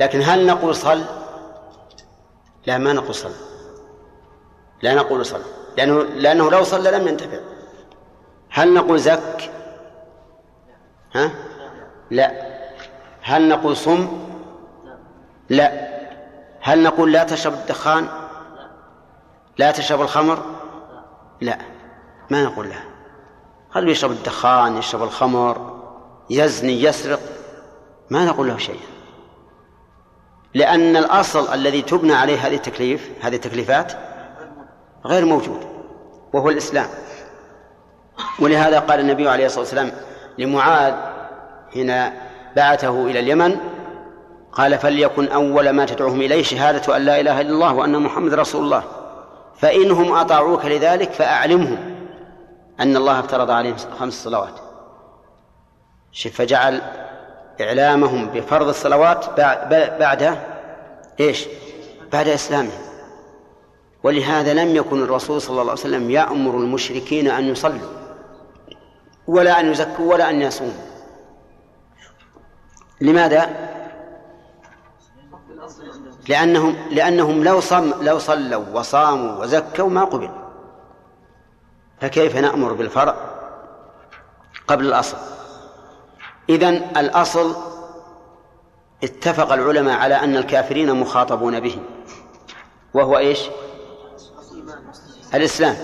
لكن 0.00 0.22
هل 0.22 0.46
نقول 0.46 0.74
صل؟ 0.74 1.04
لا 2.66 2.78
ما 2.78 2.92
نقول 2.92 3.14
صل 3.14 3.32
لا 4.82 4.94
نقول 4.94 5.26
صل 5.26 5.42
لأنه 5.76 6.02
لأنه 6.02 6.50
لو 6.50 6.64
صلى 6.64 6.90
لم 6.90 7.08
ينتفع 7.08 7.38
هل 8.50 8.74
نقول 8.74 8.98
زك؟ 8.98 9.50
ها؟ 11.14 11.30
لا 12.10 12.32
هل 13.22 13.48
نقول 13.48 13.76
صم؟ 13.76 14.28
لا 15.48 15.88
هل 16.60 16.82
نقول 16.82 17.12
لا 17.12 17.24
تشرب 17.24 17.52
الدخان؟ 17.52 18.08
لا 19.58 19.70
تشرب 19.70 20.00
الخمر؟ 20.00 20.44
لا 21.40 21.58
ما 22.30 22.44
نقول 22.44 22.68
لا 22.68 22.89
هل 23.72 23.88
يشرب 23.88 24.10
الدخان 24.10 24.76
يشرب 24.76 25.02
الخمر 25.02 25.80
يزني 26.30 26.82
يسرق. 26.82 27.20
ما 28.10 28.24
نقول 28.24 28.48
له 28.48 28.58
شيئا 28.58 28.90
لأن 30.54 30.96
الأصل 30.96 31.54
الذي 31.54 31.82
تبنى 31.82 32.12
عليه 32.12 32.46
هذه 32.46 32.54
التكليف 32.54 33.10
هذه 33.20 33.34
التكليفات 33.34 33.92
غير 35.06 35.24
موجود 35.24 35.60
وهو 36.32 36.50
الإسلام. 36.50 36.86
ولهذا 38.40 38.78
قال 38.78 39.00
النبي 39.00 39.28
عليه 39.28 39.46
الصلاة 39.46 39.60
والسلام 39.60 39.92
لمعاذ 40.38 40.94
حين 41.72 42.10
بعثه 42.56 43.06
إلى 43.06 43.20
اليمن 43.20 43.56
قال 44.52 44.78
فليكن 44.78 45.28
أول 45.28 45.70
ما 45.70 45.84
تدعوهم 45.84 46.20
إليه 46.20 46.42
شهادة 46.42 46.96
أن 46.96 47.02
لا 47.02 47.20
إله 47.20 47.40
إلا 47.40 47.50
الله 47.50 47.74
وأن 47.74 48.02
محمد 48.02 48.34
رسول 48.34 48.64
الله 48.64 48.82
فإنهم 49.56 50.12
أطاعوك 50.12 50.64
لذلك 50.64 51.12
فأعلمهم. 51.12 51.99
أن 52.80 52.96
الله 52.96 53.20
افترض 53.20 53.50
عليهم 53.50 53.76
خمس 53.98 54.24
صلوات. 54.24 54.54
فجعل 56.32 56.82
إعلامهم 57.60 58.26
بفرض 58.26 58.68
الصلوات 58.68 59.40
بعد 60.00 60.38
إيش؟ 61.20 61.46
بعد 62.12 62.28
إسلامهم. 62.28 62.80
ولهذا 64.02 64.54
لم 64.54 64.76
يكن 64.76 65.02
الرسول 65.02 65.40
صلى 65.40 65.50
الله 65.50 65.62
عليه 65.62 65.72
وسلم 65.72 66.10
يأمر 66.10 66.56
المشركين 66.56 67.30
أن 67.30 67.44
يصلوا 67.44 67.88
ولا 69.26 69.60
أن 69.60 69.70
يزكوا 69.70 70.12
ولا 70.12 70.30
أن 70.30 70.42
يصوموا. 70.42 70.72
لماذا؟ 73.00 73.50
لأنهم 76.28 76.76
لأنهم 76.90 77.44
لو 77.44 77.60
صم 77.60 77.92
لو 78.02 78.18
صلوا 78.18 78.64
وصاموا 78.72 79.42
وزكوا 79.42 79.88
ما 79.88 80.04
قبل. 80.04 80.30
فكيف 82.00 82.36
نأمر 82.36 82.72
بالفرع 82.72 83.14
قبل 84.68 84.86
الأصل؟ 84.86 85.16
إذن 86.48 86.74
الأصل 86.96 87.56
اتفق 89.04 89.52
العلماء 89.52 89.98
على 89.98 90.14
أن 90.14 90.36
الكافرين 90.36 90.94
مخاطبون 90.94 91.60
به. 91.60 91.78
وهو 92.94 93.18
إيش؟ 93.18 93.40
الإسلام. 95.34 95.76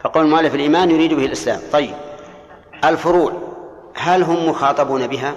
فقول 0.00 0.24
المؤلف 0.24 0.54
الإيمان 0.54 0.90
يريد 0.90 1.14
به 1.14 1.24
الإسلام. 1.24 1.60
طيب. 1.72 1.94
الفروع. 2.84 3.32
هل 3.94 4.22
هم 4.22 4.48
مخاطبون 4.48 5.06
بها؟ 5.06 5.34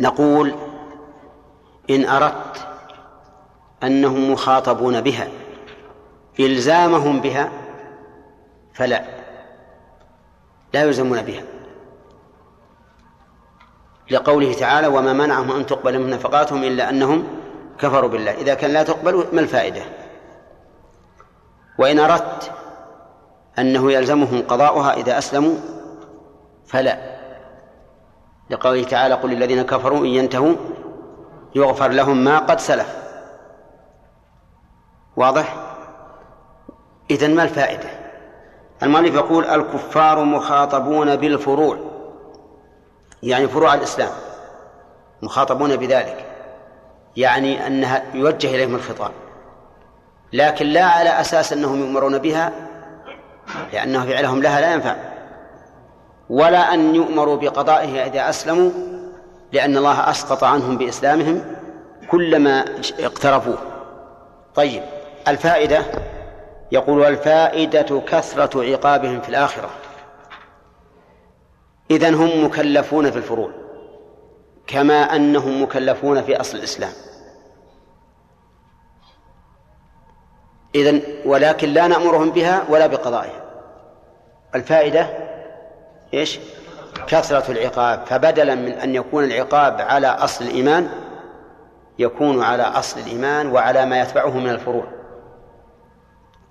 نقول 0.00 0.54
إن 1.90 2.04
أردت 2.04 2.66
أنهم 3.82 4.32
مخاطبون 4.32 5.00
بها 5.00 5.28
إلزامهم 6.40 7.20
بها 7.20 7.50
فلا. 8.80 9.04
لا 10.74 10.82
يلزمون 10.82 11.22
بها. 11.22 11.42
لقوله 14.10 14.52
تعالى 14.54 14.86
وما 14.86 15.12
منعهم 15.12 15.52
أن 15.52 15.66
تقبل 15.66 15.98
من 15.98 16.10
نفقاتهم 16.10 16.64
إلا 16.64 16.90
أنهم 16.90 17.28
كفروا 17.78 18.10
بالله. 18.10 18.30
إذا 18.30 18.54
كان 18.54 18.70
لا 18.70 18.82
تقبل 18.82 19.26
ما 19.32 19.40
الفائدة؟ 19.40 19.82
وإن 21.78 21.98
أردت 21.98 22.52
أنه 23.58 23.92
يلزمهم 23.92 24.42
قضاؤها 24.48 24.94
إذا 24.94 25.18
أسلموا 25.18 25.56
فلا. 26.66 27.20
لقوله 28.50 28.84
تعالى 28.84 29.14
قل 29.14 29.30
للذين 29.30 29.62
كفروا 29.62 29.98
إن 29.98 30.06
ينتهوا 30.06 30.54
يغفر 31.54 31.88
لهم 31.88 32.24
ما 32.24 32.38
قد 32.38 32.60
سلف. 32.60 32.96
واضح؟ 35.16 35.76
إذن 37.10 37.34
ما 37.34 37.42
الفائدة؟ 37.42 37.99
المؤلف 38.82 39.14
يقول 39.14 39.44
الكفار 39.44 40.24
مخاطبون 40.24 41.16
بالفروع 41.16 41.78
يعني 43.22 43.48
فروع 43.48 43.74
الإسلام 43.74 44.10
مخاطبون 45.22 45.76
بذلك 45.76 46.26
يعني 47.16 47.66
أنها 47.66 48.02
يوجه 48.14 48.48
إليهم 48.48 48.74
الخطاب 48.74 49.10
لكن 50.32 50.66
لا 50.66 50.84
على 50.84 51.20
أساس 51.20 51.52
أنهم 51.52 51.80
يؤمرون 51.80 52.18
بها 52.18 52.52
لأنه 53.72 54.06
فعلهم 54.06 54.42
لها 54.42 54.60
لا 54.60 54.72
ينفع 54.72 54.96
ولا 56.30 56.74
أن 56.74 56.94
يؤمروا 56.94 57.36
بقضائها 57.36 58.06
إذا 58.06 58.28
أسلموا 58.28 58.70
لأن 59.52 59.76
الله 59.76 60.10
أسقط 60.10 60.44
عنهم 60.44 60.76
بإسلامهم 60.78 61.44
كلما 62.10 62.64
اقترفوه. 62.98 63.58
طيب 64.54 64.82
الفائدة 65.28 65.82
يقول 66.72 67.04
الفائدة 67.04 68.00
كثرة 68.06 68.62
عقابهم 68.64 69.20
في 69.20 69.28
الآخرة. 69.28 69.70
إذن 71.90 72.14
هم 72.14 72.44
مكلفون 72.44 73.10
في 73.10 73.16
الفروع 73.16 73.50
كما 74.66 75.16
أنهم 75.16 75.62
مكلفون 75.62 76.22
في 76.22 76.40
أصل 76.40 76.58
الإسلام. 76.58 76.92
إذن 80.74 81.02
ولكن 81.24 81.68
لا 81.68 81.86
نأمرهم 81.86 82.30
بها 82.30 82.64
ولا 82.68 82.86
بقضائها. 82.86 83.44
الفائدة 84.54 85.10
إيش؟ 86.14 86.38
كثرة 87.06 87.52
العقاب. 87.52 88.06
فبدلا 88.06 88.54
من 88.54 88.72
أن 88.72 88.94
يكون 88.94 89.24
العقاب 89.24 89.80
على 89.80 90.06
أصل 90.06 90.44
الإيمان 90.44 90.90
يكون 91.98 92.42
على 92.42 92.62
أصل 92.62 93.00
الإيمان 93.00 93.46
وعلى 93.52 93.86
ما 93.86 94.00
يتبعه 94.00 94.38
من 94.38 94.50
الفروع. 94.50 94.99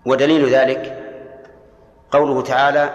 ودليل 0.05 0.49
ذلك 0.49 1.05
قوله 2.11 2.41
تعالى 2.41 2.93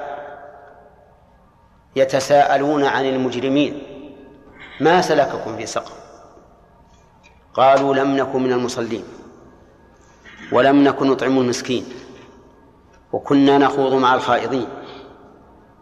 يتساءلون 1.97 2.85
عن 2.85 3.05
المجرمين 3.05 3.83
ما 4.81 5.01
سلككم 5.01 5.57
في 5.57 5.67
سقر؟ 5.67 5.93
قالوا 7.55 7.95
لم 7.95 8.17
نكن 8.17 8.43
من 8.43 8.53
المصلين 8.53 9.05
ولم 10.53 10.85
نكن 10.85 11.07
نطعم 11.07 11.39
المسكين 11.39 11.85
وكنا 13.13 13.59
نخوض 13.59 13.95
مع 13.95 14.15
الخائضين 14.15 14.69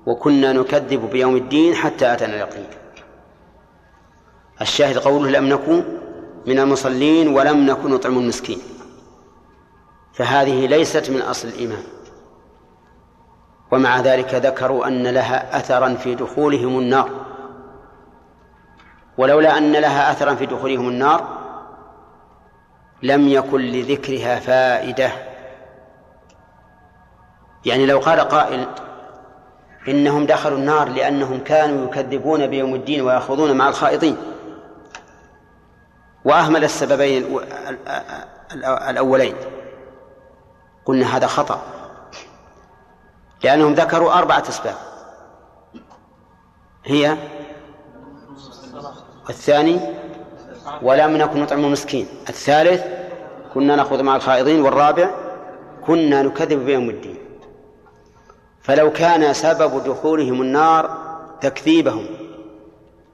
وكنا 0.07 0.53
نكذب 0.53 1.11
بيوم 1.11 1.37
الدين 1.37 1.75
حتى 1.75 2.13
أتانا 2.13 2.35
اليقين. 2.35 2.67
الشاهد 4.61 4.99
قوله 4.99 5.31
لم 5.31 5.49
نكن 5.49 5.85
من 6.47 6.59
المصلين 6.59 7.29
ولم 7.29 7.67
نكن 7.67 7.91
نطعم 7.91 8.19
المسكين. 8.19 8.59
فهذه 10.13 10.67
ليست 10.67 11.11
من 11.11 11.23
أصل 11.23 11.49
الإيمان. 11.49 11.83
ومع 13.73 14.01
ذلك 14.01 14.35
ذكروا 14.35 14.87
أن 14.87 15.07
لها 15.07 15.57
أثرا 15.57 15.95
في 15.95 16.15
دخولهم 16.15 16.79
النار. 16.79 17.11
ولولا 19.19 19.59
أن 19.59 19.73
لها 19.73 20.11
أثرا 20.11 20.35
في 20.35 20.47
دخولهم 20.47 20.89
النار 20.89 21.39
لم 23.03 23.29
يكن 23.29 23.61
لذكرها 23.61 24.41
فائدة. 24.41 25.11
يعني 27.65 27.87
لو 27.87 27.99
قال 27.99 28.21
قائل 28.21 28.67
إنهم 29.89 30.27
دخلوا 30.27 30.59
النار 30.59 30.89
لأنهم 30.89 31.41
كانوا 31.45 31.85
يكذبون 31.85 32.47
بيوم 32.47 32.75
الدين 32.75 33.01
ويأخذون 33.01 33.57
مع 33.57 33.69
الخائطين 33.69 34.17
وأهمل 36.25 36.65
السببين 36.65 37.39
الأولين. 38.65 39.35
قلنا 40.85 41.17
هذا 41.17 41.27
خطأ. 41.27 41.63
لأنهم 43.45 43.75
ذكروا 43.75 44.19
أربعة 44.19 44.45
أسباب. 44.49 44.75
هي 46.85 47.17
الثاني 49.31 49.81
ولم 50.83 51.17
نكن 51.17 51.41
نطعم 51.43 51.65
المسكين. 51.65 52.07
الثالث 52.29 52.85
كنا 53.55 53.77
نأخذ 53.77 54.03
مع 54.03 54.17
الخائضين. 54.17 54.63
والرابع 54.63 55.11
كنا 55.87 56.23
نكذب 56.23 56.59
بيوم 56.65 56.91
الدين. 56.91 57.19
فلو 58.63 58.93
كان 58.93 59.33
سبب 59.33 59.85
دخولهم 59.85 60.43
النار 60.43 60.99
تكذيبهم 61.41 62.07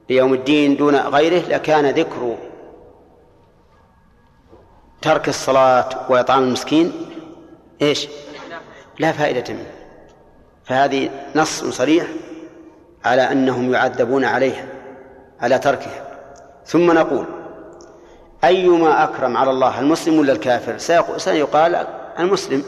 بيوم 0.07 0.33
الدين 0.33 0.77
دون 0.77 0.95
غيره 0.95 1.47
لكان 1.47 1.85
ذكر 1.89 2.35
ترك 5.01 5.29
الصلاة 5.29 5.89
وإطعام 6.09 6.43
المسكين 6.43 7.08
إيش؟ 7.81 8.07
لا 8.99 9.11
فائدة 9.11 9.53
منه. 9.53 9.71
فهذه 10.65 11.09
نص 11.35 11.63
صريح 11.63 12.07
على 13.05 13.21
أنهم 13.21 13.73
يعذبون 13.73 14.25
عليها 14.25 14.65
على 15.41 15.59
تركها. 15.59 16.07
ثم 16.65 16.91
نقول 16.91 17.25
أيما 18.43 19.03
أكرم 19.03 19.37
على 19.37 19.49
الله 19.49 19.79
المسلم 19.79 20.19
ولا 20.19 20.33
الكافر؟ 20.33 20.77
سيقال 21.17 21.87
المسلم. 22.19 22.63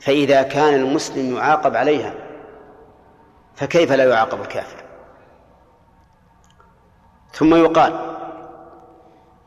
فإذا 0.00 0.42
كان 0.42 0.74
المسلم 0.74 1.36
يعاقب 1.36 1.76
عليها 1.76 2.14
فكيف 3.54 3.92
لا 3.92 4.04
يعاقب 4.04 4.40
الكافر؟ 4.40 4.76
ثم 7.32 7.54
يقال 7.54 8.16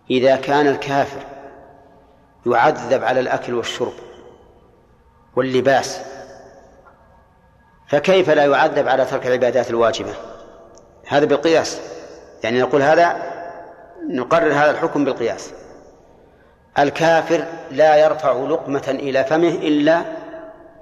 إذا 0.09 0.36
كان 0.36 0.68
الكافر 0.68 1.22
يعذب 2.45 3.03
على 3.03 3.20
الأكل 3.20 3.53
والشرب 3.53 3.93
واللباس. 5.36 6.00
فكيف 7.88 8.30
لا 8.30 8.46
يعذب 8.46 8.88
على 8.88 9.06
ترك 9.06 9.28
العبادات 9.28 9.70
الواجبة؟ 9.70 10.14
هذا 11.08 11.26
بالقياس. 11.26 11.82
يعني 12.44 12.62
نقول 12.62 12.82
هذا 12.82 13.16
نقرر 14.10 14.54
هذا 14.54 14.72
الحكم 14.72 15.06
بالقياس. 15.06 15.54
الكافر 16.80 17.46
لا 17.72 17.96
يرفع 17.96 18.32
لقمة 18.32 18.84
إلى 18.90 19.24
فمه 19.24 19.50
إلا 19.50 20.02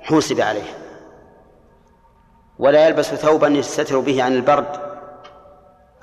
حوسب 0.01 0.41
عليه. 0.41 0.73
ولا 2.59 2.87
يلبس 2.87 3.05
ثوبا 3.05 3.47
يستتر 3.47 3.99
به 3.99 4.23
عن 4.23 4.33
البرد 4.33 4.67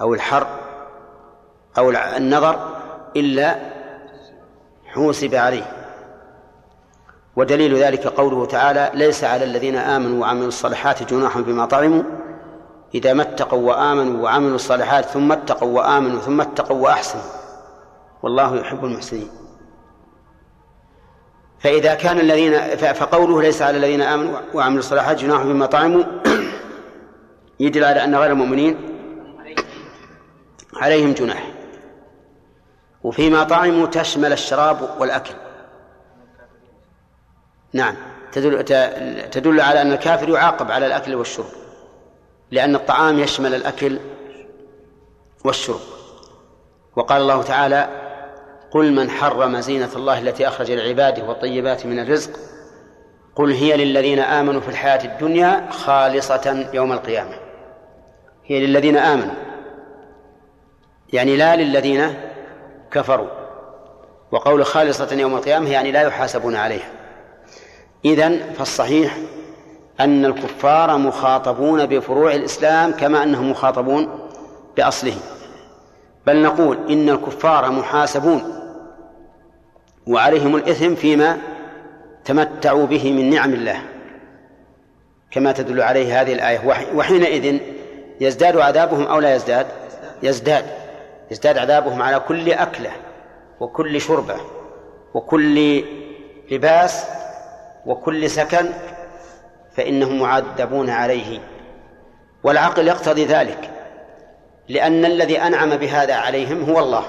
أو 0.01 0.15
الحر 0.15 0.47
أو 1.79 1.91
النظر 1.91 2.77
إلا 3.17 3.57
حوسب 4.87 5.35
عليه. 5.35 5.78
ودليل 7.39 7.77
ذلك 7.77 8.07
قوله 8.07 8.47
تعالى 8.47 8.91
ليس 8.95 9.25
على 9.25 9.45
الذين 9.45 9.77
آمنوا 9.77 10.21
وعملوا 10.21 10.49
الصالحات 10.49 11.11
جناح 11.11 11.39
بما 11.39 11.67
طعموا 11.67 12.03
إذا 12.95 13.13
ما 13.13 13.23
اتقوا 13.23 13.69
وآمنوا 13.69 14.23
وعملوا 14.23 14.55
الصالحات 14.55 15.05
ثم 15.05 15.33
اتقوا 15.33 15.77
وآمنوا 15.77 16.21
ثم 16.21 16.41
اتقوا 16.41 16.77
وأحسنوا. 16.77 17.23
والله 18.23 18.57
يحب 18.57 18.85
المحسنين. 18.85 19.29
فإذا 21.59 21.95
كان 21.95 22.21
الذين 22.21 22.77
فقوله 22.77 23.43
ليس 23.43 23.63
على 23.63 23.77
الذين 23.77 24.03
آمنوا 24.03 24.39
وعملوا 24.55 24.79
الصالحات 24.79 25.17
جناح 25.21 25.43
بما 25.43 25.67
طعموا 25.67 26.05
يدل 27.61 27.85
على 27.85 28.05
أن 28.05 28.15
غير 28.15 28.31
المؤمنين 28.31 28.77
عليهم 30.77 31.13
جناح. 31.13 31.53
وفيما 33.03 33.45
طعموا 33.45 33.87
تشمل 33.87 34.33
الشراب 34.33 34.79
والأكل. 34.99 35.48
نعم. 37.73 37.95
تدل 38.33 38.65
تدل 39.31 39.61
على 39.61 39.83
أن 39.83 39.93
الكافر 39.93 40.29
يعاقب 40.29 40.71
على 40.71 40.87
الأكل 40.87 41.15
والشرب 41.15 41.47
لأن 42.51 42.75
الطعام 42.75 43.19
يشمل 43.19 43.55
الأكل 43.55 43.99
والشرب. 45.45 45.81
وقال 46.97 47.23
الله 47.23 47.43
تعالى 47.43 47.89
قل 48.71 48.93
من 48.93 49.11
حرم 49.11 49.61
زينة 49.61 49.91
الله 49.97 50.19
التي 50.19 50.49
أخرج 50.49 50.71
لعباده 50.71 51.25
والطيبات 51.25 51.87
من 51.87 51.99
الرزق 51.99 52.31
قل 53.37 53.53
هي 53.53 53.77
للذين 53.77 54.19
آمنوا 54.19 54.61
في 54.61 54.69
الحياة 54.69 55.05
الدنيا 55.05 55.69
خالصة 55.71 56.69
يوم 56.73 56.93
القيامة. 56.93 57.35
هي 58.45 58.67
للذين 58.67 58.97
آمنوا 58.97 59.35
يعني 61.13 61.37
لا 61.37 61.57
للذين 61.57 62.15
كفروا. 62.91 63.29
وقول 64.33 64.67
خالصة 64.67 65.15
يوم 65.15 65.37
القيامة 65.37 65.71
يعني 65.71 65.93
لا 65.93 66.03
يحاسبون 66.03 66.57
عليها. 66.57 66.98
إذن 68.05 68.53
فالصحيح 68.59 69.19
أن 70.01 70.25
الكفار 70.25 70.99
مخاطبون 70.99 71.87
بفروع 71.87 72.35
الإسلام 72.35 72.93
كما 72.93 73.23
أنهم 73.23 73.51
مخاطبون 73.51 74.29
بأصله 74.77 75.15
بل 76.27 76.43
نقول 76.43 76.79
إن 76.91 77.09
الكفار 77.09 77.71
محاسبون 77.71 78.43
وعليهم 80.07 80.57
الإثم 80.57 80.95
فيما 80.95 81.39
تمتعوا 82.25 82.87
به 82.87 83.13
من 83.13 83.31
نعم 83.31 83.53
الله 83.55 83.83
كما 85.31 85.53
تدل 85.53 85.83
عليه 85.83 86.21
هذه 86.21 86.33
الآية. 86.33 86.61
وحينئذ 86.95 87.59
يزداد 88.21 88.57
عذابهم 88.57 89.03
أو 89.05 89.21
لا 89.21 89.35
يزداد؟ 89.35 89.67
يزداد. 90.23 90.65
يزداد 91.31 91.59
عذابهم 91.59 92.03
على 92.03 92.21
كل 92.21 92.53
أكلة 92.53 92.91
وكل 93.61 94.01
شربة 94.01 94.37
وكل 95.15 95.85
لباس 96.51 97.05
وكل 97.87 98.31
سكن 98.31 98.71
فإنهم 99.73 100.21
معذبون 100.21 100.91
عليه 100.91 101.41
والعقل 102.43 102.89
يقتضي 102.89 103.25
ذلك 103.25 103.71
لأن 104.69 105.05
الذي 105.05 105.41
أنعم 105.41 105.77
بهذا 105.77 106.15
عليهم 106.15 106.71
هو 106.71 106.79
الله 106.79 107.05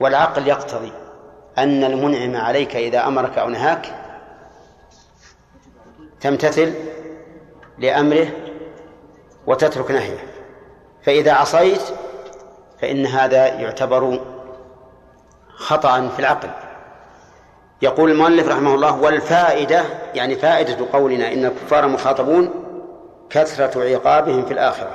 والعقل 0.00 0.48
يقتضي 0.48 0.92
أن 1.58 1.84
المنعم 1.84 2.36
عليك 2.36 2.76
إذا 2.76 3.06
أمرك 3.06 3.38
أو 3.38 3.48
نهاك 3.48 3.94
تمتثل 6.20 6.74
لأمره 7.78 8.26
وتترك 9.46 9.90
نهيه 9.90 10.26
فإذا 11.02 11.32
عصيت 11.32 11.82
فإن 12.80 13.06
هذا 13.06 13.46
يعتبر 13.46 14.20
خطأ 15.48 16.08
في 16.08 16.18
العقل. 16.18 16.50
يقول 17.82 18.10
المؤلف 18.10 18.48
رحمه 18.48 18.74
الله 18.74 19.00
والفائدة 19.00 19.82
يعني 20.14 20.36
فائدة 20.36 20.86
قولنا 20.92 21.32
إن 21.32 21.44
الكفار 21.44 21.88
مخاطبون 21.88 22.50
كثرة 23.30 23.84
عقابهم 23.84 24.44
في 24.44 24.52
الآخرة. 24.52 24.90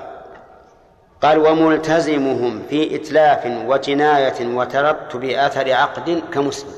قال 1.22 1.38
وملتزمهم 1.38 2.64
في 2.70 2.96
إتلاف 2.96 3.46
وجناية 3.46 4.56
وترتب 4.56 5.24
أثر 5.24 5.74
عقد 5.74 6.24
كمسلم. 6.34 6.72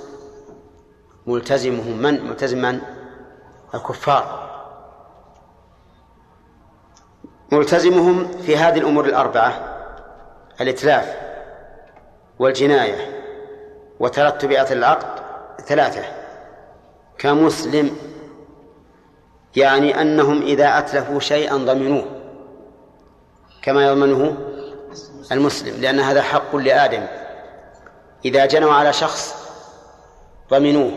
ملتزمهم 1.28 1.98
من؟ 1.98 2.24
ملتزم 2.24 2.62
من؟ 2.62 2.82
الكفار. 3.76 4.50
ملتزمهم 7.52 8.32
في 8.32 8.58
هذه 8.58 8.78
الأمور 8.78 9.06
الأربعة 9.06 9.54
الإتلاف 10.62 11.18
والجناية 12.40 12.96
وترتب 14.00 14.52
أثر 14.52 14.76
العقد 14.76 15.29
ثلاثة. 15.68 16.04
كمسلم 17.18 17.96
يعني 19.56 20.02
أنهم 20.02 20.42
إذا 20.42 20.78
أتلفوا 20.78 21.20
شيئا 21.20 21.58
ضمنوه. 21.58 22.06
كما 23.62 23.86
يضمنه 23.86 24.38
المسلم 25.32 25.82
لأن 25.82 26.00
هذا 26.00 26.22
حق 26.22 26.56
لآدم. 26.56 27.08
إذا 28.26 28.46
جنوا 28.46 28.74
على 28.74 28.94
شخص 28.94 29.36
ضمنوه. 30.50 30.92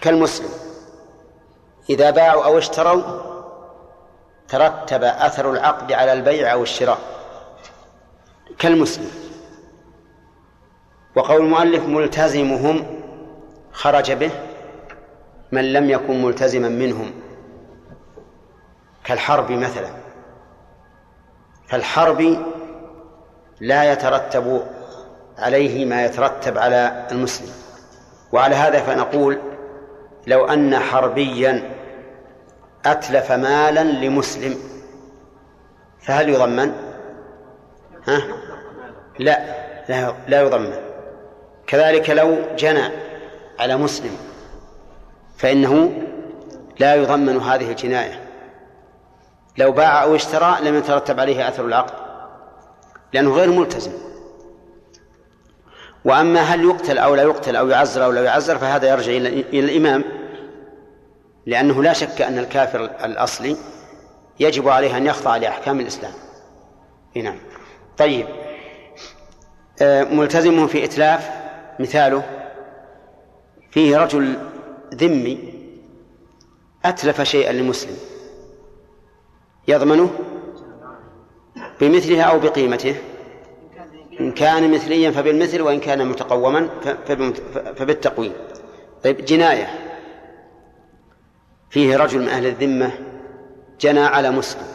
كالمسلم 0.00 0.50
إذا 1.90 2.10
باعوا 2.10 2.44
أو 2.44 2.58
اشتروا 2.58 3.02
ترتب 4.48 5.04
أثر 5.04 5.50
العقد 5.50 5.92
على 5.92 6.12
البيع 6.12 6.52
أو 6.52 6.62
الشراء. 6.62 6.98
كالمسلم. 8.58 9.29
وقول 11.16 11.40
المؤلف 11.40 11.84
ملتزمهم 11.86 12.86
خرج 13.72 14.12
به 14.12 14.30
من 15.52 15.72
لم 15.72 15.90
يكن 15.90 16.22
ملتزما 16.22 16.68
منهم 16.68 17.10
كالحرب 19.04 19.52
مثلا 19.52 19.88
فالحرب 21.68 22.38
لا 23.60 23.92
يترتب 23.92 24.62
عليه 25.38 25.84
ما 25.84 26.04
يترتب 26.04 26.58
على 26.58 27.06
المسلم 27.12 27.52
وعلى 28.32 28.54
هذا 28.54 28.80
فنقول 28.80 29.38
لو 30.26 30.44
أن 30.44 30.78
حربيا 30.78 31.70
أتلف 32.86 33.32
مالا 33.32 33.84
لمسلم 33.84 34.58
فهل 36.00 36.28
يضمن؟ 36.28 36.72
ها؟ 38.08 38.22
لا 39.18 39.40
لا, 39.88 40.14
لا 40.28 40.42
يضمن 40.42 40.89
كذلك 41.70 42.10
لو 42.10 42.38
جنى 42.58 42.90
على 43.58 43.76
مسلم 43.76 44.16
فإنه 45.38 46.02
لا 46.78 46.94
يضمن 46.94 47.36
هذه 47.36 47.70
الجناية. 47.70 48.20
لو 49.58 49.72
باع 49.72 50.02
أو 50.02 50.14
اشترى 50.14 50.56
لم 50.62 50.76
يترتب 50.76 51.20
عليه 51.20 51.48
أثر 51.48 51.64
العقد 51.64 51.94
لأنه 53.12 53.34
غير 53.34 53.50
ملتزم. 53.50 53.92
وأما 56.04 56.40
هل 56.40 56.64
يقتل 56.64 56.98
أو 56.98 57.14
لا 57.14 57.22
يقتل 57.22 57.56
أو 57.56 57.68
يعزر 57.68 58.04
أو 58.04 58.10
لا 58.10 58.24
يعزر 58.24 58.58
فهذا 58.58 58.88
يرجع 58.88 59.12
إلى 59.12 59.60
الإمام 59.60 60.04
لأنه 61.46 61.82
لا 61.82 61.92
شك 61.92 62.22
أن 62.22 62.38
الكافر 62.38 62.84
الأصلي 62.84 63.56
يجب 64.40 64.68
عليه 64.68 64.96
أن 64.96 65.06
يخضع 65.06 65.36
لأحكام 65.36 65.80
الإسلام. 65.80 66.12
نعم. 67.16 67.38
طيب. 67.98 68.26
آه، 69.82 70.04
ملتزم 70.04 70.66
في 70.66 70.84
إتلاف 70.84 71.39
مثاله 71.80 72.22
فيه 73.70 73.96
رجل 73.96 74.36
ذمي 74.94 75.54
أتلف 76.84 77.22
شيئا 77.22 77.52
لمسلم 77.52 77.96
يضمنه 79.68 80.10
بمثلها 81.80 82.22
أو 82.22 82.38
بقيمته 82.38 82.96
إن 84.20 84.32
كان 84.32 84.74
مثليا 84.74 85.10
فبالمثل 85.10 85.60
وإن 85.60 85.80
كان 85.80 86.06
متقوما 86.06 86.68
فبالتقويم. 87.76 88.32
طيب 89.04 89.24
جناية. 89.24 89.68
فيه 91.70 91.96
رجل 91.96 92.20
من 92.20 92.28
أهل 92.28 92.46
الذمة 92.46 92.92
جنى 93.80 94.00
على 94.00 94.30
مسلم. 94.30 94.66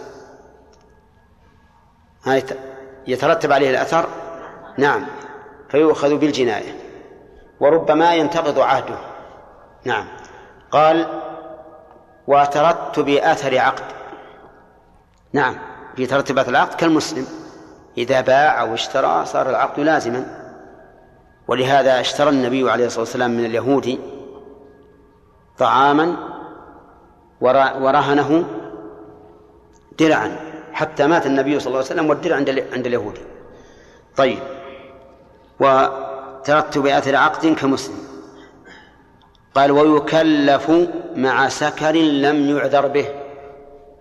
يترتب 3.08 3.52
عليه 3.52 3.70
الأثر؟ 3.70 4.10
نعم. 4.78 5.06
فيؤخذ 5.70 6.18
بالجناية. 6.18 6.85
وربما 7.60 8.14
ينتقض 8.14 8.60
عهده. 8.60 8.98
نعم. 9.86 10.06
قال 10.72 11.08
وترتب 12.28 13.10
أثر 13.10 13.58
عقد. 13.58 13.84
نعم. 15.34 15.56
في 15.96 16.06
ترتب 16.06 16.38
أثر 16.38 16.50
العقد 16.52 16.74
كالمسلم. 16.74 17.28
إذا 17.98 18.22
باع 18.22 18.62
أو 18.62 18.74
اشترى 18.74 19.26
صار 19.26 19.50
العقد 19.50 19.80
لازما. 19.80 20.26
ولهذا 21.48 22.00
اشترى 22.00 22.30
النبي 22.30 22.72
عليه 22.72 22.86
الصلاة 22.86 23.02
والسلام 23.02 23.32
من 23.32 23.46
اليهود 23.46 24.00
طعاما 25.58 26.16
ورهنه 27.42 28.44
درعا. 30.00 30.36
حتى 30.74 31.08
مات 31.08 31.26
النبي 31.26 31.60
صلى 31.60 31.68
الله 31.68 31.78
عليه 31.78 31.88
وسلم 31.88 32.10
والدرع 32.10 32.36
عند 32.36 32.50
عند 32.74 32.86
اليهود. 32.86 33.20
طيب. 34.18 34.40
وترتب 36.46 36.88
أثر 36.88 37.16
عقد 37.16 37.48
كمسلم. 37.48 37.98
قال 39.56 39.72
ويكلف 39.72 40.72
مع 41.16 41.50
سكر 41.50 41.96
لم 41.96 42.58
يعذر 42.58 42.88
به. 42.88 43.08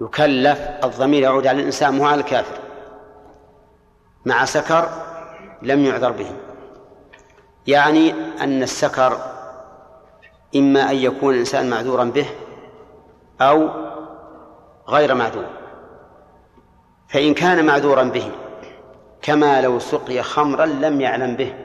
يكلف 0.01 0.59
الضمير 0.85 1.23
يعود 1.23 1.47
على 1.47 1.61
الإنسان 1.61 1.95
مو 1.95 2.07
على 2.07 2.21
الكافر. 2.21 2.59
مع 4.25 4.45
سكر 4.45 4.89
لم 5.63 5.85
يعذر 5.85 6.13
به. 6.13 6.33
يعني 7.67 8.15
أن 8.41 8.63
السكر 8.63 9.19
إما 10.57 10.91
أن 10.91 10.97
يكون 10.97 11.35
الإنسان 11.35 11.71
معذورا 11.71 12.05
به 12.05 12.27
أو 13.41 13.69
غير 14.89 15.15
معذور. 15.15 15.47
فإن 17.09 17.35
كان 17.35 17.67
معذورا 17.67 18.03
به 18.03 18.31
كما 19.23 19.63
لو 19.63 19.79
سقي 19.79 20.23
خمرا 20.23 20.67
لم 20.67 21.01
يعلم 21.01 21.37
به. 21.37 21.64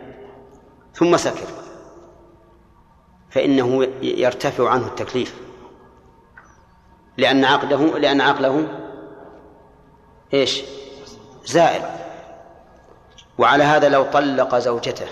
ثم 0.94 1.18
سكر 1.18 1.48
فإنه 3.30 3.84
يرتفع 4.02 4.70
عنه 4.70 4.88
التكليف. 4.88 5.36
لأن 7.18 7.46
عقله 7.46 7.98
لأن 7.98 8.22
عقله 8.22 8.68
إيش؟ 10.34 10.62
زائل. 11.46 11.82
وعلى 13.38 13.64
هذا 13.64 13.90
لو 13.90 14.04
طلق 14.04 14.56
زوجته 14.56 15.08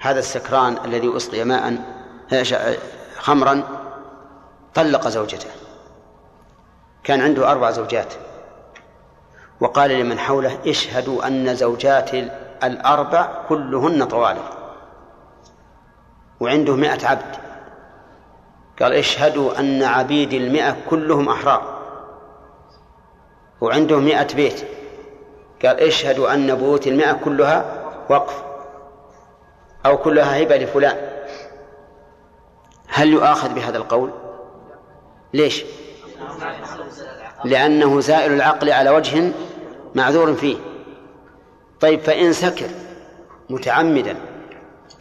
هذا 0.00 0.18
السكران 0.18 0.76
الذي 0.84 1.16
أسقي 1.16 1.44
ماء 1.44 1.82
خمرا 3.18 3.62
طلق 4.74 5.08
زوجته. 5.08 5.50
كان 7.04 7.20
عنده 7.20 7.50
أربع 7.50 7.70
زوجات. 7.70 8.14
وقال 9.60 9.90
لمن 9.90 10.18
حوله 10.18 10.58
اشهدوا 10.66 11.26
أن 11.26 11.54
زوجاتي 11.54 12.30
الأربع 12.64 13.44
كلهن 13.48 14.04
طوالق. 14.04 14.55
وعنده 16.40 16.76
مئة 16.76 17.06
عبد. 17.06 17.36
قال 18.80 18.92
اشهدوا 18.92 19.60
أن 19.60 19.82
عبيد 19.82 20.32
المئة 20.32 20.76
كلهم 20.90 21.28
أحرار. 21.28 21.76
وعنده 23.60 23.98
مئة 23.98 24.34
بيت. 24.34 24.64
قال 25.64 25.80
اشهدوا 25.80 26.34
أن 26.34 26.54
بيوت 26.54 26.86
المئة 26.86 27.12
كلها 27.12 27.82
وقف. 28.10 28.42
أو 29.86 29.98
كلها 29.98 30.42
هبة 30.42 30.56
لفلان. 30.56 30.96
هل 32.88 33.12
يؤاخذ 33.12 33.54
بهذا 33.54 33.78
القول؟ 33.78 34.10
ليش؟ 35.34 35.64
لأنه 37.44 38.00
زائل 38.00 38.32
العقل 38.32 38.70
على 38.70 38.90
وجه 38.90 39.32
معذور 39.94 40.34
فيه. 40.34 40.56
طيب 41.80 42.00
فإن 42.00 42.32
سكر 42.32 42.70
متعمدا 43.50 44.16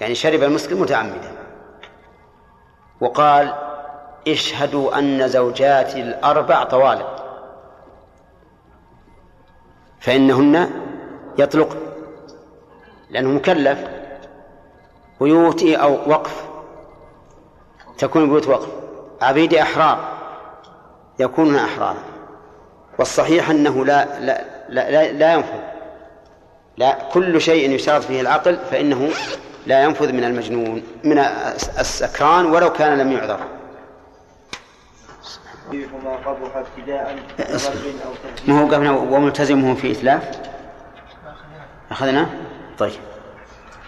يعني 0.02 0.16
شرب 0.16 0.44
المسكر 0.44 0.76
متعمدا. 0.76 1.32
وقال 3.02 3.54
اشهدوا 4.28 5.00
أن 5.00 5.28
زوجاتي 5.28 6.02
الأربع 6.02 6.64
طوالق. 6.64 7.26
فإنهن 10.00 10.70
يطلق 11.38 11.78
لأنه 13.10 13.30
مكلف. 13.30 13.80
بيوتي 15.22 15.76
أو 15.76 16.10
وقف 16.10 16.46
تكون 17.98 18.30
بيوت 18.30 18.48
وقف. 18.48 18.70
عبيد 19.22 19.54
أحرار 19.54 20.16
يكونون 21.20 21.56
أحرارا 21.56 22.04
والصحيح 23.00 23.50
أنه 23.50 23.86
لا 23.86 24.20
لا 24.20 24.42
لا, 24.70 24.92
لا, 24.92 25.12
لا 25.12 25.34
ينفذ 25.34 25.60
لا 26.78 26.98
كل 27.14 27.42
شيء 27.42 27.72
يشترط 27.72 28.04
فيه 28.04 28.22
العقل 28.22 28.58
فإنه 28.72 29.10
لا 29.66 29.84
ينفذ 29.84 30.14
من 30.14 30.24
المجنون 30.24 30.84
من 31.04 31.18
السكران 31.80 32.46
ولو 32.46 32.74
كان 32.74 32.98
لم 32.98 33.12
يعذر. 33.12 33.40
ما 36.04 36.16
قبح 36.26 36.56
ابتداء 36.56 37.18
أو 38.06 38.12
ما 38.48 38.62
هو 38.62 38.68
قبل 38.68 38.88
وملتزمه 38.88 39.76
في 39.76 39.92
إتلاف؟ 39.92 40.42
أخذنا؟ 41.92 42.30
طيب. 42.78 42.92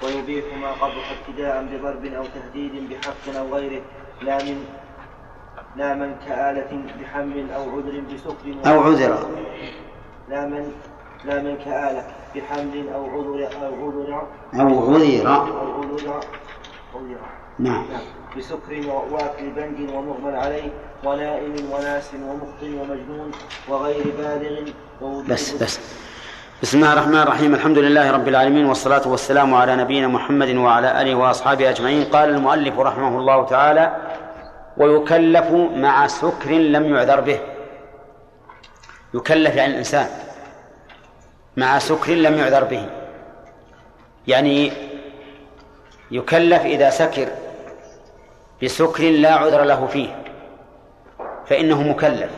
ويبيح 0.03 0.45
ما 0.61 0.71
قبح 0.71 1.15
ابتداء 1.19 1.63
بضرب 1.63 2.05
أو 2.05 2.25
تهديد 2.25 2.89
بحق 2.89 3.38
أو 3.38 3.55
غيره 3.55 3.82
لا 4.21 4.43
من 4.43 4.65
لا 5.75 5.93
من 5.93 6.15
كآلة 6.28 6.82
بحمل 7.01 7.51
أو 7.51 7.61
عذر 7.61 8.03
بسكر. 8.13 8.71
أو 8.71 8.84
عذر. 8.84 9.30
لا 10.30 10.45
من 10.45 10.71
لا 11.28 11.41
من 11.41 11.57
كآلة 11.65 12.03
بحمل 12.36 12.89
أو 12.95 13.03
عذر 13.13 13.39
أو 13.61 13.73
عذر 13.82 14.09
أو 14.53 14.93
عذر. 14.93 15.28
أو 15.28 15.82
عذر. 15.82 16.07
عذر 16.95 17.19
نعم. 17.59 17.86
بسكر 18.38 18.73
واكل 19.11 19.49
بنج 19.55 19.89
ومغمى 19.93 20.38
عليه 20.38 20.69
ونائم 21.03 21.55
وناس 21.71 22.11
ومخط 22.13 22.61
ومجنون 22.63 23.32
وغير 23.69 24.03
بالغ 24.17 24.71
بس 25.30 25.63
بس. 25.63 25.80
بسم 26.63 26.78
الله 26.78 26.93
الرحمن 26.93 27.15
الرحيم. 27.15 27.53
الحمد 27.53 27.78
لله 27.78 28.11
رب 28.11 28.28
العالمين 28.28 28.65
والصلاة 28.65 29.07
والسلام 29.07 29.53
على 29.53 29.75
نبينا 29.75 30.07
محمد 30.07 30.55
وعلى 30.55 31.01
آله 31.01 31.15
وأصحابه 31.15 31.69
أجمعين. 31.69 32.03
قال 32.03 32.30
المؤلف 32.30 32.80
رحمه 32.80 33.17
الله 33.19 33.45
تعالى 33.45 33.86
ويكلف 34.78 35.51
مع 35.75 36.07
سكر 36.07 36.51
لم 36.51 36.95
يعذر 36.95 37.19
به. 37.19 37.39
يكلف 39.13 39.55
يعني 39.55 39.71
الإنسان. 39.71 40.07
مع 41.58 41.80
سكر 41.80 42.14
لم 42.14 42.38
يعذر 42.38 42.64
به. 42.64 42.89
يعني 44.28 44.72
يكلف 46.12 46.62
إذا 46.62 46.89
سكر 46.89 47.28
بسكر 48.64 49.03
لا 49.03 49.34
عذر 49.34 49.64
له 49.64 49.88
فيه 49.88 50.24
فإنه 51.45 51.84
مكلف. 51.84 52.32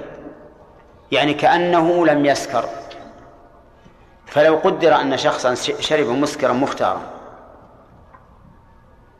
يعني 1.12 1.34
كأنه 1.34 2.06
لم 2.06 2.26
يسكر. 2.26 2.66
فلو 4.26 4.56
قدر 4.56 4.96
أن 4.96 5.18
شخصا 5.18 5.56
شرب 5.56 6.08
مسكرا 6.08 6.54
مختارا 6.54 7.02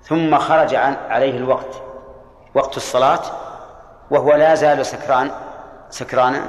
ثم 0.04 0.38
خرج 0.38 0.76
عن 0.76 0.98
عليه 1.10 1.38
الوقت 1.38 1.82
وقت 2.56 2.78
الصلاة 2.78 3.22
وهو 4.12 4.36
لا 4.36 4.56
زال 4.56 4.86
سكران 4.86 5.32
سكرانا 5.90 6.46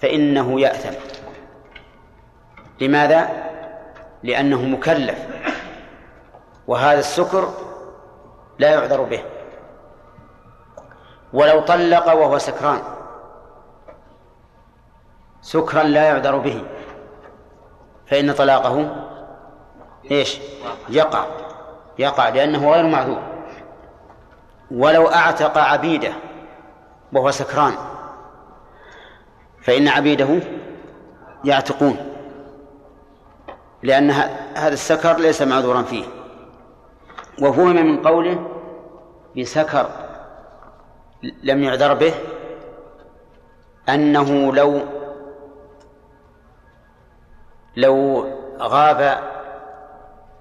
فإنه 0.00 0.60
يأثم. 0.60 1.23
لماذا؟ 2.80 3.28
لأنه 4.22 4.62
مكلف 4.62 5.26
وهذا 6.66 6.98
السكر 6.98 7.48
لا 8.58 8.70
يعذر 8.70 9.02
به 9.02 9.24
ولو 11.32 11.60
طلق 11.60 12.06
وهو 12.14 12.38
سكران 12.38 12.82
سكرا 15.40 15.82
لا 15.82 16.04
يعذر 16.04 16.38
به 16.38 16.64
فإن 18.06 18.32
طلاقه 18.32 18.96
إيش؟ 20.10 20.40
يقع 20.88 21.24
يقع 21.98 22.28
لأنه 22.28 22.72
غير 22.72 22.86
معذور 22.86 23.22
ولو 24.70 25.06
أعتق 25.06 25.58
عبيده 25.58 26.12
وهو 27.12 27.30
سكران 27.30 27.72
فإن 29.62 29.88
عبيده 29.88 30.40
يعتقون 31.44 32.13
لأن 33.84 34.10
هذا 34.56 34.72
السكر 34.72 35.16
ليس 35.18 35.42
معذورا 35.42 35.82
فيه. 35.82 36.04
وفهم 37.42 37.76
من 37.76 38.02
قوله 38.02 38.50
بسكر 39.38 39.90
لم 41.42 41.62
يعذر 41.62 41.94
به 41.94 42.14
أنه 43.88 44.54
لو 44.54 44.80
لو 47.76 48.26
غاب 48.58 49.18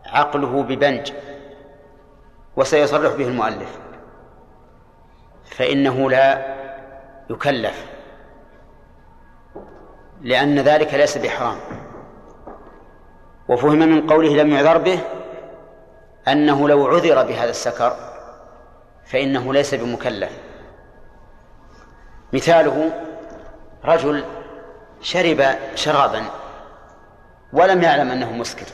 عقله 0.06 0.64
ببنج 0.64 1.12
وسيصرح 2.56 3.16
به 3.16 3.28
المؤلف 3.28 3.80
فإنه 5.46 6.10
لا 6.10 6.56
يكلف 7.30 7.86
لأن 10.22 10.60
ذلك 10.60 10.94
ليس 10.94 11.18
بحرام. 11.18 11.58
وفهم 13.54 13.80
من 13.80 14.08
قوله 14.08 14.30
لم 14.30 14.50
يعذر 14.50 14.78
به 14.78 15.00
أنه 16.28 16.70
لو 16.70 16.88
عذر 16.88 17.24
بهذا 17.24 17.50
السكر 17.50 17.96
فإنه 19.06 19.54
ليس 19.54 19.74
بمكلف. 19.74 20.32
مثاله 22.34 22.92
رجل 23.86 24.24
شرب 25.02 25.46
شرابا 25.76 26.24
ولم 27.54 27.82
يعلم 27.82 28.12
أنه 28.12 28.32
مسكر 28.32 28.66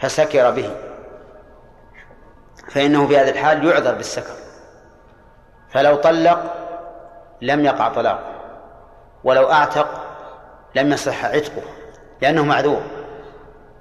فسكر 0.00 0.50
به 0.50 0.76
فإنه 2.70 3.06
في 3.06 3.18
هذه 3.18 3.30
الحال 3.30 3.66
يعذر 3.66 3.94
بالسكر. 3.94 4.34
فلو 5.70 5.96
طلق 5.96 6.54
لم 7.42 7.64
يقع 7.64 7.88
طلاقه 7.88 8.34
ولو 9.24 9.50
أعتق 9.52 9.88
لم 10.74 10.92
يصح 10.92 11.24
عتقه 11.24 11.62
لأنه 12.22 12.44
معذور. 12.44 12.82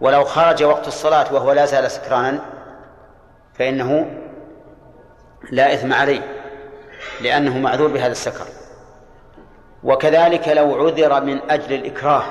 ولو 0.01 0.23
خرج 0.23 0.63
وقت 0.63 0.87
الصلاة 0.87 1.33
وهو 1.33 1.51
لا 1.51 1.65
زال 1.65 1.91
سكرانا 1.91 2.39
فإنه 3.53 4.05
لا 5.51 5.73
إثم 5.73 5.93
عليه 5.93 6.21
لأنه 7.21 7.57
معذور 7.57 7.87
بهذا 7.87 8.11
السكر. 8.11 8.45
وكذلك 9.83 10.47
لو 10.47 10.85
عذر 10.85 11.21
من 11.21 11.51
أجل 11.51 11.73
الإكراه 11.73 12.23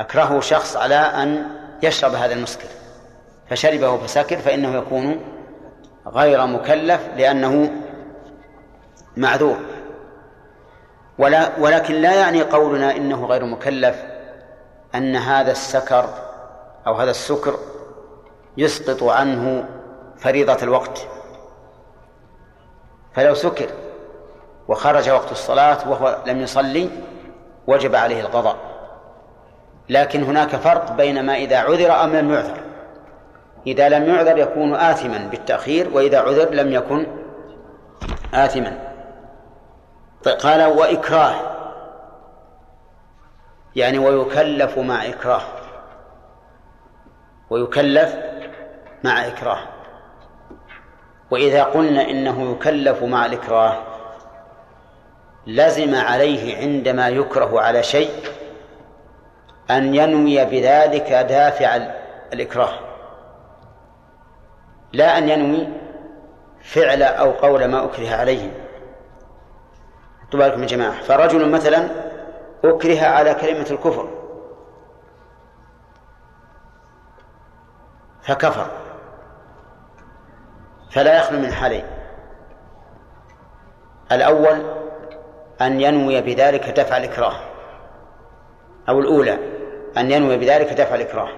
أكرهه 0.00 0.40
شخص 0.40 0.76
على 0.76 0.94
أن 0.94 1.46
يشرب 1.82 2.14
هذا 2.14 2.34
المسكر 2.34 2.68
فشربه 3.50 3.96
فسكر 3.96 4.36
فإنه 4.36 4.78
يكون 4.78 5.20
غير 6.06 6.46
مكلف 6.46 7.00
لأنه 7.16 7.70
معذور. 9.16 9.56
ولا 11.18 11.50
ولكن 11.58 11.94
لا 11.94 12.14
يعني 12.14 12.42
قولنا 12.42 12.96
إنه 12.96 13.26
غير 13.26 13.44
مكلف 13.44 14.13
أن 14.94 15.16
هذا 15.16 15.50
السكر 15.50 16.08
أو 16.86 16.94
هذا 16.94 17.10
السكر 17.10 17.58
يسقط 18.56 19.02
عنه 19.02 19.68
فريضة 20.18 20.62
الوقت. 20.62 21.08
فلو 23.14 23.34
سكر 23.34 23.68
وخرج 24.68 25.10
وقت 25.10 25.32
الصلاة 25.32 25.90
وهو 25.90 26.18
لم 26.26 26.40
يصلي 26.40 26.90
وجب 27.66 27.94
عليه 27.94 28.20
القضاء. 28.20 28.56
لكن 29.88 30.22
هناك 30.22 30.56
فرق 30.56 30.92
بين 30.92 31.26
ما 31.26 31.34
إذا 31.34 31.58
عذر 31.58 31.92
أم 31.92 32.16
لم 32.16 32.32
يعذر. 32.32 32.60
إذا 33.66 33.88
لم 33.88 34.04
يعذر 34.14 34.38
يكون 34.38 34.74
آثما 34.74 35.18
بالتأخير 35.18 35.90
وإذا 35.92 36.20
عذر 36.20 36.50
لم 36.50 36.72
يكن 36.72 37.06
آثما. 38.34 38.78
قال 40.42 40.64
وإكراه. 40.64 41.53
يعني 43.76 43.98
ويكلف 43.98 44.78
مع 44.78 45.06
إكراه. 45.06 45.42
ويكلف 47.50 48.16
مع 49.04 49.26
إكراه. 49.26 49.58
وإذا 51.30 51.62
قلنا 51.62 52.10
إنه 52.10 52.52
يكلف 52.52 53.02
مع 53.02 53.26
الإكراه 53.26 53.82
لزم 55.46 55.94
عليه 55.94 56.56
عندما 56.56 57.08
يكره 57.08 57.60
على 57.60 57.82
شيء 57.82 58.10
أن 59.70 59.94
ينوي 59.94 60.44
بذلك 60.44 61.12
دافع 61.12 61.76
الإكراه. 62.32 62.78
لا 64.92 65.18
أن 65.18 65.28
ينوي 65.28 65.68
فعل 66.62 67.02
أو 67.02 67.30
قول 67.30 67.64
ما 67.64 67.84
أكره 67.84 68.06
خذوا 70.32 70.44
بالكم 70.44 70.62
يا 70.62 70.66
جماعة. 70.66 71.02
فرجل 71.02 71.50
مثلا 71.50 71.88
أكره 72.64 73.06
على 73.06 73.34
كلمة 73.34 73.66
الكفر. 73.70 74.08
فكفر. 78.22 78.70
فلا 80.92 81.18
يخلو 81.18 81.38
من 81.38 81.52
حالين. 81.52 81.84
الأول 84.12 84.62
أن 85.60 85.80
ينوي 85.80 86.20
بذلك 86.20 86.68
دفع 86.68 86.96
الإكراه. 86.96 87.36
أو 88.88 89.00
الأولى 89.00 89.38
أن 89.96 90.10
ينوي 90.10 90.36
بذلك 90.36 90.72
دفع 90.72 90.94
الإكراه. 90.94 91.28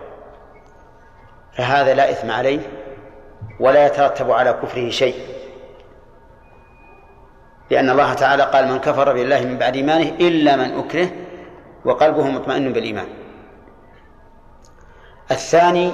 فهذا 1.57 1.95
لا 1.95 2.11
إثم 2.11 2.31
عليه 2.31 2.61
ولا 3.61 3.87
يترتب 3.87 4.31
على 4.31 4.53
كفره 4.53 4.91
شيء. 4.91 5.37
لأن 7.71 7.91
الله 7.91 8.14
تعالى 8.14 8.43
قال 8.43 8.69
من 8.69 8.79
كفر 8.79 9.12
بالله 9.12 9.41
من 9.41 9.59
بعد 9.59 9.77
إيمانه 9.77 10.09
إلا 10.09 10.57
من 10.57 10.79
أكره 10.79 11.09
وقلبه 11.85 12.31
مطمئن 12.31 12.73
بالإيمان. 12.73 13.07
الثاني 15.31 15.93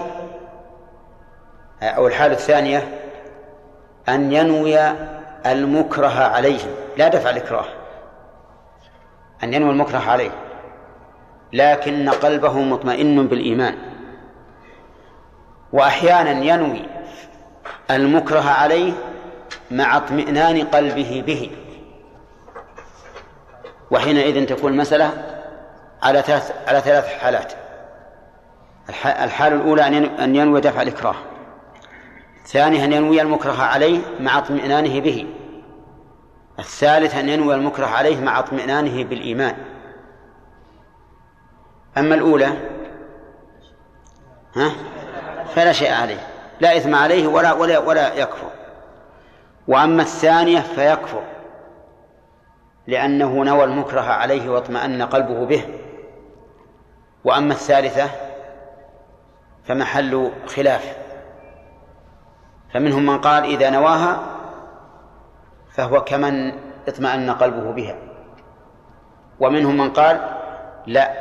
أو 1.83 2.07
الحالة 2.07 2.35
الثانية 2.35 2.89
أن 4.09 4.33
ينوي 4.33 4.79
المكره 5.47 6.25
عليه 6.25 6.61
لا 6.97 7.09
دفع 7.09 7.31
الإكراه 7.31 7.65
أن 9.43 9.55
ينوي 9.55 9.71
المكره 9.71 9.99
عليه. 9.99 10.31
لكن 11.53 12.09
قلبه 12.09 12.59
مطمئن 12.59 13.27
بالإيمان. 13.27 13.75
وأحيانا 15.73 16.31
ينوي 16.31 16.83
المكره 17.91 18.51
عليه 18.51 18.93
مع 19.71 19.97
اطمئنان 19.97 20.65
قلبه 20.65 21.25
به. 21.27 21.51
وحينئذ 23.93 24.47
تكون 24.47 24.73
المسألة 24.73 25.11
على 26.03 26.23
ثلاث 26.23 26.53
على 26.69 26.81
ثلاث 26.81 27.07
حالات. 27.07 27.53
الحالة 29.05 29.57
الأولى 29.57 29.87
أن 30.25 30.37
ينوي 30.37 30.61
دفع 30.61 30.83
الإكراه. 30.83 31.15
ثانيا 32.47 32.85
أن 32.85 32.93
ينوي 32.93 33.23
المكره 33.23 33.63
عليه 33.63 34.01
مع 34.21 34.39
اطمئنانه 34.39 35.01
به. 35.01 35.27
الثالث 36.59 37.15
أن 37.15 37.29
ينوي 37.29 37.55
المكره 37.55 37.87
عليه 37.87 38.21
مع 38.21 38.39
اطمئنانه 38.39 39.05
بالإيمان. 39.05 39.57
أما 41.99 42.15
الأولى 42.15 42.53
ها؟ 44.57 44.71
فلا 45.55 45.73
شيء 45.73 45.93
عليه. 45.93 46.27
لا 46.61 46.77
إثم 46.77 46.95
عليه 46.95 47.27
ولا 47.27 47.53
ولا 47.53 47.79
ولا 47.79 48.15
يكفر. 48.15 48.51
وأما 49.69 50.03
الثانية 50.03 50.61
فيكفر. 50.61 51.23
لأنه 52.87 53.45
نوى 53.45 53.65
المكره 53.65 54.01
عليه 54.01 54.51
واطمأن 54.51 55.03
قلبه 55.03 55.47
به. 55.47 55.65
وأما 57.25 57.53
الثالثة 57.53 58.11
فمحل 59.65 60.33
خلاف. 60.47 60.97
فمنهم 62.75 63.07
من 63.07 63.19
قال 63.19 63.45
إذا 63.45 63.71
نواها 63.71 64.21
فهو 65.73 66.05
كمن 66.05 66.53
اطمأن 66.89 67.31
قلبه 67.31 67.71
بها. 67.73 67.95
ومنهم 69.41 69.77
من 69.77 69.91
قال 69.91 70.39
لا 70.87 71.13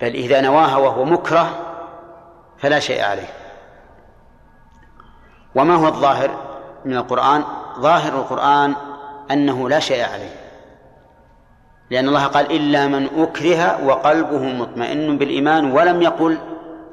بل 0.00 0.14
إذا 0.14 0.40
نواها 0.40 0.76
وهو 0.76 1.04
مكره 1.04 1.48
فلا 2.58 2.78
شيء 2.78 3.04
عليه. 3.04 3.28
وما 5.54 5.74
هو 5.74 5.86
الظاهر 5.86 6.30
من 6.84 6.96
القرآن؟ 6.96 7.44
ظاهر 7.78 8.12
القرآن 8.12 8.74
أنه 9.30 9.68
لا 9.68 9.78
شيء 9.80 10.04
عليه. 10.04 10.34
لأن 11.90 12.08
الله 12.08 12.26
قال 12.26 12.52
إلا 12.52 12.86
من 12.86 13.08
أكره 13.16 13.86
وقلبه 13.86 14.38
مطمئن 14.38 15.18
بالإيمان 15.18 15.72
ولم 15.72 16.02
يقل 16.02 16.38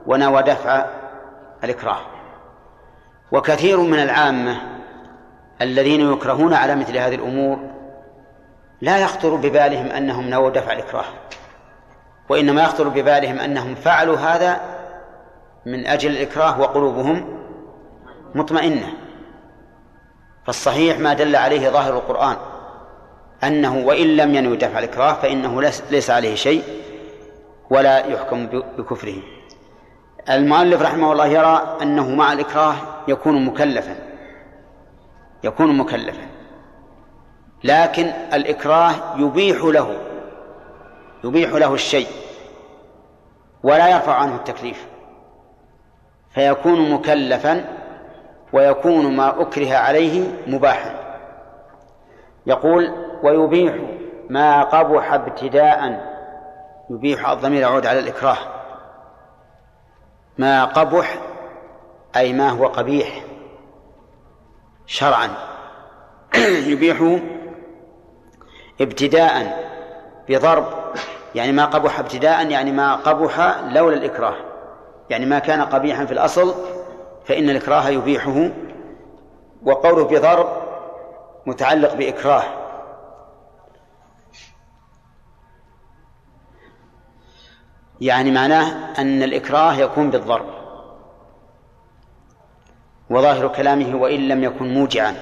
ونوى 0.07 0.43
دفع 0.43 0.85
الإكراه. 1.63 1.99
وكثير 3.31 3.79
من 3.79 3.99
العامة 3.99 4.61
الذين 5.61 6.13
يكرهون 6.13 6.53
على 6.53 6.75
مثل 6.75 6.97
هذه 6.97 7.15
الأمور 7.15 7.59
لا 8.81 8.97
يخطر 8.97 9.35
ببالهم 9.35 9.87
أنهم 9.87 10.29
نووا 10.29 10.49
دفع 10.49 10.73
الإكراه. 10.73 11.05
وإنما 12.29 12.63
يخطر 12.63 12.87
ببالهم 12.87 13.39
أنهم 13.39 13.75
فعلوا 13.75 14.17
هذا 14.17 14.61
من 15.65 15.85
أجل 15.87 16.11
الإكراه 16.11 16.61
وقلوبهم 16.61 17.39
مطمئنة. 18.35 19.04
فالصحيح 20.45 20.99
ما 20.99 21.13
دل 21.13 21.35
عليه 21.35 21.69
ظاهر 21.69 21.93
القرآن 21.93 22.35
أنه 23.43 23.77
وإن 23.77 24.07
لم 24.17 24.35
ينوي 24.35 24.57
دفع 24.57 24.79
الإكراه 24.79 25.13
فإنه 25.13 25.61
ليس 25.91 26.09
عليه 26.09 26.35
شيء 26.35 26.63
ولا 27.69 28.05
يحكم 28.05 28.47
بكفره. 28.77 29.15
المؤلف 30.29 30.81
رحمه 30.81 31.11
الله 31.11 31.27
يرى 31.27 31.77
أنه 31.81 32.09
مع 32.09 32.33
الإكراه 32.33 32.75
يكون 33.07 33.45
مكلفا. 33.45 33.95
يكون 35.43 35.77
مكلفا. 35.77 36.27
لكن 37.63 38.11
الإكراه 38.33 38.91
يبيح 39.17 39.63
له 39.63 39.97
يبيح 41.23 41.51
له 41.51 41.73
الشيء 41.73 42.07
ولا 43.63 43.89
يرفع 43.89 44.13
عنه 44.13 44.35
التكليف. 44.35 44.85
فيكون 46.29 46.91
مكلفا 46.91 47.65
ويكون 48.53 49.15
ما 49.15 49.41
أكره 49.41 49.75
عليه 49.75 50.31
مباحا. 50.47 51.05
يقول 52.45 52.91
ويبيح 53.23 53.75
ما 54.29 54.63
قبح 54.63 55.13
ابتداء. 55.13 56.05
يبيح 56.89 57.29
الضمير 57.29 57.61
يعود 57.61 57.85
على 57.85 57.99
الإكراه. 57.99 58.37
ما 60.37 60.65
قبح 60.65 61.17
أي 62.15 62.33
ما 62.33 62.49
هو 62.49 62.67
قبيح 62.67 63.23
شرعا. 64.85 65.29
يبيح 66.71 67.19
ابتداء 68.81 69.65
بضرب 70.29 70.65
يعني 71.35 71.51
ما 71.51 71.65
قبح 71.65 71.99
ابتداء 71.99 72.49
يعني 72.49 72.71
ما 72.71 72.95
قبح 72.95 73.59
لولا 73.63 73.97
الإكراه. 73.97 74.35
يعني 75.09 75.25
ما 75.25 75.39
كان 75.39 75.61
قبيحا 75.61 76.05
في 76.05 76.11
الأصل 76.11 76.74
فإن 77.25 77.49
الإكراه 77.49 77.89
يبيحه 77.89 78.49
وقوله 79.63 80.03
بضرب 80.03 80.47
متعلق 81.45 81.93
بإكراه. 81.93 82.43
يعني 88.01 88.31
معناه 88.31 89.01
أن 89.01 89.23
الإكراه 89.23 89.73
يكون 89.73 90.09
بالضرب. 90.09 90.45
وظاهر 93.09 93.47
كلامه 93.47 93.95
وإن 93.95 94.27
لم 94.27 94.43
يكن 94.43 94.73
موجعا. 94.73 95.15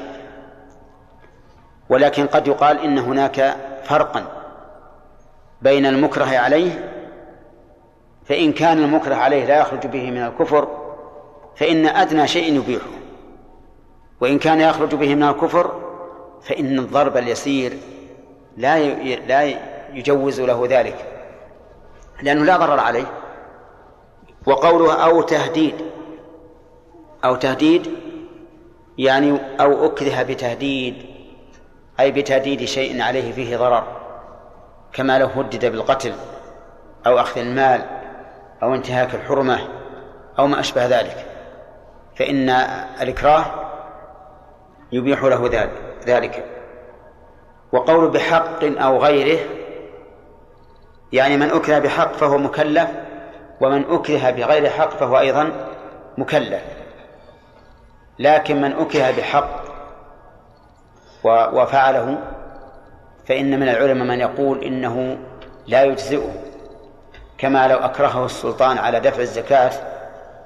ولكن 1.89 2.27
قد 2.27 2.47
يقال 2.47 2.79
إن 2.79 2.97
هناك 2.97 3.55
فرقا 3.83 4.25
بين 5.61 5.85
المكره 5.85 6.37
عليه 6.37 6.89
فإن 8.25 8.53
كان 8.53 8.77
المكره 8.77 9.15
عليه 9.15 9.45
لا 9.45 9.59
يخرج 9.59 9.87
به 9.87 10.11
من 10.11 10.23
الكفر 10.23 10.82
فإن 11.55 11.85
أدنى 11.85 12.27
شيء 12.27 12.55
يبيحه. 12.57 12.89
وإن 14.21 14.39
كان 14.39 14.61
يخرج 14.61 14.95
به 14.95 15.15
من 15.15 15.23
الكفر 15.23 15.71
فإن 16.41 16.79
الضرب 16.79 17.17
اليسير 17.17 17.77
لا 18.57 18.79
لا 19.15 19.59
يجوز 19.93 20.41
له 20.41 20.65
ذلك 20.69 21.05
لأنه 22.21 22.45
لا 22.45 22.57
ضرر 22.57 22.79
عليه. 22.79 23.05
وقوله 24.45 24.93
أو 24.93 25.21
تهديد 25.21 25.75
أو 27.25 27.35
تهديد 27.35 27.91
يعني 28.97 29.37
أو 29.59 29.85
أكره 29.85 30.23
بتهديد 30.23 31.05
أي 31.99 32.11
بتهديد 32.11 32.65
شيء 32.65 33.01
عليه 33.01 33.31
فيه 33.31 33.57
ضرر 33.57 33.83
كما 34.93 35.19
لو 35.19 35.27
هدد 35.27 35.65
بالقتل 35.65 36.13
أو 37.07 37.19
أخذ 37.19 37.41
المال 37.41 37.81
أو 38.63 38.75
انتهاك 38.75 39.15
الحرمة 39.15 39.59
أو 40.39 40.47
ما 40.47 40.59
أشبه 40.59 40.85
ذلك. 40.85 41.32
فإن 42.15 42.49
الإكراه 43.01 43.45
يبيح 44.91 45.23
له 45.23 45.69
ذلك 46.07 46.45
وقول 47.71 48.09
بحق 48.09 48.63
أو 48.63 48.97
غيره 48.97 49.39
يعني 51.13 51.37
من 51.37 51.49
أكره 51.49 51.79
بحق 51.79 52.13
فهو 52.13 52.37
مكلف 52.37 52.89
ومن 53.61 53.85
أكره 53.89 54.31
بغير 54.31 54.69
حق 54.69 54.89
فهو 54.89 55.19
أيضا 55.19 55.51
مكلف. 56.17 56.61
لكن 58.19 58.61
من 58.61 58.73
أكره 58.73 59.11
بحق 59.11 59.63
وفعله 61.53 62.17
فإن 63.27 63.59
من 63.59 63.69
العلماء 63.69 64.07
من 64.07 64.19
يقول 64.19 64.63
إنه 64.63 65.17
لا 65.67 65.83
يجزئه 65.83 66.31
كما 67.37 67.67
لو 67.67 67.77
أكرهه 67.77 68.25
السلطان 68.25 68.77
على 68.77 68.99
دفع 68.99 69.21
الزكاة 69.21 69.71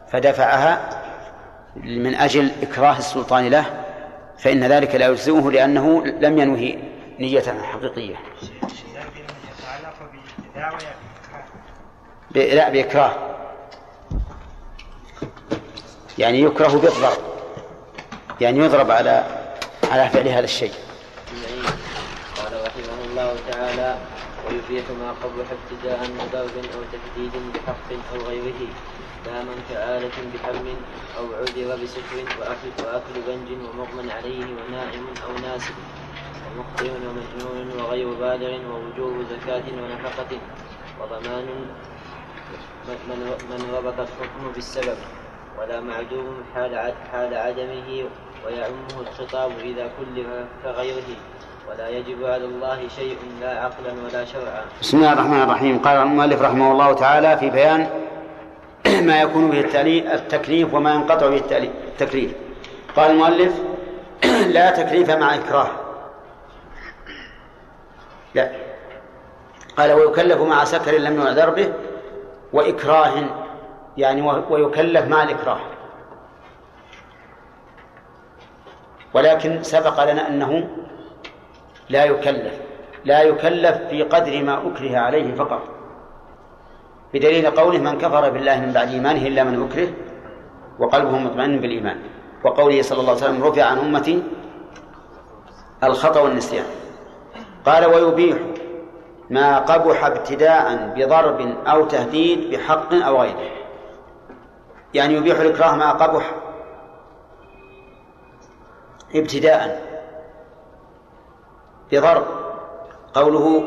فدفعها 0.08 0.97
من 1.84 2.16
أجل 2.16 2.52
إكراه 2.62 2.98
السلطان 2.98 3.48
له 3.48 3.84
فإن 4.40 4.64
ذلك 4.64 4.96
لا 4.96 5.08
يجزئه 5.08 5.52
لأنه 5.52 6.06
لم 6.06 6.38
ينوي 6.38 6.80
نية 7.20 7.62
حقيقية. 7.62 8.16
لا 12.36 12.70
بإكراه. 12.70 13.12
يعني 16.18 16.42
يكره 16.42 16.68
بالضرب 16.68 17.18
يعني 18.42 18.60
يضرب 18.60 18.92
على 18.92 19.24
على 19.92 20.10
فعل 20.10 20.28
هذا 20.28 20.44
الشيء. 20.44 20.74
قال 22.38 22.66
رحمه 22.66 23.06
الله 23.10 23.36
تعالى 23.52 23.98
ويبيح 24.48 24.86
ما 25.00 25.12
قبح 25.12 25.48
ابتداء 25.52 26.00
بضرب 26.00 26.66
أو 26.76 26.82
تهديد 26.92 27.32
بحق 27.54 28.14
أو 28.14 28.28
غيره. 28.28 28.68
لا 29.26 29.44
من 29.44 29.64
كآلة 29.70 30.18
بحم 30.34 30.66
أو 31.18 31.26
عذر 31.40 31.84
بسكر 31.84 32.18
وأكل, 32.40 32.72
وأكل 32.84 33.16
بنج 33.28 33.50
ومغمى 33.66 34.12
عليه 34.12 34.46
ونائم 34.46 35.06
أو 35.26 35.32
ناسب 35.48 35.74
ومخطئ 36.48 36.90
ومجنون 36.92 37.82
وغير 37.82 38.08
بالغ 38.14 38.54
ووجوب 38.72 39.26
زكاة 39.32 39.64
ونفقة 39.84 40.38
وضمان 41.02 41.46
من 43.50 43.72
ربط 43.78 44.00
الحكم 44.00 44.52
بالسبب 44.56 44.98
ولا 45.60 45.82
معدوم 45.82 46.44
حال 46.56 46.94
حال 47.12 47.34
عدمه 47.34 48.04
ويعمه 48.46 49.02
الخطاب 49.02 49.52
إذا 49.64 49.90
كلف 50.00 50.28
كغيره 50.64 51.10
ولا 51.70 51.90
يجب 51.90 52.24
على 52.26 52.46
الله 52.46 52.88
شيء 52.96 53.18
لا 53.42 53.60
عقلا 53.60 53.94
ولا 54.06 54.26
شرعا. 54.26 54.66
بسم 54.82 54.98
الله 54.98 55.14
الرحمن 55.14 55.42
الرحيم 55.42 55.80
قال 55.80 55.98
المؤلف 55.98 56.42
رحمه 56.42 56.72
الله 56.72 56.94
تعالى 56.94 57.38
في 57.38 57.50
بيان 57.50 57.90
ما 58.86 59.22
يكون 59.22 59.50
به 59.50 59.60
التكليف 60.14 60.74
وما 60.74 60.94
ينقطع 60.94 61.30
به 61.30 61.42
التكليف. 61.88 62.32
قال 62.96 63.12
المؤلف 63.12 63.54
لا 64.56 64.72
تكليف 64.72 65.10
مع 65.10 65.36
إكراه. 65.36 65.70
لا. 68.36 68.52
قال 69.78 69.92
ويكلف 69.92 70.42
مع 70.42 70.64
سكر 70.64 70.92
لم 70.92 71.22
يعذر 71.22 71.50
به 71.50 71.74
وإكراه 72.54 73.24
يعني 73.98 74.22
ويكلف 74.50 75.06
مع 75.08 75.24
الإكراه. 75.24 75.60
ولكن 79.14 79.64
سبق 79.64 80.12
لنا 80.12 80.28
أنه 80.28 80.70
لا 81.90 82.06
يكلف 82.06 82.54
لا 83.06 83.22
يكلف 83.22 83.78
في 83.90 84.04
قدر 84.04 84.44
ما 84.44 84.68
أكره 84.68 84.98
عليه 84.98 85.36
فقط. 85.36 85.77
بدليل 87.14 87.52
قوله 87.52 87.78
من 87.78 87.98
كفر 87.98 88.30
بالله 88.30 88.60
من 88.60 88.74
بعد 88.74 88.88
إيمانه 88.88 89.28
إلا 89.28 89.44
من 89.44 89.64
أكره 89.64 89.90
وقلبه 90.80 91.18
مطمئن 91.18 91.60
بالإيمان. 91.60 91.98
وقوله 92.44 92.82
صلى 92.82 93.00
الله 93.00 93.12
عليه 93.12 93.22
وسلم 93.22 93.44
رفع 93.44 93.64
عن 93.64 93.78
أمتي 93.78 94.24
الخطأ 95.84 96.20
والنسيان. 96.22 96.66
قال 97.66 97.86
ويبيح 97.86 98.38
ما 99.30 99.60
قبح 99.60 100.06
ابتداء 100.06 100.94
بضرب 100.96 101.40
أو 101.68 101.86
تهديد 101.86 102.52
بحق 102.52 102.94
أو 102.94 103.22
غيره. 103.22 103.52
يعني 104.94 105.14
يبيح 105.14 105.40
الإكراه 105.40 105.76
ما 105.76 105.92
قبح 105.92 106.32
ابتداء 109.16 109.82
بضرب. 111.92 112.26
قوله 113.14 113.64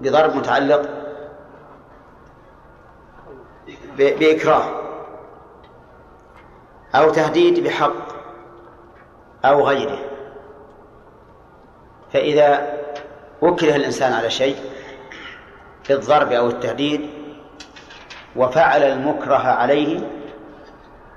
بضرب 0.00 0.36
متعلق 0.36 1.01
بإكراه 3.96 4.64
أو 6.94 7.10
تهديد 7.10 7.64
بحق 7.64 8.12
أو 9.44 9.66
غيره. 9.66 9.98
فإذا 12.12 12.78
أكره 13.42 13.76
الإنسان 13.76 14.12
على 14.12 14.30
شيء 14.30 14.56
في 15.84 15.92
الضرب 15.92 16.32
أو 16.32 16.48
التهديد 16.48 17.10
وفعل 18.36 18.82
المكره 18.82 19.36
عليه 19.36 20.00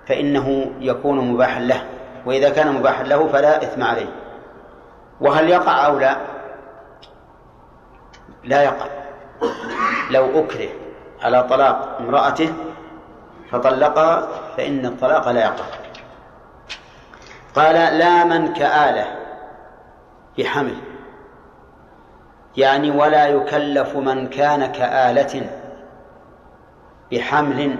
فإنه 0.07 0.71
يكون 0.79 1.19
مباحا 1.19 1.59
له 1.59 1.85
وإذا 2.25 2.49
كان 2.49 2.73
مباحا 2.73 3.03
له 3.03 3.27
فلا 3.27 3.63
إثم 3.63 3.83
عليه. 3.83 4.09
وهل 5.21 5.49
يقع 5.49 5.85
أو 5.85 5.99
لا؟ 5.99 6.17
لا 8.43 8.63
يقع. 8.63 8.87
لو 10.11 10.39
أكره 10.39 10.69
على 11.25 11.43
طلاق 11.43 11.97
امرأته 11.99 12.53
فطلقها 13.51 14.27
فإن 14.57 14.85
الطلاق 14.85 15.31
لا 15.31 15.41
يقع. 15.41 15.65
قال 17.55 17.75
لا 17.97 18.23
من 18.23 18.53
كآلة 18.53 19.15
بحمل 20.37 20.77
يعني 22.57 22.91
ولا 22.91 23.27
يكلف 23.27 23.95
من 23.95 24.27
كان 24.27 24.65
كآلة 24.65 25.49
بحمل 27.11 27.77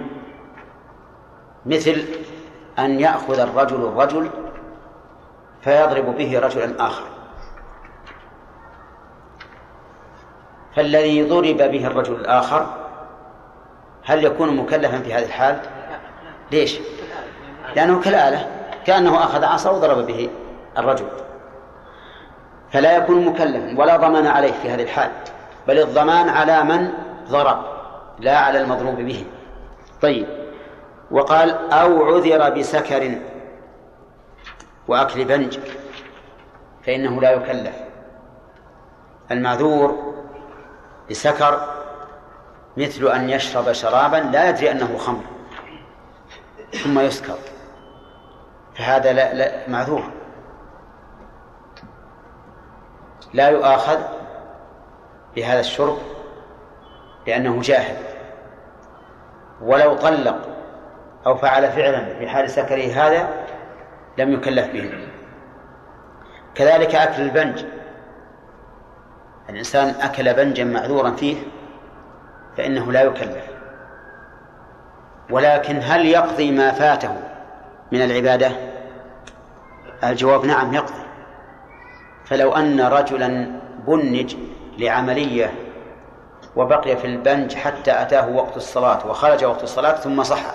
مثل 1.66 2.04
أن 2.78 3.00
يأخذ 3.00 3.38
الرجل 3.38 3.76
الرجل 3.76 4.30
فيضرب 5.62 6.16
به 6.16 6.38
رجلا 6.38 6.86
آخر. 6.86 7.04
فالذي 10.76 11.28
ضرب 11.28 11.56
به 11.56 11.86
الرجل 11.86 12.14
الآخر 12.14 12.85
هل 14.06 14.24
يكون 14.24 14.56
مكلفا 14.56 14.98
في 14.98 15.14
هذه 15.14 15.24
الحال؟ 15.24 15.58
ليش؟ 16.52 16.78
لأنه 17.76 18.00
كالآلة 18.00 18.48
كأنه 18.86 19.24
أخذ 19.24 19.44
عصا 19.44 19.70
وضرب 19.70 20.06
به 20.06 20.30
الرجل 20.78 21.06
فلا 22.72 22.96
يكون 22.96 23.24
مكلفا 23.24 23.80
ولا 23.80 23.96
ضمان 23.96 24.26
عليه 24.26 24.52
في 24.52 24.70
هذه 24.70 24.82
الحال 24.82 25.10
بل 25.68 25.78
الضمان 25.78 26.28
على 26.28 26.64
من 26.64 26.88
ضرب 27.28 27.64
لا 28.18 28.38
على 28.38 28.60
المضروب 28.60 28.96
به 28.96 29.24
طيب 30.02 30.26
وقال 31.10 31.72
أو 31.72 32.04
عذر 32.04 32.50
بسكر 32.50 33.18
وأكل 34.88 35.24
بنج 35.24 35.58
فإنه 36.86 37.20
لا 37.20 37.30
يكلف 37.30 37.74
المعذور 39.30 40.14
بسكر 41.10 41.68
مثل 42.76 43.08
أن 43.08 43.30
يشرب 43.30 43.72
شرابا 43.72 44.16
لا 44.16 44.48
يدري 44.48 44.70
أنه 44.70 44.98
خمر 44.98 45.24
ثم 46.84 46.98
يسكر. 46.98 47.38
فهذا 48.74 49.12
لا, 49.12 49.34
لا 49.34 49.68
معذور. 49.68 50.02
لا 53.34 53.48
يؤاخذ 53.48 53.98
بهذا 55.36 55.60
الشرب 55.60 55.98
لأنه 57.26 57.60
جاهل. 57.60 57.96
ولو 59.60 59.96
طلق 59.96 60.48
أو 61.26 61.36
فعل 61.36 61.72
فعلا 61.72 62.18
في 62.18 62.28
حال 62.28 62.50
سكره 62.50 62.92
هذا 62.92 63.28
لم 64.18 64.32
يكلف 64.32 64.66
به. 64.66 65.08
كذلك 66.54 66.94
أكل 66.94 67.22
البنج. 67.22 67.64
الإنسان 69.50 69.94
أكل 70.00 70.34
بنجا 70.34 70.64
معذورا 70.64 71.10
فيه. 71.10 71.36
فإنه 72.56 72.92
لا 72.92 73.02
يكلف. 73.02 73.44
ولكن 75.30 75.80
هل 75.82 76.06
يقضي 76.06 76.50
ما 76.50 76.72
فاته 76.72 77.16
من 77.92 78.02
العبادة؟ 78.02 78.50
الجواب 80.04 80.44
نعم 80.44 80.74
يقضي. 80.74 81.06
فلو 82.26 82.52
أن 82.52 82.80
رجلا 82.80 83.60
بنج 83.86 84.36
لعملية 84.78 85.52
وبقي 86.56 86.96
في 86.96 87.06
البنج 87.06 87.54
حتى 87.54 88.02
أتاه 88.02 88.28
وقت 88.28 88.56
الصلاة 88.56 89.06
وخرج 89.06 89.44
وقت 89.44 89.62
الصلاة 89.62 89.92
ثم 89.92 90.22
صح 90.22 90.54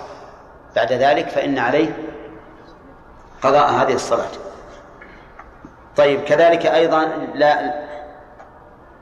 بعد 0.76 0.92
ذلك 0.92 1.28
فإن 1.28 1.58
عليه 1.58 1.96
قضاء 3.42 3.70
هذه 3.70 3.94
الصلاة. 3.94 4.30
طيب 5.96 6.20
كذلك 6.20 6.66
أيضا 6.66 7.04
لا 7.34 7.74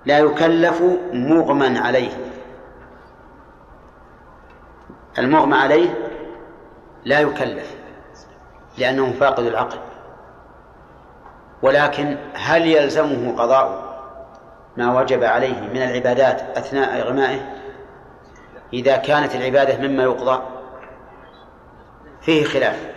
لا 0.07 0.19
يكلف 0.19 0.83
مغمى 1.13 1.79
عليه. 1.79 2.11
المغمى 5.19 5.57
عليه 5.57 6.11
لا 7.05 7.21
يكلف 7.21 7.75
لأنه 8.79 9.13
فاقد 9.13 9.45
العقل. 9.45 9.79
ولكن 11.63 12.17
هل 12.35 12.67
يلزمه 12.67 13.37
قضاء 13.39 13.91
ما 14.77 15.01
وجب 15.01 15.25
عليه 15.25 15.61
من 15.61 15.83
العبادات 15.83 16.59
أثناء 16.59 17.01
إغمائه؟ 17.01 17.41
إذا 18.73 18.97
كانت 18.97 19.35
العبادة 19.35 19.89
مما 19.89 20.03
يقضى 20.03 20.43
فيه 22.21 22.45
خلاف. 22.45 22.91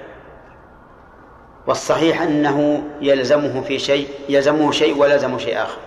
والصحيح 1.68 2.22
أنه 2.22 2.84
يلزمه 3.02 3.62
في 3.62 3.80
شيء 3.80 4.10
يلزمه 4.30 4.72
شيء 4.72 5.02
ولزمه 5.02 5.38
شيء 5.38 5.62
آخر. 5.62 5.80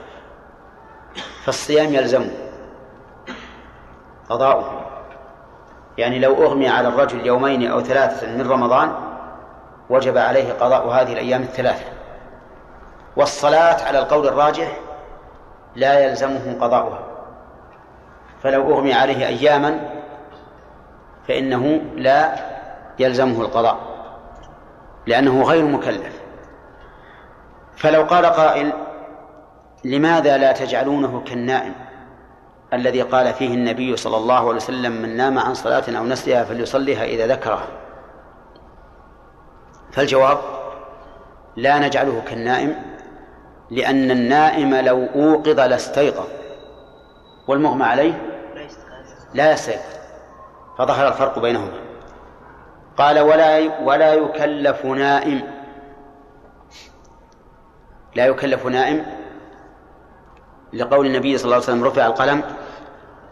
فالصيام 1.44 1.94
يلزمه 1.94 2.30
قضاؤه. 4.28 4.85
يعني 5.98 6.18
لو 6.18 6.44
أغمي 6.47 6.68
على 6.68 6.89
الرجل 6.89 7.27
يومين 7.27 7.70
أو 7.70 7.81
ثلاثة 7.81 8.27
من 8.27 8.51
رمضان 8.51 8.93
وجب 9.90 10.18
عليه 10.18 10.52
قضاء 10.52 10.89
هذه 10.89 11.12
الأيام 11.12 11.43
الثلاثة. 11.43 11.85
والصلاة 13.16 13.85
على 13.85 13.98
القول 13.98 14.28
الراجح 14.28 14.81
لا 15.77 16.01
يلزمه 16.01 16.56
قضاؤها. 16.60 17.01
فلو 18.43 18.74
أغمي 18.74 18.94
عليه 18.94 19.27
أياما 19.27 19.81
فإنه 21.28 21.81
لا 21.94 22.35
يلزمه 22.98 23.40
القضاء 23.40 23.78
لأنه 25.06 25.43
غير 25.43 25.64
مكلف. 25.64 26.20
فلو 27.77 28.02
قال 28.02 28.27
قائل 28.27 28.73
لماذا 29.85 30.36
لا 30.36 30.52
تجعلونه 30.52 31.23
كالنائم؟ 31.27 31.85
الذي 32.76 33.02
قال 33.02 33.34
فيه 33.34 33.54
النبي 33.54 33.96
صلى 33.96 34.16
الله 34.16 34.38
عليه 34.38 34.56
وسلم 34.56 34.92
من 34.92 35.16
نام 35.16 35.38
عن 35.38 35.54
صلاة 35.54 35.98
أو 35.98 36.04
نسيها 36.04 36.44
فليصليها 36.44 37.04
إذا 37.04 37.26
ذكرها 37.26 37.66
فالجواب 39.92 40.38
لا 41.56 41.78
نجعله 41.78 42.22
كالنائم 42.26 42.76
لأن 43.70 44.10
النائم 44.10 44.74
لو 44.74 45.06
أوقظ 45.14 45.60
لاستيقظ 45.60 46.26
والمغمى 47.48 47.84
عليه 47.84 48.22
لا 49.34 49.52
يستيقظ 49.52 49.96
فظهر 50.78 51.08
الفرق 51.08 51.38
بينهما. 51.38 51.80
قال 52.96 53.20
ولا 53.20 53.80
ولا 53.82 54.14
يكلف 54.14 54.84
نائم 54.84 55.42
لا 58.14 58.26
يكلف 58.26 58.66
نائم 58.66 59.06
لقول 60.72 61.06
النبي 61.06 61.38
صلى 61.38 61.44
الله 61.44 61.54
عليه 61.54 61.64
وسلم 61.64 61.84
رفع 61.84 62.06
القلم 62.06 62.42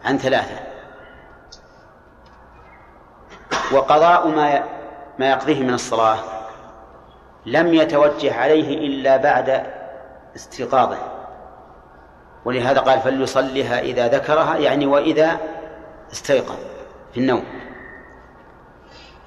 عن 0.05 0.17
ثلاثة. 0.17 0.59
وقضاء 3.71 4.27
ما 4.27 4.63
ما 5.19 5.29
يقضيه 5.29 5.63
من 5.63 5.73
الصلاة 5.73 6.17
لم 7.45 7.73
يتوجه 7.73 8.35
عليه 8.35 8.87
إلا 8.87 9.17
بعد 9.17 9.63
استيقاظه. 10.35 10.97
ولهذا 12.45 12.79
قال 12.79 12.99
فليصليها 12.99 13.79
إذا 13.79 14.07
ذكرها 14.07 14.57
يعني 14.57 14.85
وإذا 14.85 15.39
استيقظ 16.11 16.57
في 17.13 17.19
النوم. 17.19 17.43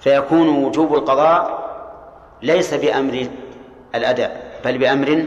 فيكون 0.01 0.65
وجوب 0.65 0.95
القضاء 0.95 1.69
ليس 2.43 2.75
بأمر 2.75 3.27
الأداء 3.95 4.61
بل 4.65 4.79
بأمر 4.79 5.27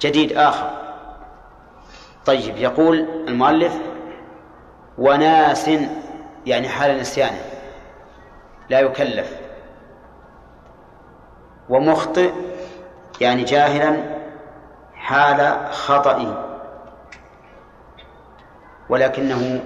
جديد 0.00 0.32
آخر. 0.32 0.70
طيب 2.26 2.56
يقول 2.56 2.98
المؤلف 3.28 3.91
وناس 4.98 5.70
يعني 6.46 6.68
حال 6.68 6.98
نسيانه 6.98 7.40
لا 8.70 8.80
يكلف. 8.80 9.36
ومخطئ 11.68 12.32
يعني 13.20 13.44
جاهلا 13.44 13.96
حال 14.94 15.66
خطئ 15.70 16.26
ولكنه 18.88 19.60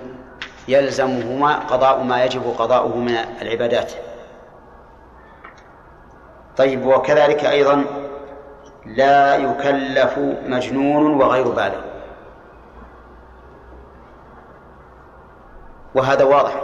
يلزمهما 0.69 1.55
قضاء 1.59 2.03
ما 2.03 2.25
يجب 2.25 2.43
قضاؤه 2.59 2.97
من 2.97 3.17
العبادات. 3.43 3.93
طيب 6.57 6.87
وكذلك 6.87 7.45
أيضا 7.45 7.85
لا 8.87 9.37
يكلف 9.37 10.19
مجنون 10.47 11.21
وغير 11.21 11.49
بالغ. 11.49 11.96
وهذا 15.97 16.25
واضح 16.25 16.63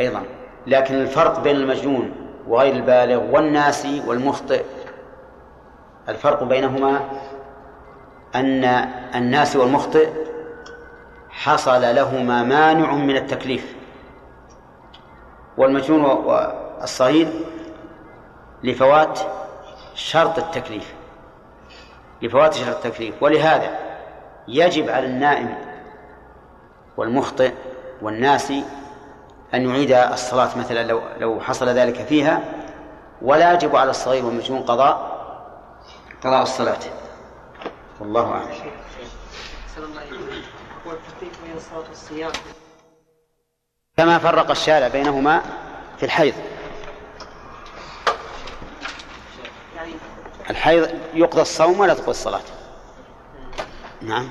أيضا. 0.00 0.22
لكن 0.66 0.94
الفرق 0.94 1.40
بين 1.40 1.56
المجنون 1.56 2.12
وغير 2.48 2.72
البالغ 2.72 3.34
والناسي 3.34 4.02
والمخطئ 4.06 4.64
الفرق 6.08 6.42
بينهما 6.42 7.00
أن 8.34 8.64
الناس 9.14 9.56
والمخطئ 9.56 10.08
حصل 11.30 11.80
لهما 11.80 12.42
مانع 12.42 12.92
من 12.92 13.16
التكليف. 13.16 13.76
والمجنون 15.56 16.04
والصغير 16.04 17.28
لفوات 18.62 19.20
شرط 19.94 20.38
التكليف 20.38 20.94
لفوات 22.22 22.54
شرط 22.54 22.86
التكليف. 22.86 23.22
ولهذا 23.22 23.78
يجب 24.48 24.90
على 24.90 25.06
النائم 25.06 25.54
والمخطئ 26.96 27.52
والناسي 28.02 28.64
أن 29.54 29.68
يعيد 29.68 29.92
الصلاة 29.92 30.58
مثلا 30.58 30.82
لو 30.82 31.02
لو 31.18 31.40
حصل 31.40 31.68
ذلك 31.68 32.06
فيها 32.06 32.42
ولا 33.22 33.52
يجب 33.52 33.76
على 33.76 33.90
الصغير 33.90 34.24
والمجنون 34.24 34.62
قضاء 34.62 35.18
قضاء 36.24 36.42
الصلاة. 36.42 36.78
والله 38.00 38.32
أعلم. 38.32 38.72
كما 43.96 44.18
فرق 44.18 44.50
الشارع 44.50 44.88
بينهما 44.88 45.42
في 45.98 46.04
الحيض. 46.04 46.34
الحيض 50.50 50.88
يقضى 51.14 51.42
الصوم 51.42 51.80
ولا 51.80 51.94
تقضى 51.94 52.10
الصلاة؟ 52.10 52.42
نعم. 54.02 54.28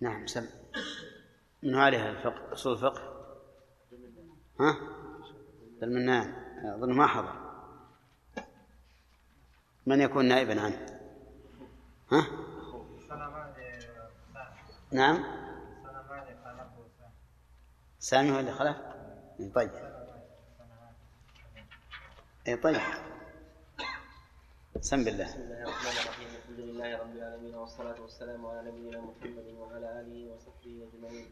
نعم 0.00 0.26
سم. 0.26 0.46
من 1.66 1.74
عليها 1.74 2.10
الفقه 2.10 2.52
أصول 2.52 2.72
الفقه؟ 2.72 3.02
ها؟ 4.60 4.76
المنان 5.82 6.34
أظن 6.74 6.92
ما 6.92 7.06
حضر. 7.06 7.32
من 9.86 10.00
يكون 10.00 10.24
نائبا 10.24 10.60
عنه؟ 10.60 11.00
ها؟ 12.12 12.26
نعم؟ 14.92 15.24
سامي 17.98 18.30
هو 18.30 18.40
اللي 18.40 18.52
خلف؟ 18.52 18.76
طيب. 19.54 19.70
اي 22.48 22.56
طيب. 22.56 22.80
سم 24.80 25.04
بالله. 25.04 25.24
بسم 25.24 25.40
الله 25.40 25.62
الرحمن 25.62 25.96
الرحيم. 26.02 26.28
الحمد 26.36 26.60
لله 26.60 26.98
رب 26.98 27.16
العالمين 27.16 27.54
والصلاة 27.54 28.00
والسلام 28.02 28.46
على 28.46 28.70
نبينا 28.70 29.00
محمد 29.00 29.48
وعلى 29.58 30.00
آله 30.00 30.32
وصحبه 30.32 30.88
أجمعين. 30.88 31.26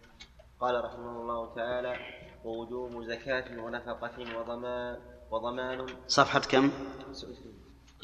قال 0.60 0.84
رحمه 0.84 1.20
الله 1.20 1.54
تعالى 1.54 1.96
ووجوب 2.44 3.04
زكاة 3.04 3.60
ونفقة 3.60 4.38
وضمان 4.38 4.96
وضمان 5.30 5.86
صفحة 6.08 6.40
كم؟ 6.40 6.70
29 7.12 7.54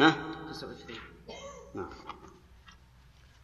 ها؟ 0.00 0.10
29 0.50 0.98
نعم. 1.74 1.90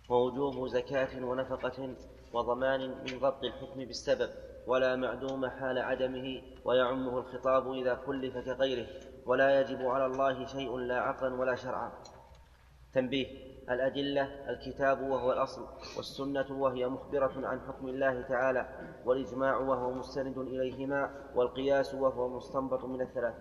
ووجوب 0.08 0.68
زكاة 0.68 1.24
ونفقة 1.24 1.94
وضمان 2.32 2.80
من 2.90 3.18
ضبط 3.20 3.44
الحكم 3.44 3.84
بالسبب 3.84 4.30
ولا 4.66 4.96
معدوم 4.96 5.46
حال 5.46 5.78
عدمه 5.78 6.42
ويعمه 6.64 7.18
الخطاب 7.18 7.72
إذا 7.72 7.94
كلف 7.94 8.38
كغيره. 8.38 8.86
ولا 9.26 9.60
يجب 9.60 9.86
على 9.86 10.06
الله 10.06 10.46
شيء 10.46 10.76
لا 10.76 11.00
عقلا 11.00 11.34
ولا 11.34 11.54
شرعا. 11.54 11.92
تنبيه. 12.94 13.26
الأدلة 13.70 14.28
الكتاب 14.48 15.00
وهو 15.00 15.32
الأصل 15.32 15.66
والسنة 15.96 16.46
وهي 16.50 16.86
مخبرة 16.86 17.32
عن 17.36 17.60
حكم 17.68 17.88
الله 17.88 18.22
تعالى 18.22 18.66
والإجماع 19.04 19.56
وهو 19.56 19.90
مستند 19.90 20.38
إليهما 20.38 21.10
والقياس 21.34 21.94
وهو 21.94 22.28
مستنبط 22.28 22.84
من 22.84 23.00
الثلاثة. 23.00 23.38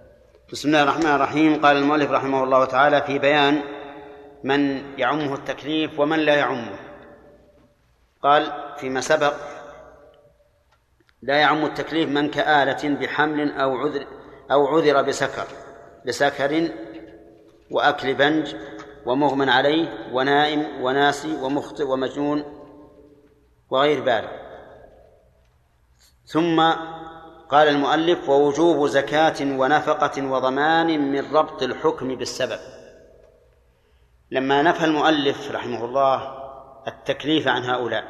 بسم 0.51 0.67
الله 0.67 0.83
الرحمن 0.83 1.05
الرحيم. 1.05 1.65
قال 1.65 1.77
المؤلف 1.77 2.11
رحمه 2.11 2.43
الله 2.43 2.65
تعالى 2.65 3.01
في 3.01 3.19
بيان 3.19 3.61
من 4.43 4.59
يعمه 4.99 5.33
التكليف 5.33 5.99
ومن 5.99 6.19
لا 6.19 6.35
يعمه. 6.35 6.79
قال 8.23 8.51
فيما 8.77 9.01
سبق 9.01 9.33
لا 11.21 11.37
يعم 11.37 11.65
التكليف 11.65 12.09
من 12.09 12.29
كآلة 12.31 12.95
بحمل 12.99 13.51
أو 13.51 13.77
عذر 13.77 14.07
أو 14.51 14.67
عذر 14.67 15.01
بسكر. 15.01 15.64
بسكر 16.05 16.71
وأكل 17.71 18.13
بنج 18.13 18.55
ومغمى 19.05 19.51
عليه 19.51 20.09
ونائم 20.13 20.83
وناسي 20.83 21.35
ومخطئ 21.41 21.83
ومجنون 21.83 22.43
وغير 23.69 24.01
بالغ 24.01 24.29
ثم 26.25 26.61
قال 27.49 27.67
المؤلف 27.67 28.29
ووجوب 28.29 28.87
زكاة 28.87 29.35
ونفقة 29.41 30.27
وضمان 30.31 31.11
من 31.11 31.35
ربط 31.35 31.63
الحكم 31.63 32.15
بالسبب. 32.15 32.59
لما 34.31 34.61
نفى 34.61 34.85
المؤلف 34.85 35.51
رحمه 35.51 35.85
الله 35.85 36.37
التكليف 36.87 37.47
عن 37.47 37.63
هؤلاء 37.63 38.03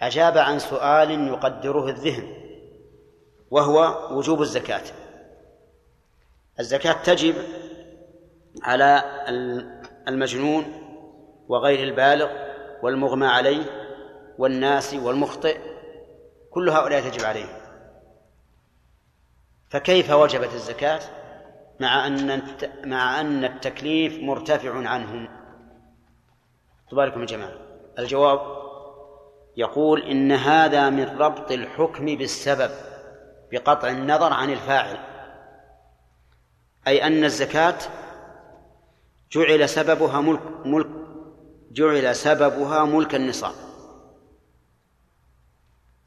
أجاب 0.00 0.38
عن 0.38 0.58
سؤال 0.58 1.28
يقدره 1.28 1.88
الذهن 1.88 2.34
وهو 3.50 4.08
وجوب 4.10 4.42
الزكاة. 4.42 5.01
الزكاة 6.60 7.02
تجب 7.02 7.34
على 8.62 9.02
المجنون 10.08 10.64
وغير 11.48 11.88
البالغ 11.88 12.30
والمغمى 12.82 13.26
عليه 13.26 13.64
والناس 14.38 14.94
والمخطئ 14.94 15.58
كل 16.50 16.68
هؤلاء 16.70 17.00
تجب 17.00 17.24
عليهم. 17.24 17.62
فكيف 19.70 20.10
وجبت 20.10 20.54
الزكاة؟ 20.54 21.00
مع 21.80 22.06
أن 22.06 22.42
مع 22.84 23.20
أن 23.20 23.44
التكليف 23.44 24.22
مرتفع 24.22 24.88
عنهم. 24.88 25.28
تباركم 26.90 27.20
يا 27.20 27.26
جماعة. 27.26 27.54
الجواب 27.98 28.40
يقول 29.56 30.02
إن 30.02 30.32
هذا 30.32 30.90
من 30.90 31.18
ربط 31.18 31.50
الحكم 31.52 32.06
بالسبب 32.06 32.70
بقطع 33.52 33.88
النظر 33.88 34.32
عن 34.32 34.50
الفاعل. 34.50 35.11
أي 36.86 37.06
أن 37.06 37.24
الزكاة 37.24 37.78
جعل 39.32 39.68
سببها 39.68 40.20
ملك 40.20 40.40
ملك 40.64 40.90
جعل 41.72 42.16
سببها 42.16 42.84
ملك 42.84 43.14
النصاب. 43.14 43.54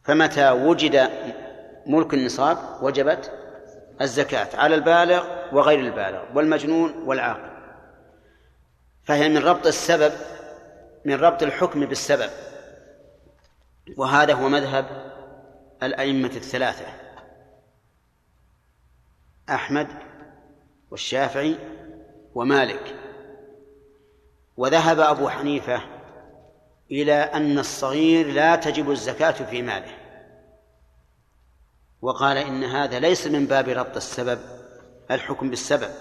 فمتى 0.03 0.51
وجد 0.51 1.09
ملك 1.85 2.13
النصاب 2.13 2.57
وجبت 2.81 3.31
الزكاة 4.01 4.47
على 4.57 4.75
البالغ 4.75 5.25
وغير 5.51 5.79
البالغ 5.79 6.37
والمجنون 6.37 6.91
والعاقل. 6.91 7.55
فهي 9.03 9.29
من 9.29 9.37
ربط 9.37 9.67
السبب 9.67 10.13
من 11.05 11.15
ربط 11.15 11.43
الحكم 11.43 11.85
بالسبب. 11.85 12.29
وهذا 13.97 14.33
هو 14.33 14.49
مذهب 14.49 14.85
الأئمة 15.83 16.31
الثلاثة. 16.35 16.85
أحمد 19.49 19.87
والشافعي 20.95 21.55
ومالك. 22.35 22.95
وذهب 24.57 24.99
أبو 24.99 25.29
حنيفة 25.29 25.81
إلى 26.91 27.13
أن 27.13 27.59
الصغير 27.59 28.31
لا 28.31 28.55
تجب 28.55 28.91
الزكاة 28.91 29.31
في 29.31 29.61
ماله. 29.61 29.91
وقال 32.01 32.37
إن 32.37 32.63
هذا 32.63 32.99
ليس 32.99 33.27
من 33.27 33.45
باب 33.45 33.69
ربط 33.69 33.95
السبب 33.95 34.39
الحكم 35.11 35.49
بالسبب. 35.49 35.91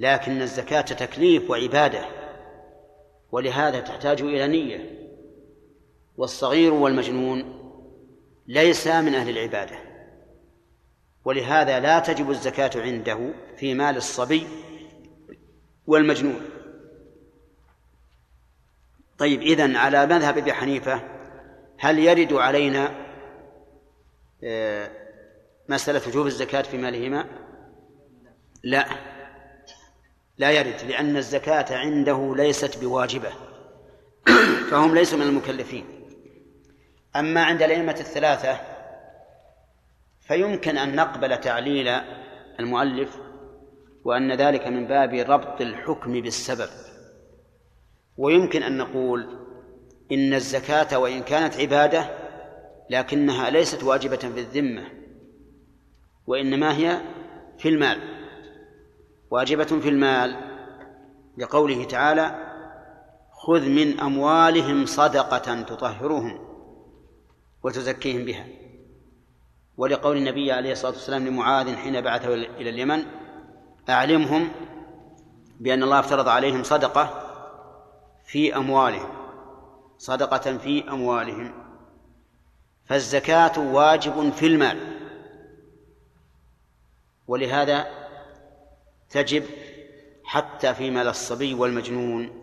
لكن 0.00 0.42
الزكاة 0.42 0.80
تكليف 0.80 1.50
وعبادة 1.50 2.04
ولهذا 3.32 3.80
تحتاج 3.80 4.22
إلى 4.22 4.46
نية. 4.46 5.08
والصغير 6.16 6.72
والمجنون 6.72 7.70
ليس 8.46 8.86
من 8.86 9.14
أهل 9.14 9.38
العبادة. 9.38 9.95
ولهذا 11.26 11.80
لا 11.80 11.98
تجب 11.98 12.30
الزكاة 12.30 12.70
عنده 12.76 13.34
في 13.56 13.74
مال 13.74 13.96
الصبي 13.96 14.46
والمجنون. 15.86 16.40
طيب 19.18 19.42
إذن 19.42 19.76
على 19.76 20.06
مذهب 20.06 20.38
أبي 20.38 20.52
حنيفة 20.52 21.02
هل 21.78 21.98
يرد 21.98 22.32
علينا 22.32 22.94
آه، 24.44 24.90
مسألة 25.68 26.02
وجوب 26.08 26.26
الزكاة 26.26 26.62
في 26.62 26.78
مالهما؟ 26.78 27.26
لا. 28.62 28.86
لا 30.38 30.50
يرد 30.50 30.82
لأن 30.88 31.16
الزكاة 31.16 31.76
عنده 31.76 32.34
ليست 32.36 32.78
بواجبة. 32.78 33.32
فهم 34.70 34.94
ليسوا 34.94 35.18
من 35.18 35.26
المكلفين. 35.26 35.86
أما 37.16 37.44
عند 37.44 37.62
الأئمة 37.62 37.96
الثلاثة 38.00 38.75
فيمكن 40.28 40.78
أن 40.78 40.96
نقبل 40.96 41.36
تعليل 41.40 41.88
المؤلف 42.60 43.18
وأن 44.04 44.32
ذلك 44.32 44.66
من 44.66 44.86
باب 44.86 45.14
ربط 45.14 45.60
الحكم 45.60 46.12
بالسبب. 46.20 46.68
ويمكن 48.16 48.62
أن 48.62 48.78
نقول 48.78 49.26
إن 50.12 50.34
الزكاة 50.34 50.98
وإن 50.98 51.22
كانت 51.22 51.56
عبادة 51.56 52.10
لكنها 52.90 53.50
ليست 53.50 53.84
واجبة 53.84 54.16
في 54.16 54.40
الذمة 54.40 54.84
وإنما 56.26 56.76
هي 56.76 57.00
في 57.58 57.68
المال. 57.68 57.98
واجبة 59.30 59.64
في 59.64 59.88
المال 59.88 60.36
لقوله 61.38 61.84
تعالى 61.84 62.46
خذ 63.32 63.68
من 63.68 64.00
أموالهم 64.00 64.86
صدقة 64.86 65.62
تطهرهم 65.62 66.38
وتزكيهم 67.62 68.24
بها. 68.24 68.65
ولقول 69.76 70.16
النبي 70.16 70.52
عليه 70.52 70.72
الصلاة 70.72 70.92
والسلام 70.92 71.26
لمعاذ 71.26 71.76
حين 71.76 72.00
بعثه 72.00 72.34
إلى 72.34 72.70
اليمن 72.70 73.04
أعلمهم 73.88 74.48
بأن 75.60 75.82
الله 75.82 76.00
افترض 76.00 76.28
عليهم 76.28 76.62
صدقة 76.62 77.22
في 78.26 78.56
أموالهم 78.56 79.16
صدقة 79.98 80.58
في 80.58 80.90
أموالهم. 80.90 81.52
فالزكاة 82.84 83.58
واجب 83.58 84.32
في 84.32 84.46
المال. 84.46 84.78
ولهذا 87.26 87.86
تجب 89.10 89.44
حتى 90.24 90.74
في 90.74 90.90
مال 90.90 91.08
الصبي 91.08 91.54
والمجنون. 91.54 92.40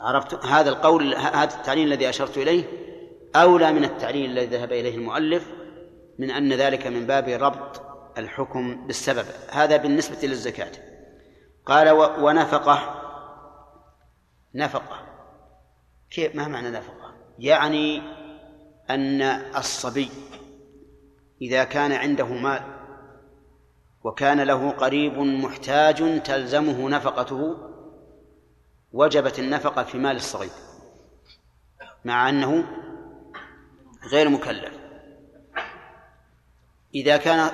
عرفت؟ 0.00 0.34
هذا 0.34 0.70
القول 0.70 1.14
هذا 1.14 1.56
التعليل 1.56 1.92
الذي 1.92 2.08
أشرت 2.08 2.38
إليه 2.38 2.64
أولى 3.36 3.72
من 3.72 3.84
التعليل 3.84 4.30
الذي 4.30 4.56
ذهب 4.56 4.72
إليه 4.72 4.94
المؤلف. 4.94 5.57
من 6.18 6.30
أن 6.30 6.52
ذلك 6.52 6.86
من 6.86 7.06
باب 7.06 7.28
ربط 7.28 7.82
الحكم 8.18 8.86
بالسبب. 8.86 9.26
هذا 9.50 9.76
بالنسبة 9.76 10.28
للزكاة. 10.28 10.72
قال 11.66 11.90
ونفقة. 12.20 13.02
نفقة. 14.54 15.06
كيف؟ 16.10 16.34
ما 16.34 16.48
معنى 16.48 16.70
نفقة؟ 16.70 17.14
يعني 17.38 18.02
أن 18.90 19.22
الصبي 19.56 20.10
إذا 21.42 21.64
كان 21.64 21.92
عنده 21.92 22.26
مال 22.26 22.62
وكان 24.04 24.40
له 24.40 24.70
قريب 24.70 25.18
محتاج 25.18 26.22
تلزمه 26.22 26.88
نفقته 26.88 27.56
وجبت 28.92 29.38
النفقة 29.38 29.82
في 29.84 29.98
مال 29.98 30.16
الصغير 30.16 30.50
مع 32.04 32.28
أنه 32.28 32.64
غير 34.12 34.28
مكلف. 34.28 34.77
إذا 36.94 37.16
كان 37.16 37.50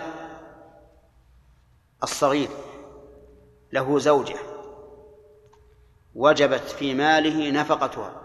الصغير 2.03 2.49
له 3.73 3.99
زوجة 3.99 4.39
وجبت 6.15 6.61
في 6.61 6.95
ماله 6.95 7.51
نفقتها 7.51 8.23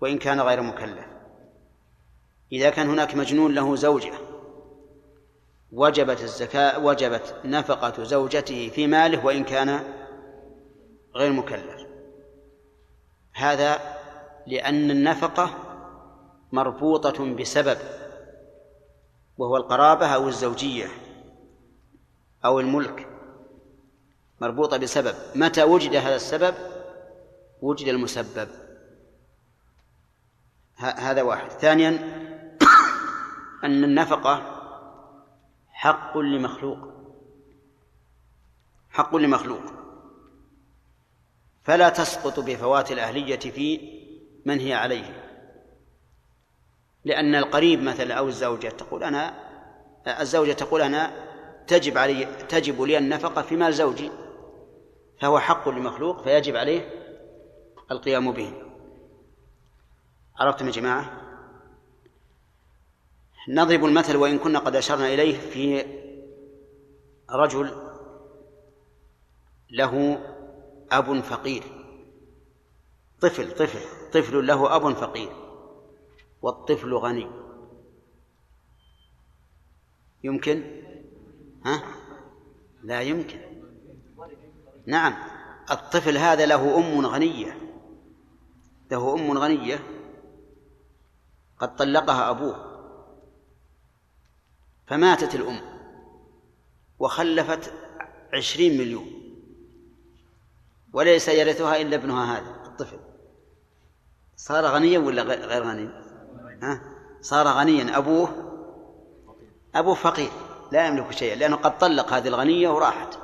وإن 0.00 0.18
كان 0.18 0.40
غير 0.40 0.62
مكلف. 0.62 1.06
إذا 2.52 2.70
كان 2.70 2.88
هناك 2.88 3.14
مجنون 3.14 3.54
له 3.54 3.76
زوجة 3.76 4.12
وجبت 5.72 6.20
الزكاة 6.22 6.78
وجبت 6.78 7.34
نفقة 7.44 8.04
زوجته 8.04 8.68
في 8.68 8.86
ماله 8.86 9.26
وإن 9.26 9.44
كان 9.44 9.80
غير 11.14 11.32
مكلف. 11.32 11.86
هذا 13.32 13.78
لأن 14.46 14.90
النفقة 14.90 15.50
مربوطة 16.52 17.34
بسبب 17.34 17.78
وهو 19.38 19.56
القرابة 19.56 20.06
أو 20.06 20.28
الزوجية 20.28 20.88
أو 22.44 22.60
الملك 22.60 23.08
مربوطة 24.40 24.76
بسبب. 24.76 25.14
متى 25.34 25.62
وجد 25.62 25.94
هذا 25.94 26.16
السبب؟ 26.16 26.54
وجد 27.62 27.88
المسبب. 27.88 28.48
هذا 30.76 31.22
واحد. 31.22 31.50
ثانيا 31.50 31.88
أن 33.64 33.84
النفقة 33.84 34.42
حق 35.72 36.18
لمخلوق. 36.18 36.78
حق 38.90 39.16
لمخلوق. 39.16 39.62
فلا 41.64 41.88
تسقط 41.88 42.40
بفوات 42.40 42.92
الأهلية 42.92 43.38
في 43.38 43.96
من 44.46 44.60
هي 44.60 44.74
عليه. 44.74 45.25
لأن 47.06 47.34
القريب 47.34 47.82
مثلا 47.82 48.14
أو 48.14 48.28
الزوجة 48.28 48.68
تقول 48.68 49.04
أنا 49.04 49.34
الزوجة 50.20 50.52
تقول 50.52 50.82
أنا 50.82 51.12
تجب 51.66 51.98
علي 51.98 52.24
تجب 52.24 52.82
لي 52.82 52.98
النفقة 52.98 53.42
في 53.42 53.56
مال 53.56 53.74
زوجي 53.74 54.10
فهو 55.20 55.38
حق 55.38 55.68
لمخلوق 55.68 56.22
فيجب 56.22 56.56
عليه 56.56 56.90
القيام 57.90 58.32
به. 58.32 58.52
عرفتم 60.36 60.66
يا 60.66 60.72
جماعة؟ 60.72 61.22
نضرب 63.48 63.84
المثل 63.84 64.16
وإن 64.16 64.38
كنا 64.38 64.58
قد 64.58 64.76
أشرنا 64.76 65.06
إليه 65.06 65.38
في 65.38 65.86
رجل 67.30 67.70
له 69.70 70.18
أب 70.92 71.20
فقير. 71.20 71.62
طفل 73.20 73.52
طفل 73.52 74.10
طفل 74.12 74.46
له 74.46 74.76
أب 74.76 74.92
فقير. 74.92 75.45
والطفل 76.42 76.94
غني. 76.94 77.26
يمكن؟ 80.24 80.82
ها؟ 81.64 81.82
لا 82.82 83.00
يمكن. 83.00 83.40
نعم 84.86 85.14
الطفل 85.70 86.16
هذا 86.18 86.46
له 86.46 86.78
أم 86.78 87.06
غنية. 87.06 87.58
له 88.90 89.14
أم 89.14 89.38
غنية. 89.38 89.78
قد 91.58 91.76
طلقها 91.76 92.30
أبوه. 92.30 92.76
فماتت 94.86 95.34
الأم. 95.34 95.60
وخلفت 96.98 97.72
عشرين 98.32 98.78
مليون. 98.78 99.06
وليس 100.92 101.28
يرثها 101.28 101.80
إلا 101.80 101.96
ابنها 101.96 102.38
هذا 102.38 102.66
الطفل. 102.66 102.98
صار 104.36 104.64
غنيا 104.64 104.98
ولا 104.98 105.22
غير 105.22 105.62
غني؟ 105.62 106.05
صار 107.20 107.48
غنيا. 107.48 107.98
أبوه؟ 107.98 108.28
أبوه 109.74 109.94
فقير. 109.94 110.30
لا 110.72 110.86
يملك 110.86 111.12
شيئا 111.12 111.36
لأنه 111.36 111.56
قد 111.56 111.78
طلق 111.78 112.12
هذه 112.12 112.28
الغنية 112.28 112.68
وراحت. 112.68 113.18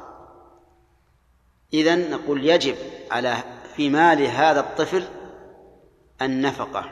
إذا 1.73 1.95
نقول 1.95 2.47
يجب 2.47 2.77
على 3.11 3.37
في 3.75 3.91
مال 3.91 4.23
هذا 4.23 4.61
الطفل 4.61 5.05
النفقة 6.23 6.91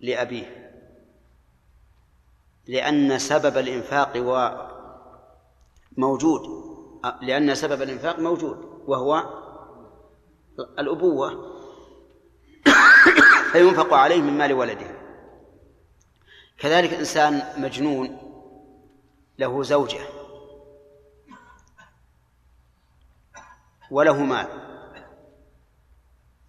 لأبيه. 0.00 0.72
لأن 2.66 3.18
سبب 3.18 3.58
الإنفاق 3.58 4.16
موجود. 5.96 6.42
لأن 7.22 7.54
سبب 7.54 7.82
الإنفاق 7.82 8.18
موجود 8.18 8.84
وهو 8.86 9.24
الأبوة. 10.78 11.56
فينفق 13.52 13.94
عليه 13.94 14.22
من 14.22 14.38
مال 14.38 14.52
ولده. 14.52 14.99
كذلك 16.60 16.94
إنسان 16.94 17.42
مجنون 17.56 18.18
له 19.38 19.62
زوجة 19.62 20.00
وله 23.90 24.22
مال 24.22 24.48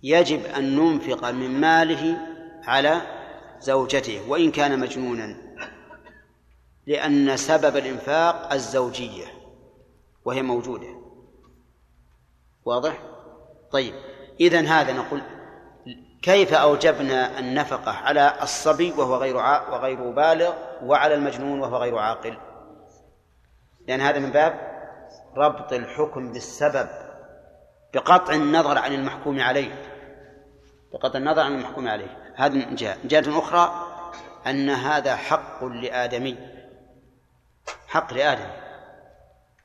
يجب 0.03 0.45
أن 0.45 0.75
ننفق 0.75 1.29
من 1.29 1.61
ماله 1.61 2.17
على 2.63 3.01
زوجته 3.59 4.29
وإن 4.29 4.51
كان 4.51 4.79
مجنونا 4.79 5.37
لأن 6.87 7.37
سبب 7.37 7.77
الإنفاق 7.77 8.53
الزوجية 8.53 9.25
وهي 10.25 10.41
موجودة 10.41 11.01
واضح؟ 12.65 13.03
طيب 13.71 13.93
إذن 14.39 14.65
هذا 14.65 14.93
نقول 14.93 15.21
كيف 16.21 16.53
أوجبنا 16.53 17.39
النفقة 17.39 17.91
على 17.91 18.33
الصبي 18.41 18.91
وهو 18.91 19.15
غير 19.15 19.35
وغير 19.71 20.11
بالغ 20.11 20.53
وعلى 20.83 21.13
المجنون 21.13 21.59
وهو 21.59 21.77
غير 21.77 21.97
عاقل؟ 21.97 22.37
لأن 23.87 24.01
هذا 24.01 24.19
من 24.19 24.31
باب 24.31 24.71
ربط 25.37 25.73
الحكم 25.73 26.31
بالسبب 26.31 26.89
بقطع 27.93 28.33
النظر 28.33 28.77
عن 28.77 28.93
المحكوم 28.93 29.39
عليه. 29.39 29.85
بقطع 30.93 31.19
النظر 31.19 31.41
عن 31.41 31.53
المحكوم 31.53 31.87
عليه. 31.87 32.33
هذا 32.35 32.53
من 32.53 32.75
جهة. 32.75 32.97
من 33.03 33.07
جهة 33.07 33.39
أخرى 33.39 33.87
أن 34.47 34.69
هذا 34.69 35.15
حق 35.15 35.63
لآدمي. 35.63 36.37
حق 37.87 38.13
لآدم 38.13 38.49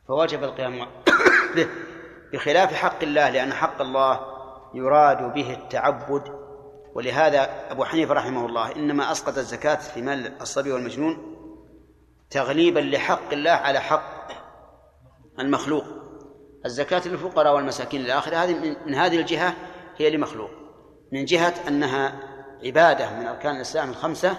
فوجب 0.09 0.45
القيام 0.45 0.87
به. 1.55 1.69
بخلاف 2.33 2.75
حق 2.75 3.03
الله 3.03 3.31
لأن 3.31 3.53
حق 3.53 3.81
الله 3.81 4.21
يراد 4.75 5.33
به 5.35 5.53
التعبد 5.53 6.46
ولهذا 6.97 7.71
أبو 7.71 7.85
حنيفة 7.85 8.15
رحمه 8.15 8.47
الله 8.47 8.77
إنما 8.77 9.13
أسقط 9.13 9.39
الزكاة 9.39 9.75
في 9.75 10.03
مال 10.03 10.41
الصبي 10.41 10.73
والمجنون 10.73 11.37
تغليبا 12.31 12.81
لحق 12.81 13.33
الله 13.33 13.51
على 13.51 13.81
حق 13.81 14.29
المخلوق. 15.39 15.85
الزكاة 16.65 17.09
للفقراء 17.09 17.55
والمساكين 17.55 18.01
الآخرة 18.01 18.37
هذه 18.37 18.77
من 18.87 18.95
هذه 18.95 19.21
الجهة 19.21 19.55
هي 19.97 20.11
لمخلوق. 20.11 20.51
من 21.13 21.25
جهة 21.25 21.55
أنها 21.69 22.13
عبادة 22.65 23.19
من 23.19 23.27
أركان 23.27 23.57
الإسلام 23.57 23.91
الخمسة 23.91 24.39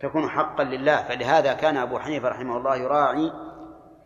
تكون 0.00 0.30
حقا 0.30 0.64
لله. 0.64 1.02
فلهذا 1.02 1.52
كان 1.52 1.76
أبو 1.76 1.98
حنيفة 1.98 2.28
رحمه 2.28 2.56
الله 2.56 2.76
يراعي 2.76 3.32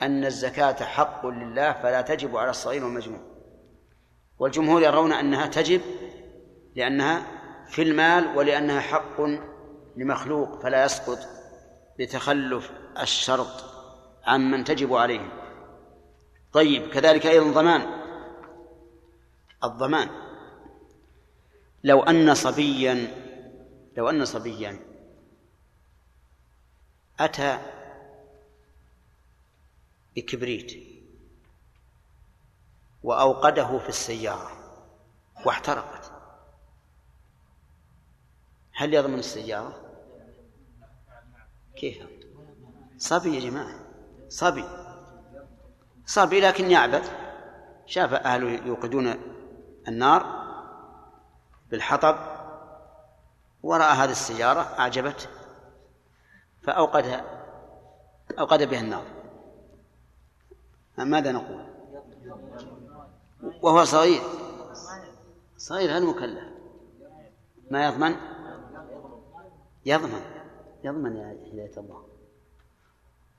أن 0.02 0.24
الزكاة 0.24 0.84
حق 0.84 1.26
لله 1.26 1.72
فلا 1.72 2.00
تجب 2.00 2.36
على 2.36 2.50
الصغير 2.50 2.84
والمجنون. 2.84 3.20
والجمهور 4.38 4.82
يرون 4.82 5.12
أنها 5.12 5.46
تجب 5.46 5.80
لأنها 6.74 7.26
في 7.66 7.82
المال 7.82 8.36
ولأنها 8.36 8.80
حق 8.80 9.20
لمخلوق 9.96 10.62
فلا 10.62 10.84
يسقط 10.84 11.18
بتخلف 11.98 12.70
الشرط 13.00 13.64
عمن 14.26 14.64
تجب 14.64 14.94
عليه 14.94 15.44
طيب 16.52 16.90
كذلك 16.90 17.26
أيضا 17.26 17.50
ضمان. 17.50 18.04
الضمان. 19.64 20.08
لو 21.84 22.02
أن 22.02 22.34
صبيا 22.34 23.14
لو 23.96 24.10
أن 24.10 24.24
صبيا 24.24 24.80
أتى 27.20 27.58
بكبريت 30.16 30.72
وأوقده 33.02 33.78
في 33.78 33.88
السيارة 33.88 34.50
واحترقت. 35.46 36.03
هل 38.74 38.94
يضمن 38.94 39.18
السيارة؟ 39.18 39.76
كيف؟ 41.76 42.06
صبي 42.98 43.34
يا 43.34 43.50
جماعة 43.50 43.74
صبي. 44.28 44.64
صبي 46.06 46.40
لكن 46.40 46.70
يعبث. 46.70 47.12
شاف 47.86 48.12
أهله 48.12 48.66
يوقدون 48.66 49.14
النار 49.88 50.44
بالحطب 51.70 52.16
ورأى 53.62 53.92
هذه 53.92 54.10
السيارة 54.10 54.60
أعجبته 54.60 55.26
فأوقدها 56.62 57.24
أوقد 58.38 58.62
بها 58.62 58.80
النار. 58.80 59.04
ماذا 60.98 61.32
نقول؟ 61.32 61.64
وهو 63.62 63.84
صغير. 63.84 64.22
صغير 65.56 65.90
غير 65.90 66.06
مكلف؟ 66.06 66.44
ما 67.70 67.86
يضمن؟ 67.86 68.33
يضمن 69.86 70.20
يضمن 70.84 71.16
يا 71.16 71.38
هداية 71.52 71.76
الله. 71.76 72.04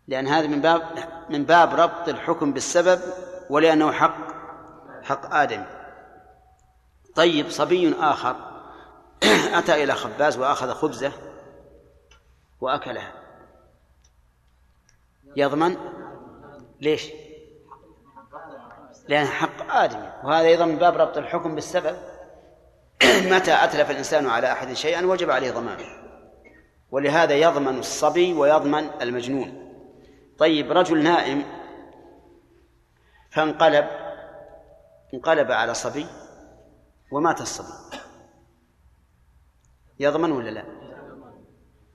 لأن 0.08 0.28
هذا 0.28 0.48
من 0.48 0.62
باب 0.62 0.82
من 1.30 1.46
باب 1.46 1.74
ربط 1.74 2.10
الحكم 2.10 2.54
بالسبب 2.54 3.02
ولأنه 3.50 3.92
حق 3.92 4.18
حق 5.04 5.34
آدم 5.36 5.64
طيب 7.16 7.50
صبي 7.50 7.96
آخر. 8.00 8.36
أتى 9.60 9.84
إلى 9.84 9.94
خباز 9.94 10.38
وأخذ 10.38 10.74
خبزة 10.74 11.12
وأكلها. 12.62 13.14
يضمن؟ 15.36 15.78
ليش؟ 16.82 17.12
لأن 19.08 19.26
حق 19.26 19.72
آدمي. 19.72 20.12
وهذا 20.24 20.48
أيضا 20.48 20.66
من 20.66 20.76
باب 20.76 20.98
ربط 20.98 21.18
الحكم 21.18 21.56
بالسبب. 21.56 21.98
متى 23.32 23.64
أتلف 23.64 23.92
الإنسان 23.92 24.28
على 24.28 24.52
أحد 24.52 24.74
شيئا 24.74 25.06
وجب 25.06 25.32
عليه 25.32 25.52
ضمانه 25.52 26.05
ولهذا 26.92 27.36
يضمن 27.36 27.80
الصبي 27.80 28.34
ويضمن 28.34 28.90
المجنون. 29.02 29.74
طيب 30.38 30.72
رجل 30.72 31.04
نائم 31.04 31.44
فانقلب 33.32 33.88
انقلب 35.14 35.52
على 35.52 35.74
صبي 35.74 36.06
ومات 37.12 37.42
الصبي. 37.42 37.98
يضمن 40.00 40.32
ولا 40.32 40.50
لا؟ 40.50 40.66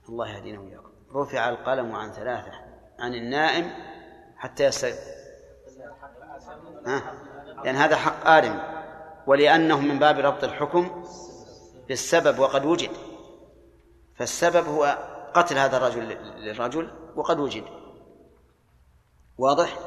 الله 0.09 0.29
يهدينا 0.29 0.61
وإياكم. 0.61 0.91
رفع 1.15 1.49
القلم 1.49 1.97
عن 1.97 2.13
ثلاثة 2.13 2.53
عن 2.99 3.15
النائم 3.15 3.71
حتى 4.37 4.65
يستيقظ 4.65 4.99
ها؟ 6.87 7.15
لأن 7.65 7.77
هذا 7.77 7.97
حق 7.97 8.27
آدم 8.27 8.59
ولأنه 9.27 9.81
من 9.81 9.99
باب 9.99 10.19
ربط 10.19 10.45
الحكم 10.45 11.05
بالسبب 11.89 12.39
وقد 12.39 12.65
وجد. 12.65 12.91
فالسبب 14.21 14.67
هو 14.67 14.99
قتل 15.35 15.59
هذا 15.59 15.77
الرجل 15.77 16.03
للرجل 16.39 16.91
وقد 17.17 17.41
وجد. 17.41 17.65
واضح؟ 19.39 19.79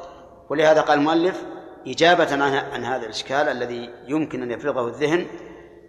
ولهذا 0.50 0.80
قال 0.80 0.98
المؤلف 0.98 1.44
إجابة 1.86 2.44
عن 2.74 2.84
هذا 2.84 3.04
الإشكال 3.04 3.48
الذي 3.48 3.94
يمكن 4.06 4.42
أن 4.42 4.50
يفرضه 4.50 4.88
الذهن 4.88 5.26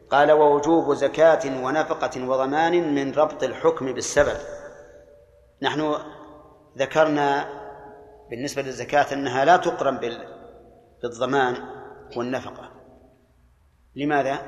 قال 0.09 0.31
ووجوب 0.31 0.93
زكاة 0.93 1.65
ونفقة 1.65 2.27
وضمان 2.27 2.95
من 2.95 3.13
ربط 3.13 3.43
الحكم 3.43 3.93
بالسبب. 3.93 4.38
نحن 5.61 5.95
ذكرنا 6.77 7.49
بالنسبة 8.30 8.61
للزكاة 8.61 9.13
أنها 9.13 9.45
لا 9.45 9.57
تقرن 9.57 9.99
بالضمان 11.03 11.55
والنفقة. 12.17 12.72
لماذا؟ 13.95 14.39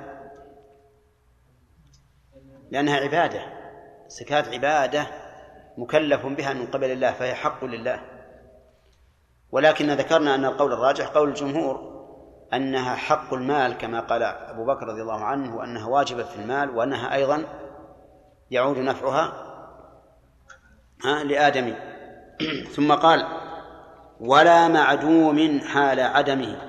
لأنها 2.71 2.95
عبادة. 2.95 3.66
الزكاة 4.07 4.53
عبادة 4.53 5.07
مكلف 5.77 6.25
بها 6.25 6.53
من 6.53 6.67
قبل 6.67 6.91
الله 6.91 7.11
فهي 7.11 7.33
حق 7.33 7.65
لله. 7.65 8.01
ولكن 9.51 9.91
ذكرنا 9.91 10.35
أن 10.35 10.45
القول 10.45 10.73
الراجح 10.73 11.07
قول 11.07 11.29
الجمهور 11.29 11.97
أنها 12.53 12.95
حق 12.95 13.33
المال 13.33 13.77
كما 13.77 13.99
قال 13.99 14.23
أبو 14.23 14.65
بكر 14.65 14.87
رضي 14.87 15.01
الله 15.01 15.23
عنه 15.23 15.55
وأنها 15.55 15.87
واجبة 15.87 16.23
في 16.23 16.35
المال 16.35 16.69
وأنها 16.69 17.13
أيضا 17.13 17.43
يعود 18.51 18.77
نفعها 18.77 19.33
لآدم. 21.23 21.75
ثم 22.75 22.93
قال 22.93 23.27
ولا 24.19 24.67
معدوم 24.67 25.59
حال 25.59 25.99
عدمه. 25.99 26.61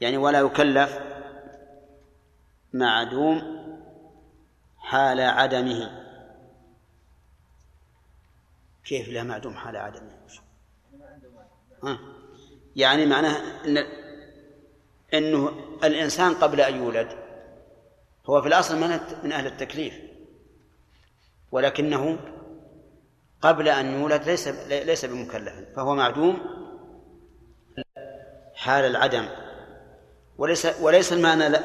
يعني 0.00 0.16
ولا 0.16 0.40
يكلف 0.40 0.98
معدوم 2.72 3.42
حال 4.78 5.20
عدمه. 5.20 6.03
كيف 8.84 9.08
لا 9.08 9.22
معدوم 9.22 9.54
حال 9.54 9.76
عدمه 9.76 10.10
ها؟ 11.84 11.98
يعني 12.76 13.06
معناه 13.06 13.36
ان 13.64 13.84
إنه 15.14 15.52
الإنسان 15.84 16.34
قبل 16.34 16.60
أن 16.60 16.76
يولد 16.76 17.08
هو 18.26 18.42
في 18.42 18.48
الأصل 18.48 18.76
من 18.80 19.00
من 19.24 19.32
أهل 19.32 19.46
التكليف 19.46 19.94
ولكنه 21.52 22.18
قبل 23.42 23.68
أن 23.68 24.00
يولد 24.00 24.22
ليس 24.22 24.48
ليس 24.68 25.04
بمكلف 25.04 25.54
فهو 25.76 25.94
معدوم 25.94 26.38
حال 28.54 28.84
العدم 28.84 29.28
وليس 30.38 30.66
وليس 30.80 31.12
المعنى 31.12 31.58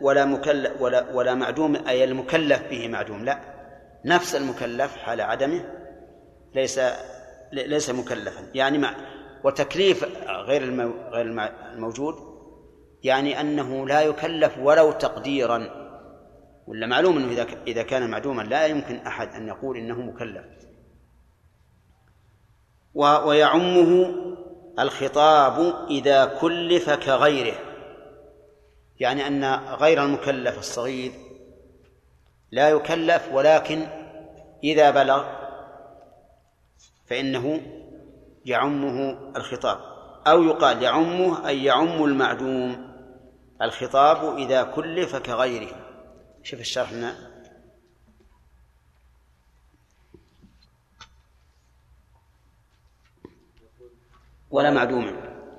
ولا 0.00 0.24
مكلف 0.24 0.80
ولا 0.80 1.12
ولا 1.12 1.34
معدوم 1.34 1.76
أي 1.88 2.04
المكلف 2.04 2.62
به 2.70 2.88
معدوم 2.88 3.24
لا 3.24 3.40
نفس 4.04 4.34
المكلف 4.34 4.96
حال 4.96 5.20
عدمه 5.20 5.64
ليس 6.54 6.80
ليس 7.52 7.90
مكلفا. 7.90 8.46
يعني 8.54 8.78
مع 8.78 8.94
وتكليف 9.44 10.04
غير 10.28 10.82
غير 11.10 11.26
الموجود 11.72 12.14
يعني 13.02 13.40
أنه 13.40 13.86
لا 13.86 14.00
يكلف 14.00 14.58
ولو 14.58 14.92
تقديرا. 14.92 15.88
ولا 16.66 16.86
معلوم 16.86 17.16
إنه 17.16 17.32
إذا 17.32 17.46
إذا 17.66 17.82
كان 17.82 18.10
معدوما 18.10 18.42
لا 18.42 18.66
يمكن 18.66 18.96
أحد 18.96 19.28
أن 19.28 19.48
يقول 19.48 19.76
إنه 19.76 20.00
مكلف. 20.00 20.44
ويعمه 22.94 24.14
الخطاب 24.78 25.86
إذا 25.90 26.24
كلف 26.24 26.90
كغيره. 26.90 27.58
يعني 29.00 29.26
أن 29.26 29.44
غير 29.74 30.04
المكلف 30.04 30.58
الصغير 30.58 31.12
لا 32.50 32.68
يكلف 32.68 33.28
ولكن 33.32 33.86
إذا 34.64 34.90
بلغ 34.90 35.37
فإنه 37.08 37.60
يعمه 38.44 39.18
الخطاب 39.36 39.78
أو 40.26 40.42
يقال 40.42 40.82
يعمه 40.82 41.48
أي 41.48 41.64
يعم 41.64 42.04
المعدوم. 42.04 42.88
الخطاب 43.62 44.36
إذا 44.38 44.62
كلف 44.62 45.16
كغيره. 45.16 45.76
شوف 46.42 46.60
الشرح 46.60 46.92
لنا. 46.92 47.14
ولا 54.50 54.70
معدوم. 54.70 55.16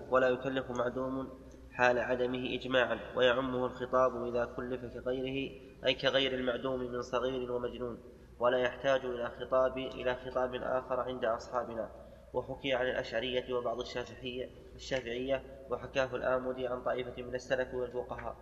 ولا 0.10 0.30
يكلف 0.30 0.72
معدوم 0.72 1.30
حال 1.72 2.00
عدمه 2.00 2.56
إجماعا 2.56 3.00
ويعمه 3.16 3.66
الخطاب 3.66 4.26
إذا 4.26 4.46
كلف 4.46 4.82
كغيره 4.86 5.52
أي 5.86 5.94
كغير 5.94 6.34
المعدوم 6.34 6.80
من 6.80 7.02
صغير 7.02 7.52
ومجنون. 7.52 8.19
ولا 8.40 8.58
يحتاج 8.58 9.06
إلى 9.06 9.30
خطاب 9.30 9.78
إلى 9.78 10.16
خطاب 10.16 10.56
آخر 10.56 11.00
عند 11.00 11.26
أصحابنا. 11.26 11.90
وحكي 12.34 12.74
عن 12.74 12.86
الأشعرية 12.86 13.54
وبعض 13.54 13.80
الشافعية 13.80 14.50
الشافعية 14.76 15.44
وحكاه 15.70 16.16
الآمدي 16.16 16.68
عن 16.68 16.84
طائفة 16.84 17.24
من 17.24 17.36
السلف 17.36 17.74
والفقهاء. 17.74 18.36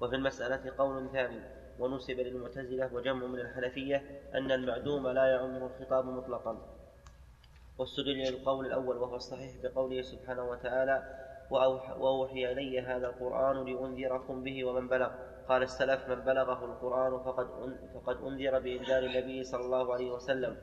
وفي 0.00 0.16
المسألة 0.16 0.72
قول 0.78 1.08
ثاني 1.12 1.40
ونسب 1.78 2.20
للمعتزلة 2.20 2.94
وجمع 2.94 3.26
من 3.26 3.40
الحنفية 3.40 4.22
أن 4.34 4.52
المعدوم 4.52 5.08
لا 5.08 5.24
يعمه 5.24 5.66
الخطاب 5.66 6.04
مطلقا. 6.04 6.76
واستدل 7.78 8.18
للقول 8.18 8.66
الأول 8.66 8.96
وهو 8.96 9.16
الصحيح 9.16 9.52
بقوله 9.62 10.02
سبحانه 10.02 10.50
وتعالى 10.50 11.26
وأوحي 11.98 12.52
إلي 12.52 12.80
هذا 12.80 13.06
القرآن 13.06 13.64
لأنذركم 13.64 14.42
به 14.42 14.64
ومن 14.64 14.88
بلغ. 14.88 15.10
قال 15.50 15.62
السلف 15.62 16.08
من 16.08 16.20
بلغه 16.20 16.64
القرآن 16.64 17.24
فقد 17.24 17.46
فقد 17.94 18.16
أنذر 18.16 18.58
بإنذار 18.58 19.02
النبي 19.02 19.44
صلى 19.44 19.64
الله 19.64 19.94
عليه 19.94 20.10
وسلم. 20.10 20.56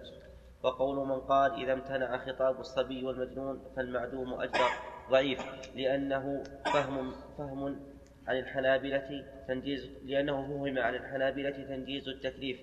وقول 0.64 1.08
من 1.08 1.20
قال 1.22 1.52
إذا 1.64 1.74
امتنع 1.74 2.18
خطاب 2.18 2.60
الصبي 2.60 3.06
والمجنون 3.06 3.74
فالمعدوم 3.76 4.42
أجدر 4.42 4.72
ضعيف 5.12 5.40
لأنه 5.76 6.44
فهم 6.74 7.12
فهم 7.38 7.80
عن 8.28 8.38
الحنابلة 8.40 9.10
تنجيز 9.48 9.90
لأنه 10.06 10.48
فهم 10.48 10.80
عن 10.80 10.96
الحنابلة 10.96 11.52
تنجيز 11.52 12.08
التكليف. 12.08 12.58